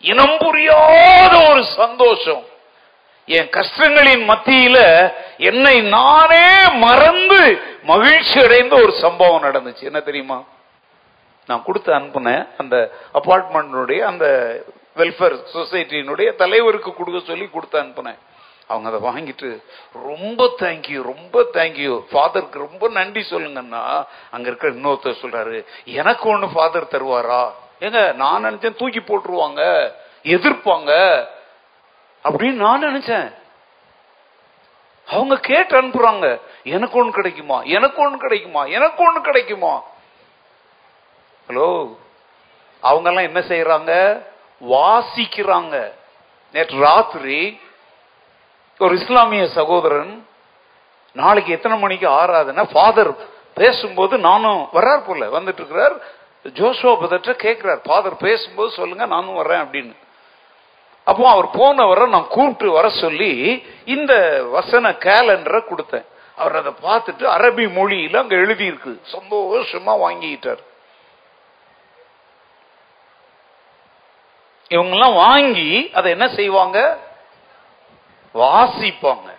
[0.00, 2.44] இனம் புரியாத ஒரு சந்தோஷம்.
[3.26, 9.82] என் கஷ்டங்களின் மத்தியில என்னை நானே மறந்து மகிழ்ச்சி அடைந்த ஒரு சம்பவம் நடந்துச்சு.
[9.82, 10.44] என்ன தெரியுமா?
[11.46, 12.48] நான் கொடுத்து அனுப்புனேன்.
[12.58, 14.26] அந்த அபார்ட்மெண்ட்டுடைய அந்த
[14.96, 18.18] வெல்ஃபேர் சொசைட்டியினுடைய தலைவருக்கு கொடுக்க சொல்லி கொடுத்து அனுப்புனேன்.
[18.68, 25.64] அவங்க அதை வாங்கிட்டு ரொம்ப தேங்க்யூ ரொம்ப தேங்க்யூ ஃபாதருக்கு ரொம்ப நன்றி சொல்லுங்கன்னா அங்க இருக்கிற இன்னொருத்தர் சொல்றாரு
[25.84, 27.50] எனக்கு ஒண்ணு ஃபாதர் தருவாரா?
[27.80, 29.90] ஏங்க நான் நினைச்சேன் தூக்கி போட்டுருவாங்க
[30.22, 31.24] எதிர்ப்பாங்க
[32.24, 33.34] அப்படின்னு நான் நினைச்சேன்.
[35.06, 37.62] அவங்க கேட்டு அனுப்புறாங்க எனக்கு ஒண்ணு கிடைக்குமா?
[37.62, 38.64] எனக்கு ஒண்ணு கிடைக்குமா?
[38.64, 39.82] எனக்கு ஒண்ணு கிடைக்குமா?
[41.48, 41.88] ஹலோ
[42.80, 43.92] அவங்க எல்லாம் என்ன செய்யறாங்க
[44.60, 45.74] வாசிக்கிறாங்க.
[46.54, 47.58] நேற்று ராத்திரி
[48.78, 50.26] ஒரு இஸ்லாமிய சகோதரன்
[51.12, 53.12] நாளைக்கு எத்தனை மணிக்கு ஆறாதுன்னா ஃபாதர்
[53.54, 55.94] பேசும்போது நானும் வர்றார் போல வந்துட்டு இருக்கிறார்
[56.44, 59.94] ஜோஷோ பதற்ற கேட்கிறார் ஃபாதர் பேசும்போது சொல்லுங்க நானும் வர்றேன் அப்படின்னு.
[61.04, 66.06] அப்போ அவர் போனவரை நான் கூப்பிட்டு வர சொல்லி இந்த வசன கேலண்டரை கொடுத்தேன்.
[66.36, 68.92] அவர் அதை பார்த்துட்டு அரபி மொழியில அங்க எழுதியிருக்கு.
[69.12, 70.62] சந்தோஷமா வாங்கிட்டார்.
[74.68, 76.98] இவங்கெல்லாம் வாங்கி அதை என்ன செய்வாங்க?
[78.34, 79.34] வாசிப்பாங்க.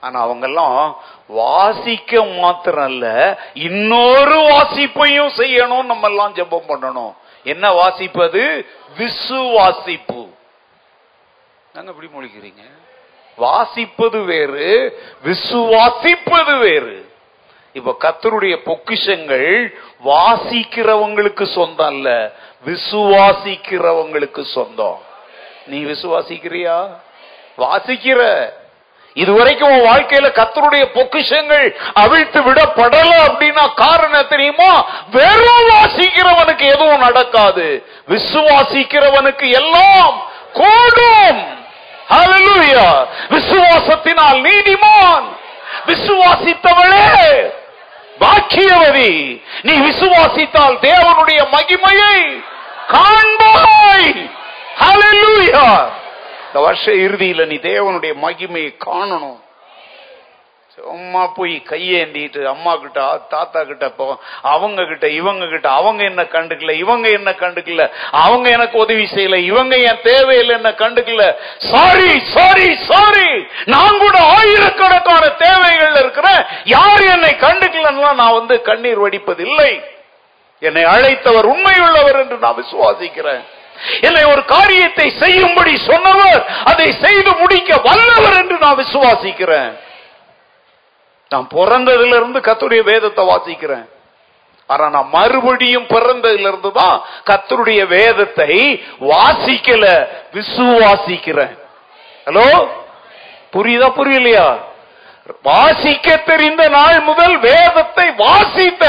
[0.00, 0.94] ஆனா அவங்கெல்லாம்
[1.28, 7.14] வாசிக்க மாத்திரம் இல்ல இன்னொரு வாசிப்பையும் செய்யணும் நம்ம எல்லாம் ஜெபம் பண்ணணும்.
[7.44, 8.66] என்ன வாசிப்பது
[8.98, 10.28] விசுவாசிப்பு.
[11.72, 12.62] நாங்க எப்படி மொழிக்கிறீங்க?
[13.38, 17.14] வாசிப்பது வேறு விசுவாசிப்பது வேறு.
[17.76, 19.68] இப்ப கத்தருடைய பொக்கிஷங்கள்
[20.04, 22.32] வாசிக்கிறவங்களுக்கு சொந்தம் அல்ல
[22.66, 25.00] விசுவாசிக்கிறவங்களுக்கு சொந்தம்.
[25.66, 26.88] நீ விசுவாசிக்கிறியா?
[27.58, 28.48] வாசிக்கிற.
[29.12, 34.86] இதுவரைக்கும் உன் வாழ்க்கையில கத்தருடைய பொக்கிஷங்கள் அவிழ்த்து விடப்படல அப்படின்னா காரணம் தெரியுமா?
[35.10, 37.86] வெறும் வாசிக்கிறவனுக்கு எதுவும் நடக்காது.
[38.08, 40.22] விசுவாசிக்கிறவனுக்கு எல்லாம்
[40.52, 41.64] கூடும்.
[43.28, 45.24] விசுவாசத்தினால் நீதிமான்.
[45.86, 47.52] விசுவாசித்தவளே.
[48.20, 49.42] பாக்கியவதி.
[49.62, 52.44] நீ விசுவாசித்தால் தேவனுடைய மகிமையை
[52.88, 54.30] காண்பாய்.
[56.46, 59.40] இந்த வருஷ இறுதியில நீ தேவனுடைய மகிமையை காணணும்.
[60.78, 63.02] சும்மா போய் கையேந்திட்டு அம்மா கிட்ட
[63.32, 64.06] தாத்தா கிட்ட போ
[64.54, 67.84] அவங்க கிட்ட இவங்க கிட்ட அவங்க என்ன கண்டுக்கல இவங்க என்ன கண்டுக்கல
[68.24, 71.24] அவங்க எனக்கு உதவி செய்யல இவங்க என் தேவையில்லை என்ன கண்டுக்கல.
[71.70, 73.30] சாரி சாரி சாரி
[73.74, 76.42] நான் கூட ஆயிரக்கணக்கான தேவைகள் இருக்கிறேன்.
[76.76, 79.72] யார் என்னை கண்டுக்கலன்னா நான் வந்து கண்ணீர் வடிப்பதில்லை.
[80.62, 83.42] என்னை அழைத்தவர் உண்மையுள்ளவர் என்று நான் விசுவாசிக்கிறேன்.
[84.08, 89.72] என்னை ஒரு காரியத்தை செய்யும்படி சொன்னவர் அதை செய்து முடிக்க வல்லவர் என்று நான் விசுவாசிக்கிறேன்.
[91.30, 93.86] நான் பிறந்ததுல இருந்து கத்துடைய வேதத்தை வாசிக்கிறேன்.
[94.66, 96.96] ஆனா நான் மறுபடியும் பிறந்ததுல இருந்து தான்
[97.26, 98.52] கத்தருடைய வேதத்தை
[99.00, 99.84] வாசிக்கல
[100.34, 101.54] விசுவாசிக்கிறேன்.
[102.26, 102.46] ஹலோ
[103.54, 104.46] புரியுதா புரியலையா?
[105.42, 108.84] வாசிக்க தெரிந்த நாள் முதல் வேதத்தை வாசித்த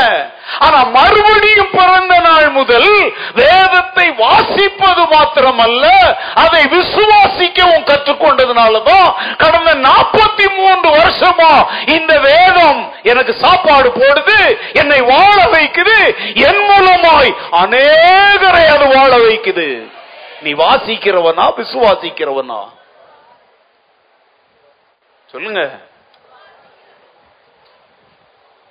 [0.59, 2.91] ஆனா மறுபடியும் பிறந்த நாள் முதல்
[3.33, 5.85] வேதத்தை வாசிப்பது மாத்திரமல்ல
[6.33, 11.51] அதை விசுவாசிக்கவும் கற்றுக்கொண்டதுனாலதான் கடந்த நாற்பத்தி மூன்று வருஷமா
[11.85, 15.97] இந்த வேதம் எனக்கு சாப்பாடு போடுது என்னை வாழ வைக்குது
[16.33, 19.89] என் மூலமாய் அநேகரை அது வாழ வைக்குது.
[20.41, 22.61] நீ வாசிக்கிறவனா விசுவாசிக்கிறவனா?
[25.29, 25.61] சொல்லுங்க.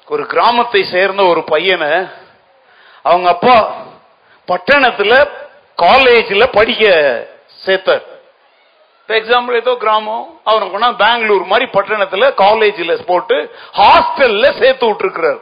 [0.09, 1.93] ஒரு கிராமத்தை சேர்ந்த ஒரு பையனை
[3.03, 3.57] அவங்க அப்பா
[4.49, 5.13] பட்டணத்துல
[5.85, 6.85] காலேஜ்ல படிக்க
[7.65, 8.05] சேர்த்தார்.
[9.09, 13.37] எக்ஸாம்பிள் ஏதோ கிராமம் அவனை கொண்டா பெங்களூர் மாதிரி பட்டணத்துல காலேஜில் போட்டு
[13.81, 15.41] ஹாஸ்டல்ல சேர்த்து விட்டுருக்கிறார்.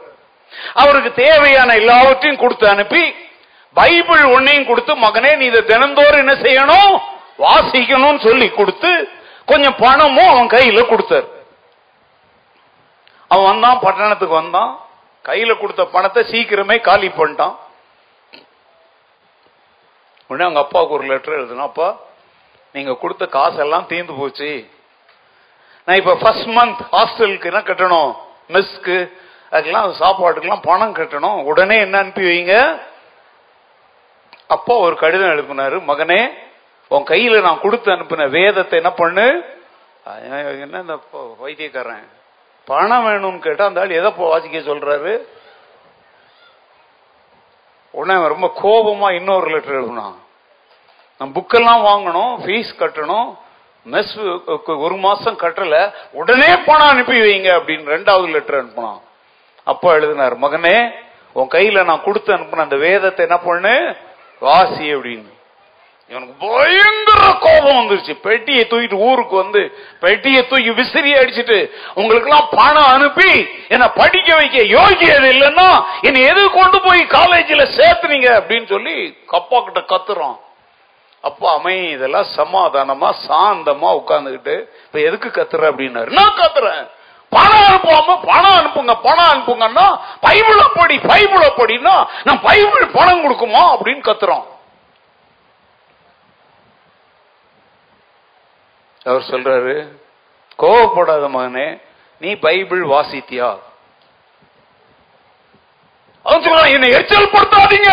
[0.81, 3.03] அவருக்கு தேவையான எல்லாவற்றையும் கொடுத்து அனுப்பி
[3.75, 6.93] பைபிள் ஒன்னையும் கொடுத்து மகனே நீ இதை தினந்தோறும் என்ன செய்யணும்?
[7.45, 8.91] வாசிக்கணும்னு சொல்லி கொடுத்து
[9.45, 11.27] கொஞ்சம் பணமும் அவன் கையில கொடுத்தார்.
[13.31, 14.71] அவன் வந்தான் பட்டணத்துக்கு வந்தான்.
[15.25, 17.55] கையில கொடுத்த பணத்தை சீக்கிரமே காலி பண்ணிட்டான்.
[20.29, 21.89] உடனே அவங்க அப்பாவுக்கு ஒரு லெட்டர் எழுதுனா அப்பா
[22.75, 24.49] நீங்க கொடுத்த காசெல்லாம் தீர்ந்து போச்சு.
[25.85, 28.11] நான் இப்ப ஃபர்ஸ்ட் மந்த் ஹாஸ்டலுக்கு என்ன கட்டணும்?
[28.53, 28.97] மெஸ்க்கு
[29.51, 31.39] அதுக்கெல்லாம் சாப்பாட்டுக்கெல்லாம் பணம் கட்டணும்.
[31.51, 32.55] உடனே என்ன அனுப்பி வைங்க?
[34.55, 36.21] அப்பா ஒரு கடிதம் எழுப்பினாரு மகனே
[36.91, 39.27] உன் கையில நான் கொடுத்து அனுப்பின வேதத்தை என்ன பண்ணு?
[40.65, 40.95] என்ன இந்த
[41.43, 42.05] வைத்தியக்காரன்?
[42.65, 45.13] பணம் வேணும்னு கேட்டா அந்த ஆள் எதை வாசிக்க சொல்றாரு?
[47.91, 50.07] உடனே ரொம்ப கோபமா இன்னொரு லெட்டர் எழுதுனா
[51.19, 53.27] நம்ம புக்கெல்லாம் வாங்கணும் ஃபீஸ் கட்டணும்
[53.91, 54.13] மெஸ்
[54.85, 59.01] ஒரு மாசம் கட்டல உடனே பணம் அனுப்பி வைங்க அப்படின்னு ரெண்டாவது லெட்டர் அனுப்பினான்.
[59.63, 60.77] அப்பா எழுதினார் மகனே
[61.33, 63.95] உன் கையில நான் கொடுத்து அனுப்பின அந்த வேதத்தை என்ன பண்ணு?
[64.39, 65.31] வாசி அப்படின்னு.
[66.09, 68.13] இவனுக்கு பயங்கர கோபம் வந்துருச்சு.
[68.25, 69.61] பெட்டியை தூக்கிட்டு ஊருக்கு வந்து
[69.99, 71.57] பெட்டியை தூக்கி விசிறி அடிச்சுட்டு
[71.93, 73.31] உங்களுக்கு எல்லாம் பணம் அனுப்பி
[73.69, 75.67] என்ன படிக்க வைக்க யோகியது இல்லைன்னா
[76.01, 78.97] என்னை எது கொண்டு போய் காலேஜில் சேர்த்துனீங்க அப்படின்னு சொல்லி
[79.39, 80.37] அப்பா கிட்ட கத்துறோம்
[81.23, 84.55] அப்பா அமை இதெல்லாம் சமாதானமா சாந்தமா உட்கார்ந்துகிட்டு
[84.85, 86.09] இப்ப எதுக்கு கத்துற அப்படின்னாரு.
[86.11, 86.83] நான் கத்துறேன்.
[87.31, 89.85] பணம் அனுப்பாம பணம் அனுப்புங்க பணம் அனுப்புங்கன்னா
[90.25, 94.45] பைபிள படி பைபிள படினா நான் பைபிள் பணம் கொடுக்குமா அப்படின்னு கத்துறோம்
[99.05, 99.75] அவர் சொல்றாரு
[100.61, 101.67] கோவப்படாத மகனே
[102.21, 103.49] நீ பைபிள் வாசித்தியா?
[106.25, 107.91] அவன் என்னை எரிச்சல் படுத்தாதீங்க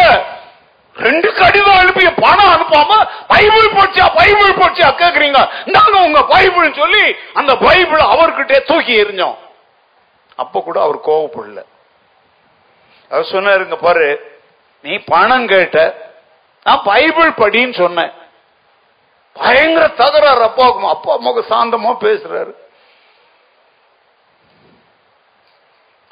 [0.97, 5.41] ரெண்டு கடிதம் அனுப்பி பணம் அனுப்பாம பைபிள் போச்சா பைபிள் போச்சா கேக்குறீங்க.
[5.77, 9.37] நாங்க உங்க பைபிள் சொல்லி அந்த பைபிள் அவர்கிட்ட தூக்கி எறிஞ்சோம்.
[10.37, 11.61] அப்ப கூட அவர் கோவப்படல.
[13.11, 14.09] அவர் சொன்னாருங்க பாரு
[14.81, 15.79] நீ பணம் கேட்ட
[16.65, 18.13] நான் பைபிள் படின்னு சொன்னேன்.
[19.33, 20.43] பயங்கர தகராறு.
[20.43, 22.55] அப்பாவுக்கும் அப்பா அம்மாவுக்கு சாந்தமா பேசுறாரு.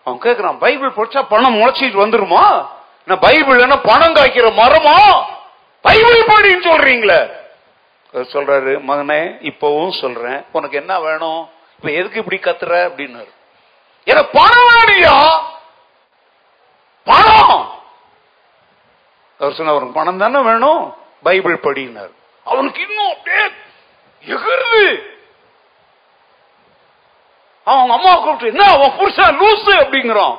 [0.05, 2.69] அவன் கேட்கிறான் பைபிள் படிச்சா பணம் முளைச்சிட்டு வந்துருமா?
[3.07, 5.25] நான் பைபிள் என்ன பணம் காய்க்கிற மரமா?
[5.81, 7.39] பைபிள் படின்னு சொல்றீங்களே.
[8.13, 9.21] அவர் சொல்றாரு மகனே
[9.51, 10.45] இப்பவும் சொல்றேன்.
[10.53, 11.51] உனக்கு என்ன வேணும்?
[11.77, 12.75] இப்ப எதுக்கு இப்படி கத்துற?
[12.75, 13.31] அப்படின்னாரு.
[14.05, 15.43] எனக்கு பணம் வேணியா
[17.05, 17.71] பணம்.
[19.39, 20.95] அவர் சொன்ன பணம் தானே வேணும்?
[21.23, 23.45] பைபிள் படினார் அவனுக்கு இன்னும் அப்படியே
[24.25, 25.09] எகிருது
[27.65, 29.73] அவங்க அம்மா கூப்பிட்டு என்ன அவன் புருஷன் லூசு?
[29.83, 30.39] அப்படிங்கிறான்.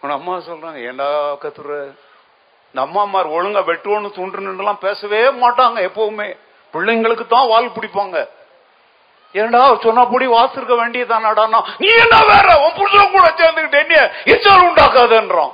[0.00, 1.94] உன் அம்மா சொல்றாங்க ஏண்டா கத்துற?
[2.66, 6.36] இந்த அம்மாமார் ஒழுங்கா வெட்டுவோன்னு துண்டுன்னு பேசவே மாட்டாங்க எப்பவுமே.
[6.72, 8.28] பிள்ளைங்களுக்கு தான் வால் பிடிப்பாங்க.
[9.32, 12.48] ஏண்டா சொன்னபடி வாசிருக்க வேண்டியதானாடான்னா நீ என்ன வேற?
[12.64, 15.52] உன் புருஷன் கூட சேர்ந்துக்கிட்டு என்ன எச்சால் உண்டாக்காதன்றான்.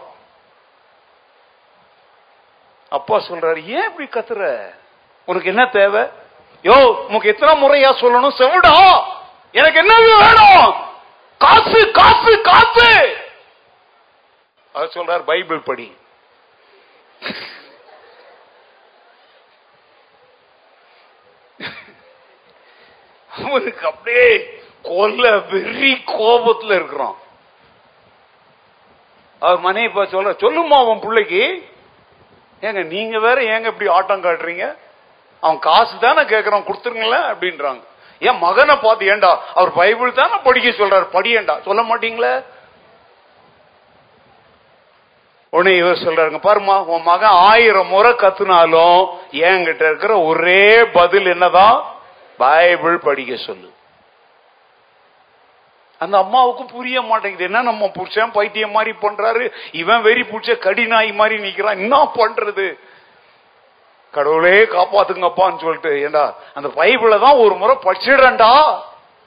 [2.91, 4.73] அப்பா சொல்றாரு ஏன் இப்படி கத்துற?
[5.25, 6.03] உனக்கு என்ன தேவை?
[6.63, 6.77] யோ
[7.09, 8.39] உனக்கு எத்தனை முறையா சொல்லணும்?
[8.41, 8.75] செவிடா.
[9.53, 10.75] எனக்கு என்ன வேணும்?
[11.39, 12.91] காசு காசு காசு.
[14.73, 15.97] அவர் சொல்றார் பைபிள் படி.
[23.31, 27.19] அவனுக்கு அப்படியே கொல்ல வெறி கோபத்துல இருக்கிறான்.
[29.39, 31.43] அவர் மனைவி சொல்ற சொல்லுமா அவன் பிள்ளைக்கு
[32.63, 34.77] ஏங்க நீங்க வேற ஏங்க இப்படி ஆட்டம் காட்டுறீங்க?
[35.41, 37.83] அவன் காசு தானே கேட்கறான் கொடுத்துருங்களேன் அப்படின்றாங்க.
[38.21, 42.43] ஏன் மகனை பார்த்து ஏண்டா அவர் பைபிள் தானே படிக்க சொல்றாரு படியேண்டா சொல்ல மாட்டீங்களே?
[45.51, 51.79] உடனே இவர் சொல்றாருங்க பாருமா உன் மகன் ஆயிரம் முறை கத்துனாலும் என்கிட்ட இருக்கிற ஒரே பதில் என்னதான்?
[52.37, 53.69] பைபிள் படிக்க சொல்லு.
[56.05, 57.49] அந்த அம்மாவுக்கும் புரிய மாட்டேங்குது.
[57.49, 59.45] என்ன நம்ம புருஷன் பைத்தியம் மாதிரி பண்றாரு?
[59.81, 61.83] இவன் வெறி புடிச்ச கடிநாய் மாதிரி நிக்கிறான்.
[61.85, 62.67] என்ன பண்றது?
[64.15, 66.23] கடவுளே காப்பாத்துங்கப்பான்னு சொல்லிட்டு ஏண்டா
[66.59, 68.53] அந்த பைபிள தான் ஒரு முறை படிச்சிடறேன்டா.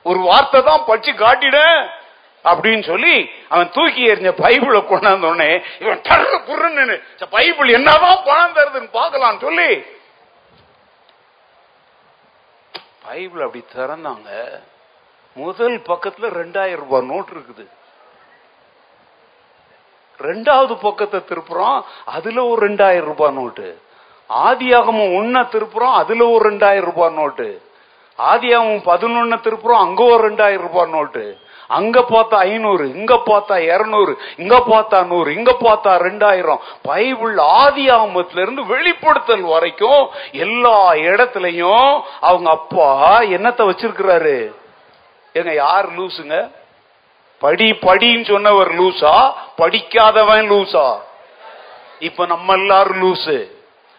[0.06, 1.60] ஒரு வார்த்தை தான் படிச்சு காட்டிட
[2.46, 3.14] அப்படின்னு சொல்லி
[3.54, 5.52] அவன் தூக்கி எறிஞ்ச பைபிளை கொண்டாந்த உடனே
[5.84, 6.96] இவன் டர்ரு புருன்னு
[7.36, 9.70] பைபிள் என்னதான் பணம் தருதுன்னு பார்க்கலாம்னு சொல்லி
[13.08, 14.30] பைபிள் அப்படி திறந்தாங்க.
[15.36, 17.66] முதல் பக்கத்துல ரெண்டாயிரம் ரூபாய் நோட் இருக்குது.
[20.20, 23.82] ரெண்டாவது பக்கத்தை திருப்புறோம் அதுல ஒரு ரெண்டாயிரம் ரூபாய் நோட்டு.
[24.30, 27.48] ஆதியாகமும் ஒன்ன திருப்புறோம் அதுல ஒரு ரெண்டாயிரம் ரூபாய் நோட்டு.
[28.20, 31.38] ஆதியாகமும் பதினொன்ன திருப்புறோம் அங்க ஒரு ரெண்டாயிரம் ரூபாய் நோட்டு.
[31.68, 36.60] அங்க பார்த்தா ஐநூறு இங்க பார்த்தா இருநூறு இங்க பார்த்தா நூறு இங்க பார்த்தா ரெண்டாயிரம்.
[36.82, 44.62] பைபிள் ஆதி ஆமத்துல இருந்து வெளிப்படுத்தல் வரைக்கும் எல்லா இடத்துலயும் அவங்க அப்பா என்னத்தை வச்சிருக்கிறாரு?
[45.34, 46.52] ஏங்க யார் லூசுங்க?
[47.40, 51.00] படி படின்னு சொன்னவர் லூசா படிக்காதவன் லூசா.
[52.00, 53.52] இப்ப நம்ம எல்லாரும் லூசு.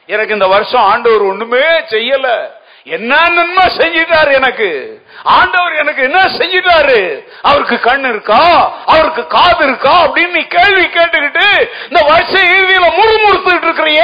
[0.06, 2.50] எனக்கு இந்த வருஷம் ஆண்டவர் ஒண்ணுமே செய்யல.
[2.84, 5.02] என்ன நன்மை செஞ்சிட்டாரு எனக்கு?
[5.22, 7.24] ஆண்டவர் எனக்கு என்ன செஞ்சிட்டாரு?
[7.42, 8.72] அவருக்கு கண் இருக்கா?
[8.86, 10.06] அவருக்கு காது இருக்கா?
[10.06, 14.02] அப்படின்னு நீ கேள்வி கேட்டுக்கிட்டு இந்த வருஷ இறுதியில முறுமுறுத்துட்டு இருக்கிறிய.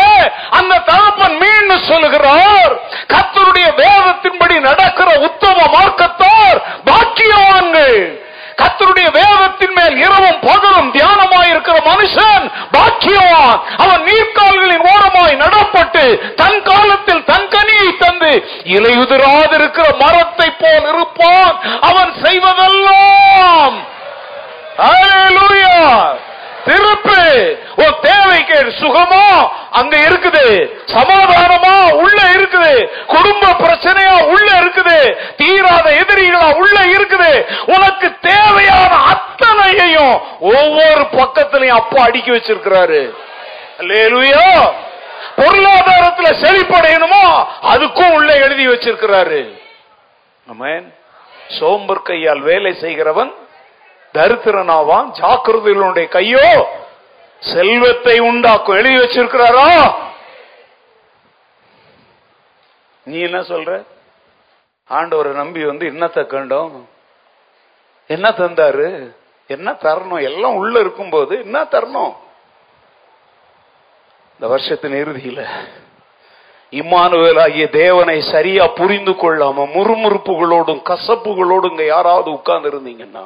[0.50, 2.72] அந்த தகப்பன் மீண்டும் சொல்லுகிறார்
[3.08, 8.28] கத்தருடைய வேதத்தின்படி நடக்கிற உத்தம மார்க்கத்தார் பாக்கியவான்கள்.
[8.60, 13.60] கத்தருடைய வேதத்தின் மேல் இரவும் பகலும் தியானமாய் இருக்கிற மனுஷன் பாக்கியவான்.
[13.76, 18.32] அவன் நீர்க்கால்களின் ஓரமாய் நடப்பட்டு தன் காலத்தில் தன் கனியை தந்து
[18.64, 21.54] இலையுதிராதிருக்கிற மரத்தை போல் இருப்பான்.
[21.80, 23.76] அவன் செய்வதெல்லாம்.
[24.80, 26.28] Hallelujah.
[26.66, 27.20] திருப்பு
[27.82, 29.24] உன் தேவைக்கு சுகமோ
[29.78, 30.44] அங்க இருக்குது.
[30.96, 32.72] சமாதானமா உள்ள இருக்குது.
[33.14, 34.98] குடும்ப பிரச்சனையா உள்ள இருக்குது.
[35.40, 37.32] தீராத எதிரிகளா உள்ள இருக்குது.
[37.74, 40.14] உனக்கு தேவையான அத்தனையையும்
[40.54, 43.02] ஒவ்வொரு பக்கத்திலையும் அப்பா அடுக்கி வச்சிருக்கிறாரு.
[45.40, 47.24] பொருளாதாரத்தில் செழிப்படையணுமோ
[47.72, 49.40] அதுக்கும் உள்ள எழுதி வச்சிருக்கிறாரு.
[51.58, 53.30] சோம்பர் கையால் வேலை செய்கிறவன்
[54.14, 56.68] தரித்திரனாவான் ஜாக்கிரதைகளுடைய கையோ
[57.40, 58.76] செல்வத்தை உண்டாக்கும்.
[58.76, 59.94] எழுதி வச்சிருக்கிறாரா?
[63.04, 63.84] நீ என்ன சொல்ற?
[64.90, 66.74] ஆண்டவரை நம்பி வந்து என்னத்தை கண்டோம்.
[68.06, 69.12] என்ன தந்தாரு?
[69.46, 70.22] என்ன தரணும்?
[70.22, 72.12] எல்லாம் உள்ள இருக்கும்போது என்ன தரணும்?
[74.32, 75.40] இந்த வருஷத்தின் இறுதியில
[76.72, 83.24] இம்மானுவேல் ஆகிய தேவனை சரியா புரிந்து கொள்ளாம முறுமுறுப்புகளோடும் கசப்புகளோடும் இங்க யாராவது உட்கார்ந்து இருந்தீங்கன்னா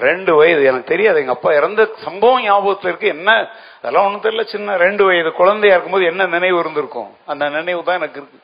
[0.00, 1.18] ரெண்டு வயது எனக்கு தெரியாது.
[1.18, 3.08] எங்க அப்பா இறந்த சம்பவம் ஞாபகத்தில் இருக்கு.
[3.08, 3.48] என்ன
[3.78, 7.16] அதெல்லாம் ஒண்ணும் தெரியல சின்ன ரெண்டு வயது குழந்தையா இருக்கும்போது என்ன நினைவு இருந்திருக்கும்?
[7.26, 8.38] அந்த நினைவு தான் எனக்கு இருக்கு.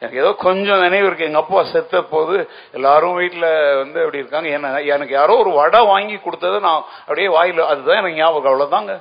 [0.00, 1.24] எனக்கு ஏதோ கொஞ்சம் நினைவு இருக்கு.
[1.24, 4.48] எங்க அப்பா செத்த போது எல்லாரும் வீட்டுல வந்து அப்படி இருக்காங்க.
[4.48, 8.52] என்ன எனக்கு யாரோ ஒரு வடை வாங்கி கொடுத்ததை நான் அப்படியே வாயில அதுதான் எனக்கு ஞாபகம்.
[8.52, 9.00] அவ்வளவுதாங்க.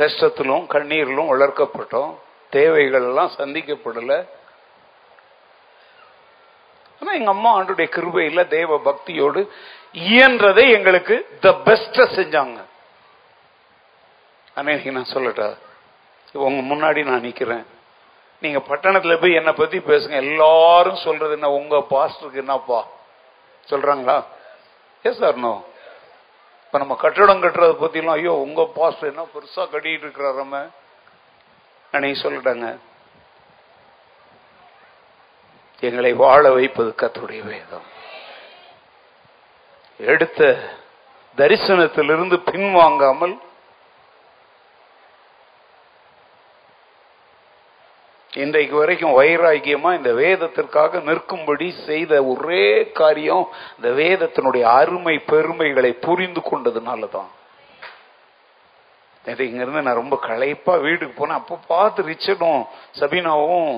[0.00, 2.14] கஷ்டத்திலும் கண்ணீரிலும் வளர்க்கப்பட்டோம்.
[2.50, 4.26] தேவைகள் எல்லாம் சந்திக்கப்படல.
[7.02, 9.50] ஆனா எங்க அம்மா ஆண்டுடைய கிருபையில தேவ பக்தியோடு
[9.94, 12.60] இயன்றதை எங்களுக்கு த பெஸ்ட செஞ்சாங்க.
[14.54, 15.56] அன்னைக்கு நான் சொல்லட்டா?
[16.32, 17.64] உங்க முன்னாடி நான் நிக்கிறேன்.
[18.40, 20.10] நீங்க பட்டணத்துல போய் என்னை பத்தி பேசுங்க.
[20.10, 21.50] எல்லாரும் சொல்றது என்ன?
[21.50, 22.86] உங்க பாஸ்டருக்கு என்னப்பா?
[23.70, 24.24] சொல்றாங்களா?
[25.02, 25.64] எஸ் சார் நோ
[26.66, 30.66] இப்ப நம்ம கட்டடம் கட்டுறத பத்திலாம் ஐயோ உங்க பாஸ்டர் என்ன பெருசா கட்டிட்டு இருக்கிறாரம்ம நம்ம?
[31.92, 32.78] அன்னைக்கு சொல்லிட்டாங்க.
[35.86, 37.86] எங்களை வாழ வைப்பது கத்துடைய வேதம்.
[40.10, 40.40] எடுத்த
[41.36, 43.34] தரிசனத்திலிருந்து பின்வாங்காமல்
[48.32, 57.08] இன்றைக்கு வரைக்கும் வைராக்கியமா இந்த வேதத்திற்காக நிற்கும்படி செய்த ஒரே காரியம் இந்த வேதத்தினுடைய அருமை பெருமைகளை புரிந்து கொண்டதுனால
[57.08, 57.30] தான்
[59.24, 61.40] இங்கிருந்து நான் ரொம்ப களைப்பா வீட்டுக்கு போனேன்.
[61.40, 62.62] அப்ப பார்த்து ரிச்சர்டும்
[63.00, 63.74] சபீனாவும்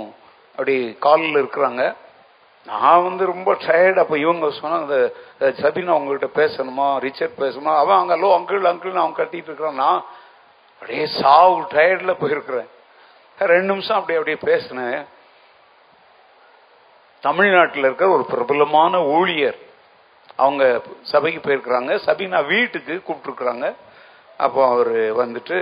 [0.54, 1.84] அப்படி காலில் இருக்கிறாங்க.
[2.66, 4.94] நான் வந்து ரொம்ப டயர்ட் அப்போ இவங்க சொன்னாங்க
[5.32, 6.86] இந்த சபீனா அவங்கள்ட்ட பேசணுமா?
[6.98, 7.72] ரிச்சர்ட் பேசணுமா?
[7.76, 9.74] அவன் அங்கே லோ அங்கிள் அங்கிள் அவன் கட்டிட்டு இருக்கிறான்.
[9.74, 10.04] நான்
[10.74, 12.70] அப்படியே சாவு டயர்டில் போயிருக்கிறேன்.
[13.38, 15.04] ரெண்டு நிமிஷம் அப்படியே அப்படியே பேசினேன்.
[17.20, 19.58] தமிழ்நாட்டில் இருக்கிற ஒரு பிரபலமான ஊழியர்
[20.36, 21.92] அவங்க சபைக்கு போயிருக்கிறாங்க.
[22.06, 23.74] சபீனா வீட்டுக்கு கூப்பிட்டுருக்குறாங்க.
[24.36, 25.58] அப்போ அவர் வந்துட்டு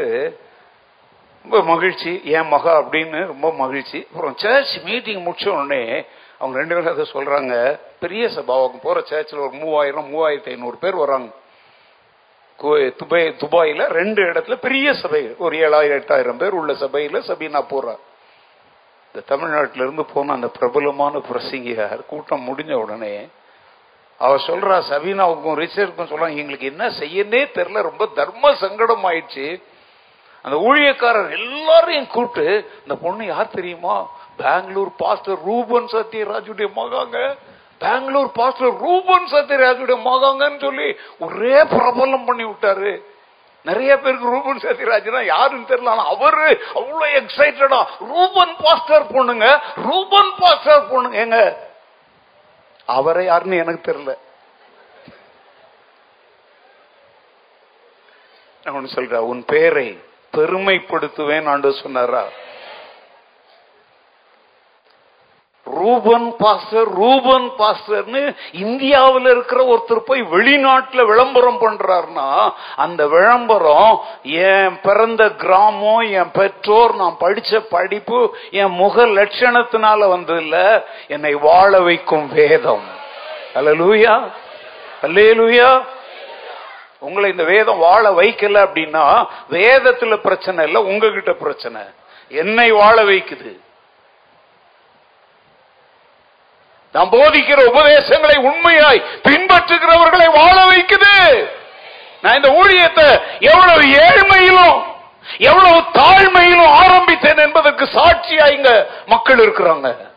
[1.42, 4.06] ரொம்ப மகிழ்ச்சி ஏன் மகா அப்படின்னு ரொம்ப மகிழ்ச்சி.
[4.10, 6.04] அப்புறம் சர்ச் மீட்டிங் முடிச்ச உடனே
[6.38, 7.54] அவங்க ரெண்டு பேரும் அதை சொல்றாங்க.
[8.00, 11.30] பெரிய சபா அவங்க போற சர்ச்சில் ஒரு மூவாயிரம் மூவாயிரத்தி ஐநூறு பேர் வராங்க.
[13.00, 17.94] துபாய் துபாயில ரெண்டு இடத்துல பெரிய சபை ஒரு ஏழாயிரம் எட்டாயிரம் பேர் உள்ள சபையில சபீனா போறா.
[19.08, 23.14] இந்த தமிழ்நாட்டில இருந்து போன அந்த பிரபலமான பிரசங்கியார் கூட்டம் முடிஞ்ச உடனே
[24.18, 29.46] அவ சொல்றா சபீனாவுக்கும் ரிசர்க்கும் சொல்றாங்க எங்களுக்கு என்ன செய்யனே தெரியல ரொம்ப தர்ம சங்கடம் ஆயிடுச்சு.
[30.44, 32.46] அந்த ஊழியக்காரர் எல்லாரையும் கூப்பிட்டு
[32.82, 33.96] இந்த பொண்ணு யார் தெரியுமா?
[34.36, 37.18] பெங்களூர் பாஸ்டர் ரூபன் சத்யராஜுடைய மகாங்க.
[37.78, 40.88] பெங்களூர் பாஸ்டர் ரூபன் சத்யராஜுடைய மகாங்கன்னு சொல்லி
[41.18, 42.92] ஒரே பிரபலம் பண்ணி விட்டாரு.
[43.64, 47.80] நிறைய பேருக்கு ரூபன் சத்யராஜ்னா யாருன்னு தெரியல ஆனா அவரு அவ்வளவு எக்ஸைட்டடா
[48.12, 49.48] ரூபன் பாஸ்டர் பொண்ணுங்க
[49.88, 51.18] ரூபன் பாஸ்டர் பொண்ணுங்க.
[51.24, 51.38] எங்க
[52.84, 54.14] அவரை யாருன்னு எனக்கு தெரியல.
[58.64, 59.88] நான் ஒன்று சொல்றேன் உன் பேரை
[60.36, 62.24] பெருமைப்படுத்துவேன் ஆண்டு சொன்னாரா?
[65.64, 75.30] ரூபன் பாஸ்டர் ரூபன் பாஸ்டர்னு இந்தியாவில் இருக்கிற ஒருத்தர் போய் வெளிநாட்டுல விளம்பரம் பண்றாருன்னா அந்த விளம்பரம் என் பிறந்த
[75.30, 80.84] கிராமம் என் பெற்றோர் நான் படிச்ச படிப்பு என் முக லட்சணத்தினால வந்ததில்ல.
[81.08, 82.84] என்னை வாழ வைக்கும் வேதம்.
[83.54, 84.32] அல்ல லூயா
[85.02, 85.82] அல்லே லூயா
[87.02, 91.80] உங்களை இந்த வேதம் வாழ வைக்கல அப்படின்னா வேதத்துல பிரச்சனை இல்லை உங்ககிட்ட பிரச்சனை.
[92.28, 93.58] என்னை வாழ வைக்குது?
[96.92, 101.48] நாம் போதிக்கிற உபதேசங்களை உண்மையாய் பின்பற்றுகிறவர்களை வாழ வைக்குது.
[102.22, 103.06] நான் இந்த ஊழியத்தை
[103.40, 104.82] எவ்வளவு ஏழ்மையிலும்
[105.38, 110.11] எவ்வளவு தாழ்மையிலும் ஆரம்பித்தேன் என்பதற்கு சாட்சியா இங்க மக்கள் இருக்கிறாங்க.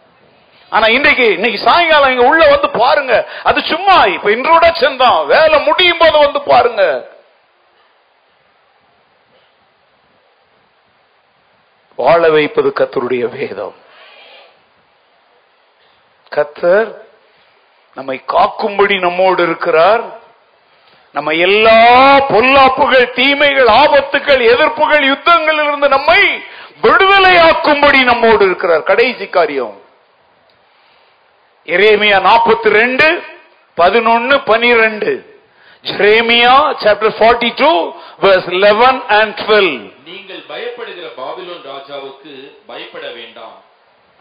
[0.70, 3.28] ஆனா இன்னைக்கு இன்னைக்கு சாயங்காலம் இங்க உள்ள வந்து பாருங்க.
[3.44, 7.14] அது சும்மா இப்ப இன்ட்ரோடக்ஷன் தான் வேலை முடியும் போது வந்து பாருங்க.
[11.96, 13.76] வாழ வைப்பது கத்தருடைய வேதம்.
[16.36, 17.04] கத்தர்
[17.94, 20.04] நம்மை காக்கும்படி நம்மோடு இருக்கிறார்.
[21.12, 21.80] நம்ம எல்லா
[22.18, 26.44] பொல்லாப்புகள் தீமைகள் ஆபத்துகள் எதிர்ப்புகள் யுத்தங்களில் இருந்து நம்மை
[26.82, 28.84] விடுதலையாக்கும்படி நம்மோடு இருக்கிறார்.
[28.84, 29.84] கடைசி காரியம்.
[31.68, 33.08] எரேமியா நாற்பத்தி ரெண்டு
[33.78, 35.12] பதினொன்னு பனிரெண்டு.
[35.84, 37.72] Jeremiah chapter forty two
[38.24, 39.74] verse eleven and twelve
[40.10, 42.34] நீங்கள் பயப்படுகிற பாபிலோன் ராஜாவுக்கு
[42.70, 43.58] பயப்பட வேண்டாம்.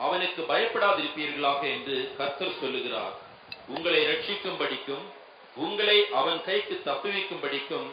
[0.05, 3.15] அவனுக்கு பயப்படாதிருப்பீர்களாக என்று கர்த்தர் சொல்லுகிறார்.
[3.75, 5.05] உங்களை ரட்சிக்கும் படிக்கும்
[5.65, 7.87] உங்களை அவன் கைக்கு தப்புவிக்கும்படிக்கும்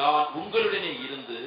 [0.00, 1.38] நான் உங்களுடனே இருந்து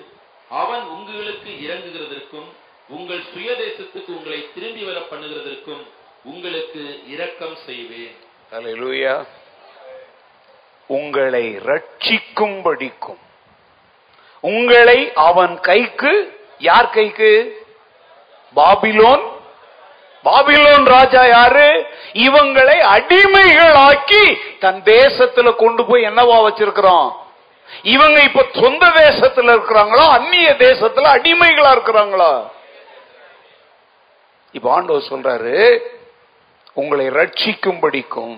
[0.61, 2.49] அவன் உங்களுக்கு இறங்குகிறதற்கும்
[2.97, 5.83] உங்கள் சுயதேசத்துக்கு உங்களை திரும்பி வர பண்ணுகிறதற்கும்
[6.27, 8.15] உங்களுக்கு இரக்கம் செய்வேன்.
[10.87, 13.21] உங்களை ரட்சிக்கும்படிக்கும்
[14.41, 17.61] உங்களை அவன் கைக்கு யார் கைக்கு?
[18.55, 19.23] பாபிலோன்.
[20.25, 21.85] பாபிலோன் ராஜா யாரு?
[22.13, 24.23] இவங்களை அடிமைகளாக்கி
[24.59, 27.09] தன் தேசத்துல கொண்டு போய் என்னவா வச்சிருக்கிறான்?
[27.83, 30.05] இவங்க இப்ப சொந்த தேசத்துல இருக்கிறாங்களா?
[30.09, 32.51] அந்நிய தேசத்துல அடிமைகளா இருக்கிறாங்களா?
[34.51, 35.79] இப்ப ஆண்டவர் சொல்றாரு
[36.81, 38.37] உங்களை ரட்சிக்கும்படிக்கும்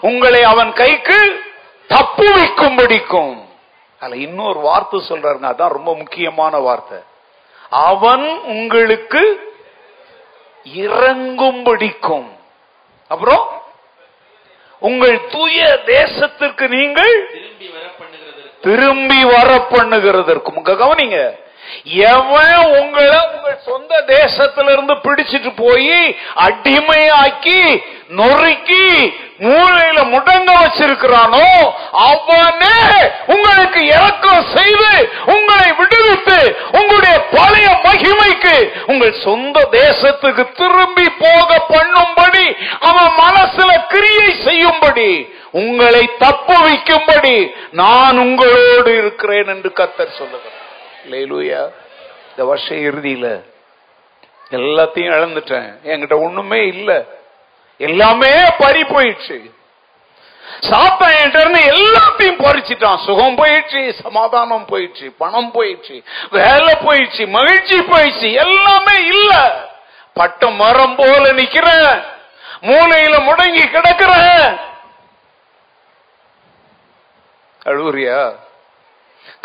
[0.00, 1.18] உங்களை அவன் கைக்கு
[1.90, 3.34] தப்புவிக்கும்படிக்கும்
[4.00, 6.98] அதுல இன்னொரு வார்த்தை சொல்றாருங்க அதான் ரொம்ப முக்கியமான வார்த்தை.
[7.86, 9.22] அவன் உங்களுக்கு
[10.86, 12.28] இறங்கும்படிக்கும்.
[13.10, 13.44] அப்புறம்
[14.82, 17.14] உங்கள் தூய தேசத்திற்கு நீங்கள்
[18.60, 21.18] திரும்பி வர பண்ணுகிறதற்கும் உங்க கவனிங்க
[22.06, 25.98] எவன் உங்களை உங்கள் சொந்த தேசத்துல இருந்து பிடிச்சிட்டு போய்
[26.46, 27.60] அடிமையாக்கி
[28.16, 28.84] நொறுக்கி
[29.44, 31.46] மூளையில முடங்க வச்சிருக்கிறானோ
[32.04, 32.76] அவனே
[33.34, 34.92] உங்களுக்கு இறக்கம் செய்து
[35.34, 36.38] உங்களை விடுவித்து
[36.78, 38.54] உங்களுடைய பழைய மகிமைக்கு
[38.86, 42.46] உங்கள் சொந்த தேசத்துக்கு திரும்பி போக பண்ணும்படி
[42.82, 45.10] அவன் மனசுல கிரியை செய்யும்படி
[45.60, 47.36] உங்களை தப்புவிக்கும்படி
[47.74, 50.62] நான் உங்களோடு இருக்கிறேன் என்று கத்தர் சொல்லுகிறேன்
[51.10, 51.72] லேலூயா
[52.30, 53.44] இந்த வருஷம் இறுதியில
[54.50, 55.78] எல்லாத்தையும் இழந்துட்டேன்.
[55.84, 57.04] என்கிட்ட ஒண்ணுமே இல்ல.
[57.78, 59.54] எல்லாமே பறி போயிடுச்சு.
[60.60, 63.04] சாப்பிட்டேன் என்கிட்ட எல்லாத்தையும் பறிச்சிட்டான்.
[63.04, 68.32] சுகம் போயிடுச்சு சமாதானம் போயிடுச்சு பணம் போயிடுச்சு வேலை போயிடுச்சு மகிழ்ச்சி போயிடுச்சு.
[68.32, 69.64] எல்லாமே இல்ல.
[70.14, 72.02] பட்ட மரம் போல நிக்கிறேன்.
[72.60, 74.60] மூலையில முடங்கி கிடக்கிறேன்.
[77.64, 78.36] அழுவுறியா?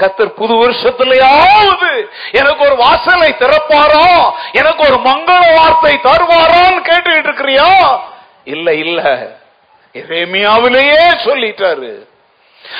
[0.01, 4.31] கத்தர் புது வருஷத்திலேயாவது எனக்கு ஒரு வாசலை திறப்பாரோ?
[4.51, 7.99] எனக்கு ஒரு மங்கள வார்த்தை தருவாரோன்னு கேட்டுக்கிட்டு இருக்கிறியா?
[8.43, 9.01] இல்ல இல்ல.
[9.93, 12.09] எரேமியாவிலேயே சொல்லிட்டாரு.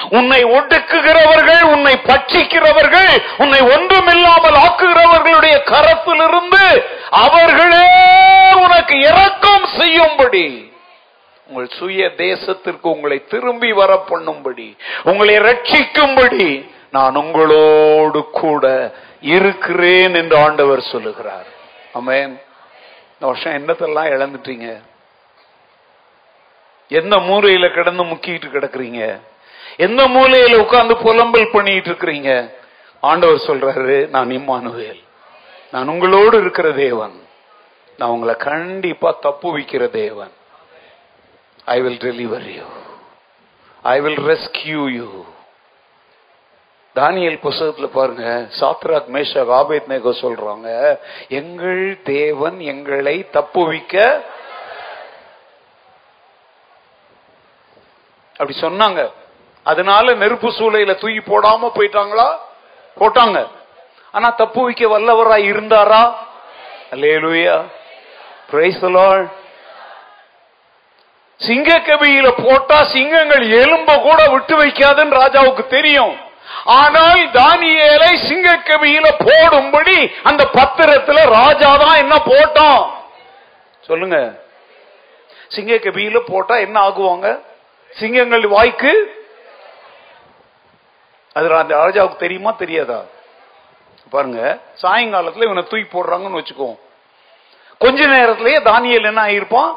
[0.10, 7.88] உன்னை ஒடுக்குகிறவர்கள் உன்னை பட்சிக்கிறவர்கள் உன்னை ஒன்றுமில்லாமல் ஆக்குகிறவர்களுடைய கரத்திலிருந்து அவர்களே
[8.56, 10.70] உனக்கு இறக்கம் செய்யும்படி.
[11.48, 20.82] உங்கள் சுய தேசத்திற்கு உங்களை திரும்பி வர பண்ணும்படி உங்களை ரட்சிக்கும்படி நான் உங்களோடு கூட இருக்கிறேன் என்று ஆண்டவர்
[20.82, 21.46] சொல்லுகிறார்.
[21.94, 22.42] அமேன்
[23.14, 24.84] இந்த வருஷம் என்னத்தெல்லாம் இழந்துட்டீங்க?
[26.88, 29.20] எந்த மூலையில கிடந்து முக்கிட்டு கிடக்குறீங்க?
[29.78, 32.54] எந்த மூலையில உட்கார்ந்து புலம்பல் பண்ணிட்டு இருக்கிறீங்க?
[33.02, 35.04] ஆண்டவர் சொல்றாரு நான் இம்மானுவேல்.
[35.72, 37.28] நான் உங்களோடு இருக்கிற தேவன்.
[37.98, 40.32] நான் உங்களை கண்டிப்பா தப்பு வைக்கிற தேவன்.
[41.66, 42.64] I will deliver you
[43.84, 45.26] I will rescue you
[46.96, 50.98] Daniel புஸ்தகத்துல பாருங்க சாத்ராக் மேஷா ஆபேத் நேகோ சொல்றாங்க
[51.28, 54.24] எங்கள் தேவன் எங்களை தப்புவிக்க
[58.32, 59.12] அப்படி சொன்னாங்க.
[59.64, 62.38] அதனால நெருப்பு சூளையில தூக்கி போடாம போயிட்டாங்களா?
[63.00, 63.48] போட்டாங்க.
[64.12, 66.16] ஆனா தப்பு வைக்க வல்லவரா இருந்தாரா?
[66.92, 67.66] அல்லேலூயா.
[71.36, 76.30] சிங்க கபியில போட்டா சிங்கங்கள் எலும்ப கூட விட்டு வைக்காதுன்னு ராஜாவுக்கு தெரியும்.
[76.66, 78.48] ஆனால் தானியலை சிங்க
[79.22, 82.82] போடும்படி அந்த பத்திரத்துல ராஜா தான் என்ன போட்டோம்
[83.84, 84.18] சொல்லுங்க.
[85.50, 85.78] சிங்க
[86.28, 87.28] போட்டா என்ன ஆகுவாங்க?
[87.92, 88.92] சிங்கங்கள் வாய்க்கு?
[91.36, 93.00] அது அந்த ராஜாவுக்கு தெரியுமா தெரியாதா?
[94.12, 94.40] பாருங்க
[94.82, 96.70] சாயங்காலத்துல இவனை தூக்கி போடுறாங்கன்னு வச்சுக்கோ
[97.78, 99.72] கொஞ்ச நேரத்திலேயே தானியல் என்ன ஆயிருப்பான்?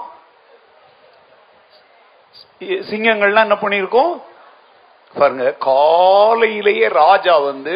[2.90, 4.12] சிங்கங்கள்லாம் என்ன பண்ணிருக்கோம்
[5.14, 7.74] பாருங்க காலையிலேயே ராஜா வந்து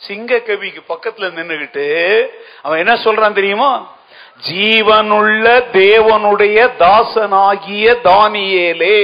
[0.00, 1.86] சிங்க கவிக்கு பக்கத்துல நின்னுகிட்டு
[2.62, 3.70] அவன் என்ன சொல்றான் தெரியுமா?
[4.48, 9.00] ஜீவனுள்ள தேவனுடைய தாசனாகிய தானியேலே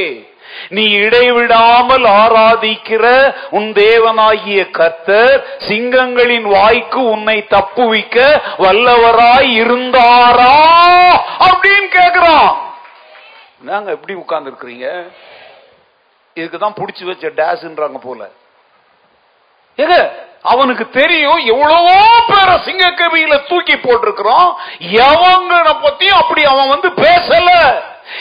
[0.71, 3.05] நீ இடைவிடாமல் ஆராதிக்கிற
[3.51, 5.37] உன் தேவனாகிய கத்தர்
[5.69, 8.19] சிங்கங்களின் வாய்க்கு உன்னை தப்புவிக்க
[8.59, 10.55] வல்லவராய் இருந்தாரா
[11.49, 12.53] அப்படின்னு கேக்குறான்.
[13.61, 14.89] நாங்க எப்படி உட்கார்ந்து இருக்கிறீங்க
[16.35, 18.29] இதுக்குதான் பிடிச்சி வச்ச டேஸ்ன்றாங்க போல.
[19.77, 20.11] எது
[20.43, 24.55] அவனுக்கு தெரியும் எவ்வளவோ பேரை சிங்க கவியில தூக்கி போட்டிருக்கிறோம்.
[24.81, 27.51] எவங்களை பத்தியும் அப்படி அவன் வந்து பேசல.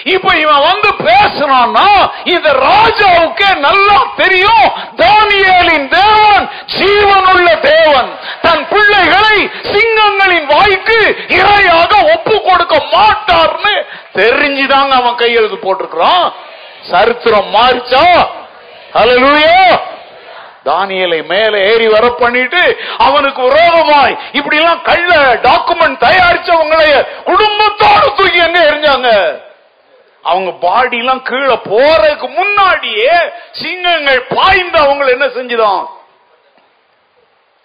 [0.03, 1.87] இப்ப இவன் வந்து பேசுறான்னா
[2.23, 4.67] இந்த ராஜாவுக்கு நல்லா தெரியும்.
[4.95, 8.19] தானியலின் தேவன் ஜீவனுள்ள தேவன்.
[8.41, 16.33] தன் பிள்ளைகளை சிங்கங்களின் வாய்க்கு இரையாக ஒப்பு கொடுக்க மாட்டார்னு தெரிஞ்சுதாங்க அவன் கையெழுத்து போட்டிருக்கிறான்.
[16.83, 18.03] சரித்திரம் மாறிச்சா?
[18.93, 19.57] அலலுயோ
[20.65, 22.59] தானியலை மேல ஏறி வர பண்ணிட்டு
[22.97, 25.11] அவனுக்கு விரோதமாய் இப்படி எல்லாம் கள்ள
[25.43, 26.95] டாக்குமெண்ட் தயாரிச்சவங்களைய
[27.25, 29.09] குடும்பத்தோடு தூக்கி எங்க எரிஞ்சாங்க
[30.23, 33.13] அவங்க பாடி எல்லாம் கீழே போறதுக்கு முன்னாடியே
[33.61, 35.81] சிங்கங்கள் பாய்ந்து அவங்களை என்ன செஞ்சுதான்?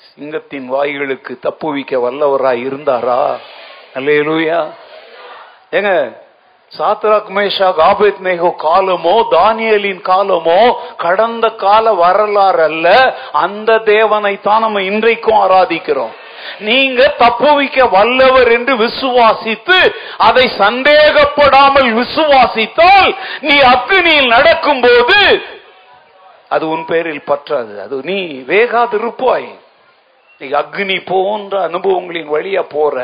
[0.01, 3.21] சிங்கத்தின் வாய்களுக்கு தப்புவிக்க வல்லவராய் இருந்தாரா?
[3.95, 4.61] அல்லேலூயா
[5.73, 5.93] ஏங்க
[6.73, 10.61] சாத்ராக் மேஷாக் ஆபேத் நேகோ காலமோ தானியலின் காலமோ
[11.05, 12.87] கடந்த கால வரலாறு அல்ல
[13.33, 16.15] அந்த தேவனை தான் நம்ம இன்றைக்கும் ஆராதிக்கிறோம்.
[16.61, 19.79] நீங்க தப்புவிக்க வல்லவர் என்று விசுவாசித்து
[20.29, 23.11] அதை சந்தேகப்படாமல் விசுவாசித்தால்
[23.41, 25.21] நீ அக்னியில் நடக்கும்போது
[26.49, 27.73] அது உன் பேரில் பற்றாது.
[27.85, 28.19] அது நீ
[28.51, 29.49] வேகாதிருப்பாய்
[30.41, 32.97] நீ அக்னி போன்ற அனுபவங்களின் வழியா போற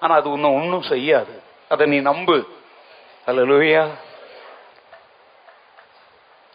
[0.00, 1.34] ஆனா அது உன்னை ஒன்னும் செய்யாது.
[1.68, 2.38] அதை நீ நம்பு.
[3.28, 3.82] அலலூயா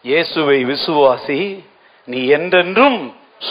[0.03, 1.65] இயேசுவை விசுவாசி
[2.05, 2.97] நீ என்றென்றும்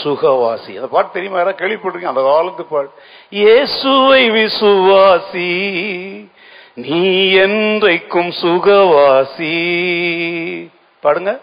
[0.02, 0.72] சுகவாசி.
[0.76, 1.38] அந்த பாட்டு தெரியுமா?
[1.38, 2.12] யாராவது கேள்விப்பட்டிருக்கீங்க?
[2.12, 2.92] அந்த காலத்து பாட்டு.
[3.30, 5.50] இயேசுவை விசுவாசி
[6.74, 7.00] நீ
[7.38, 9.56] என்றைக்கும் சுகவாசி.
[11.02, 11.40] பாடுங்க.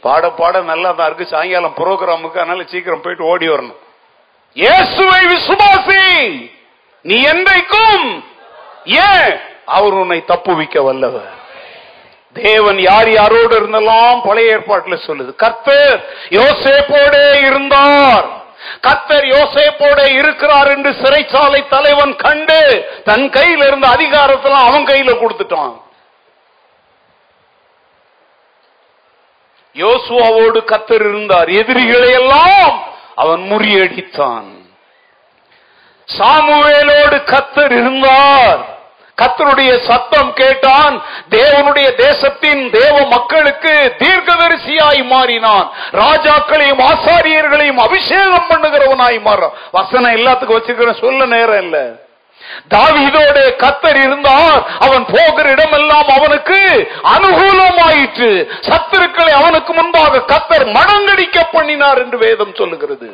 [0.00, 1.26] பாட பாட நல்லா தான் இருக்கு.
[1.26, 3.80] சாயங்காலம் ப்ரோக்ராமுக்கு அதனால சீக்கிரம் போயிட்டு ஓடி வரணும்.
[4.56, 6.04] இயேசுவை விசுவாசி.
[7.04, 8.06] நீ என்றைக்கும்
[9.06, 9.30] ஏன்
[9.76, 11.32] அவர் உன்னை தப்புவிக்க வல்லவர்.
[12.32, 15.30] தேவன் யார் யாரோடு இருந்தெல்லாம் பழைய ஏற்பாட்டில் சொல்லுது.
[15.44, 16.00] கர்த்தர்
[16.38, 18.26] யோசேப்போடே இருந்தார்.
[18.86, 22.60] கர்த்தர் யோசேப்போட இருக்கிறார் என்று சிறைச்சாலை தலைவன் கண்டு
[23.04, 25.74] தன் கையில் இருந்த அதிகாரத்தெல்லாம் அவன் கையில கொடுத்துட்டான்.
[29.76, 31.48] யோசுவாவோடு கத்தர் இருந்தார்.
[31.60, 32.74] எதிரிகளை எல்லாம்
[33.16, 34.48] அவன் முறியடித்தான்.
[36.18, 38.74] சாமுவேலோடு கத்தர் இருந்தார்.
[39.22, 41.02] கத்தருடைய சத்தம் கேட்டான்.
[41.30, 45.70] தேவனுடைய தேசத்தின் தேவ மக்களுக்கு தீர்க்கதரிசியாய் மாறினான்.
[45.92, 52.05] ராஜாக்களையும் ஆசாரியர்களையும் அபிஷேகம் பண்ணுகிறவனாய் மாறான் வசனம் எல்லாத்துக்கும் வச்சிருக்கிற சொல்ல நேரம் இல்லை.
[52.74, 56.58] தாவீதோடு கத்தர் இருந்தால் அவன் போகிற இடமெல்லாம் அவனுக்கு
[57.14, 58.30] அனுகூலமாயிற்று.
[58.60, 63.08] சத்துருக்களை அவனுக்கு முன்பாக கத்தர் மனங்கடிக்க பண்ணினார் என்று வேதம் சொல்லுகிறது.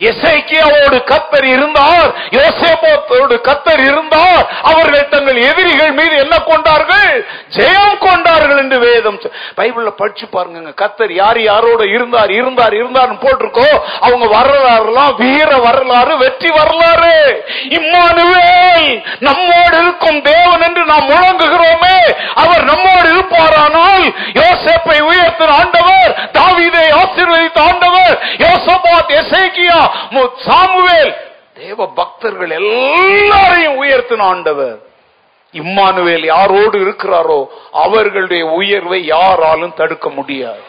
[0.00, 7.10] இசைக்கியாவோடு கத்தர் இருந்தார் யோசேபோத்தோடு கத்தர் இருந்தார் அவர்கள் தங்கள் எதிரிகள் மீது என்ன கொண்டார்கள்?
[7.56, 9.18] ஜெயம் கொண்டார்கள் என்று வேதம்
[9.58, 13.68] பைபிள்ல படிச்சு பாருங்க கத்தர் யார் யாரோட இருந்தார் இருந்தார் இருந்தார் போட்டிருக்கோ
[14.00, 17.14] அவங்க வரலாறுலாம் வீர வரலாறு வெற்றி வரலாறு.
[17.78, 18.48] இம்மானுவே
[19.26, 21.96] நம்மோடு இருக்கும் தேவன் என்று நாம் முழங்குகிறோமே
[22.42, 24.06] அவர் நம்மோடு இருப்பாரானால்
[24.40, 28.14] யோசேப்பை உயர்த்தின ஆண்டவர் தாவீதை ஆசீர்வதித்த ஆண்டவர்
[28.44, 29.80] யோசபாத் எசேக்கியா
[30.36, 31.14] சாமுவேல்.
[31.54, 34.78] தேவ பக்தர்கள் எல்லாரையும் உயர்த்தின ஆண்டவர்.
[35.52, 40.60] இம்மானுவேல் யாரோடு இருக்கிறாரோ அவர்களுடைய உயர்வை யாராலும் தடுக்க முடியாது.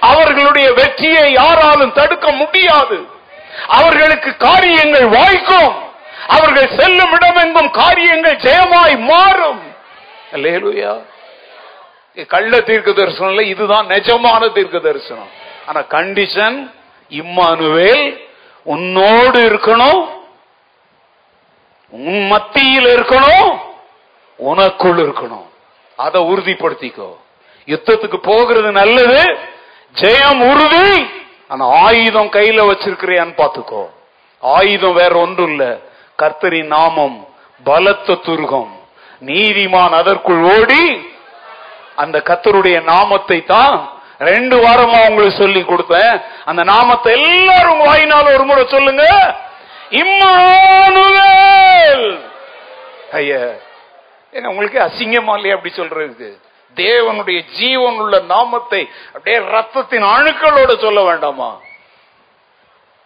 [0.00, 3.06] அவர்களுடைய வெற்றியை யாராலும் தடுக்க முடியாது.
[3.68, 5.74] அவர்களுக்கு காரியங்கள் வாய்க்கும்.
[6.26, 9.72] அவர்கள் செல்லும் இடமெங்கும் காரியங்கள் ஜெயமாய் மாறும்.
[12.28, 15.30] கள்ள தீர்க்க தரிசனம் இதுதான் நிஜமான தீர்க்க தரிசனம்
[15.66, 16.70] ஆனா கண்டிஷன்
[17.10, 18.20] இம்மானுவேல்
[18.64, 20.08] உன்னோடு இருக்கணும்.
[21.88, 23.58] உன் மத்தியில் இருக்கணும்.
[24.38, 25.46] உனக்குள் இருக்கணும்.
[25.96, 27.16] அதை உறுதிப்படுத்திக்கோ.
[27.66, 29.38] யுத்தத்துக்கு போகிறது நல்லது.
[29.92, 31.06] ஜெயம் உறுதி.
[31.48, 33.86] அந்த ஆயுதம் கையில வச்சிருக்கிறியான்னு பாத்துக்கோ
[34.40, 35.78] ஆயுதம் வேற ஒன்றும் இல்ல.
[36.22, 37.26] கர்த்தரின் நாமம்
[37.64, 38.70] பலத்த துருகம்.
[39.20, 41.12] நீதிமான் அதற்குள் ஓடி
[41.96, 46.22] அந்த கத்தருடைய நாமத்தை தான் ரெண்டு வாரமா உங்களுக்கு சொல்லி கொடுத்தேன்.
[46.44, 49.34] அந்த நாமத்தை எல்லாரும் உங்க வாயினால ஒரு முறை சொல்லுங்க.
[49.90, 52.20] இம்மானுவேல்!
[53.12, 53.40] ஐயா
[54.32, 56.38] ஏங்க உங்களுக்கு அசிங்கமா இல்லையா அப்படி சொல்றதுக்கு?
[56.76, 61.56] தேவனுடைய ஜீவன் உள்ள நாமத்தை அப்படியே ரத்தத்தின் அணுக்களோட சொல்ல வேண்டாமா?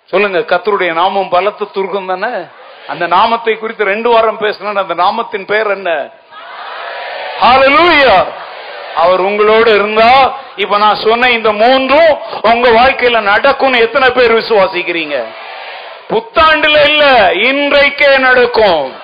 [0.05, 2.45] சொல்லுங்க கத்தருடைய நாமம் பலத்த துருகம் தானே?
[2.89, 6.11] அந்த நாமத்தை குறித்து ரெண்டு வாரம் பேசினா அந்த நாமத்தின் பெயர் என்ன?
[7.41, 8.48] ஹalleluya!
[8.97, 15.24] அவர் உங்களோடு இருந்தா இப்ப நான் சொன்ன இந்த மூன்றும் உங்க வாழ்க்கையில நடக்கும்னு எத்தனை பேர் விசுவாசிக்கிறீங்க?
[16.10, 18.97] புத்தாண்டுல இல்ல இன்றைக்கே நடக்கும்.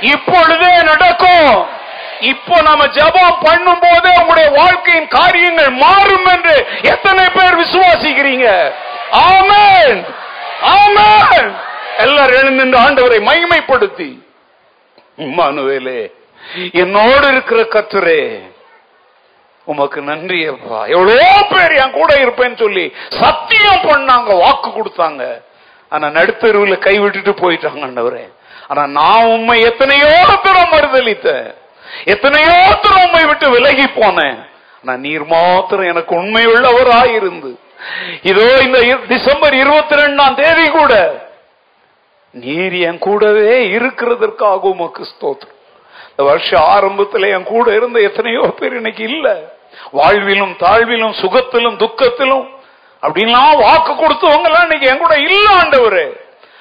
[0.00, 1.66] இப்பொழுதே நடக்கும்.
[2.20, 8.72] இப்போ நம்ம ஜெபம் பண்ணும் போதே உங்களுடைய வாழ்க்கையின் காரியங்கள் மாறும் என்று எத்தனை பேர் விசுவாசிக்கிறீங்க?
[9.12, 10.04] ஆமேன்.
[10.62, 11.52] ஆமேன்.
[11.98, 14.20] எல்லாரும் எழுந்து ஆண்டவரை மகிமைப்படுத்தி.
[15.18, 16.12] மனுவேலே
[16.72, 18.50] என்னோடு இருக்கிற கத்துரே
[19.70, 20.78] உமக்கு நன்றி அப்பா.
[20.96, 22.84] எவ்வளோ பேர் என் கூட இருப்பேன்னு சொல்லி
[23.22, 25.24] சத்தியம் பண்ணாங்க வாக்கு கொடுத்தாங்க.
[25.92, 28.24] ஆனா நடுத்தருவில் கை விட்டுட்டு போயிட்டாங்க ஆண்டவரே
[28.70, 30.12] ஆனா நான் உண்மை எத்தனையோ
[30.44, 31.48] தூரம் மறுதளித்தேன்
[32.14, 34.38] எத்தனையோ தூரம் உண்மை விட்டு விலகி போனேன்.
[34.80, 37.52] ஆனா நீர் மாத்திரம் எனக்கு உண்மை உள்ளவராயிருந்து
[38.30, 38.78] இதோ இந்த
[39.12, 40.92] டிசம்பர் இருபத்தி ரெண்டாம் தேதி கூட
[42.34, 45.58] நீர் என் கூடவே இருக்கிறதற்காக உமக்கு ஸ்தோத்திரம்.
[46.10, 49.34] இந்த வருஷ ஆரம்பத்துல என் கூட இருந்த எத்தனையோ பேர் இன்னைக்கு இல்லை.
[49.92, 52.46] வாழ்விலும் தாழ்விலும் சுகத்திலும் துக்கத்திலும்
[53.02, 56.06] அப்படின்லாம் வாக்கு கொடுத்தவங்க இன்னைக்கு என் கூட இல்ல ஆண்டவரே.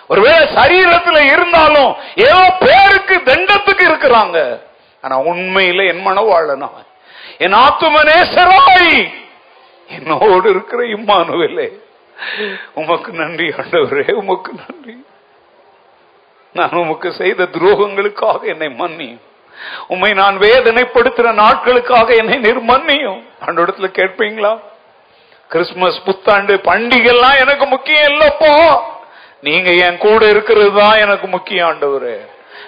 [0.07, 4.59] ஒருவேளை சரீரத்துல இருந்தாலும் ஏதோ பேருக்கு தண்டத்துக்கு இருக்கிறாங்க.
[5.01, 6.69] ஆனா உண்மையில என் மனவாளனா
[7.38, 9.11] என் ஆத்துமனேசராய்
[9.88, 11.69] என்னோடு இருக்கிற இம்மானுவிலே.
[12.73, 15.05] உமக்கு நன்றி ஆண்டவரே உமக்கு நன்றி.
[16.53, 19.21] நான் உமக்கு செய்த துரோகங்களுக்காக என்னை மன்னியும்.
[19.88, 23.23] உம்மை நான் வேதனைப்படுத்துற நாட்களுக்காக என்னை நிர்மன்னியும்.
[23.45, 24.59] ஆண்டோடத்துல கேட்பீங்களா?
[25.47, 28.81] கிறிஸ்துமஸ் புத்தாண்டு பண்டிகைலாம் எனக்கு முக்கியம் இல்லப்போ.
[29.41, 32.17] நீங்க என் கூட இருக்கிறது தான் எனக்கு முக்கியம் ஆண்டவரு.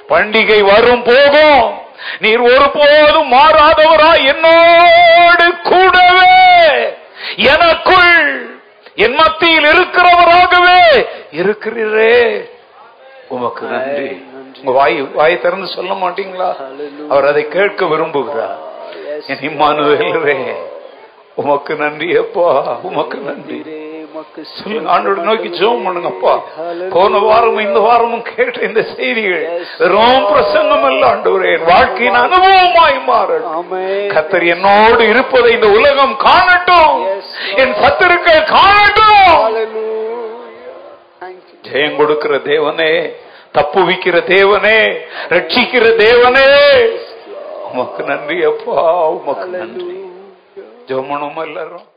[0.10, 1.82] பண்டிகை வரும் போகும்.
[2.20, 6.98] நீர் ஒருபோதும் மாறாதவரா என்னோடு கூடவே.
[7.36, 8.60] எனக்குள்
[8.96, 12.50] என் மத்தியில் இருக்கிறவராகவே இருக்கிறீரே.
[13.28, 14.32] உமக்கு நன்றி.
[14.58, 16.50] உங்க வாய் வாயை திறந்து சொல்ல மாட்டீங்களா?
[17.10, 18.58] அவர் அதை கேட்க விரும்புகிறார்.
[19.28, 20.38] என் இம்மானுவேலரே
[21.36, 23.82] உமக்கு நன்றி அப்பா உமக்கு நன்றி.
[24.42, 26.34] சொல்லுங்க ஆண்டோட நோக்கி ஜெபம் பண்ணுங்க அப்பா.
[26.90, 29.46] போன வாரமும் இந்த வாரமும் கேட்ட இந்த செய்திகள்
[29.80, 31.50] வெறும் பிரசங்கம் அல்ல ஆண்டவரே.
[31.58, 33.66] என் வாழ்க்கையின் அனுபவமாய் மாறட்டும்.
[34.16, 37.06] கத்தர் என்னோடு இருப்பதை இந்த உலகம் காணட்டும்.
[37.56, 39.12] என் சத்துருக்கள் காணட்டும்.
[41.72, 42.94] ஜெயம் கொடுக்கிற தேவனே
[43.54, 45.00] தப்புவிக்கிற தேவனே
[45.30, 46.48] ரட்சிக்கிற தேவனே.
[47.72, 50.06] உமக்கு நன்றி அப்பா உமக்கு நன்றி.
[50.88, 51.92] ஜெபமனும் எல்லாரும்?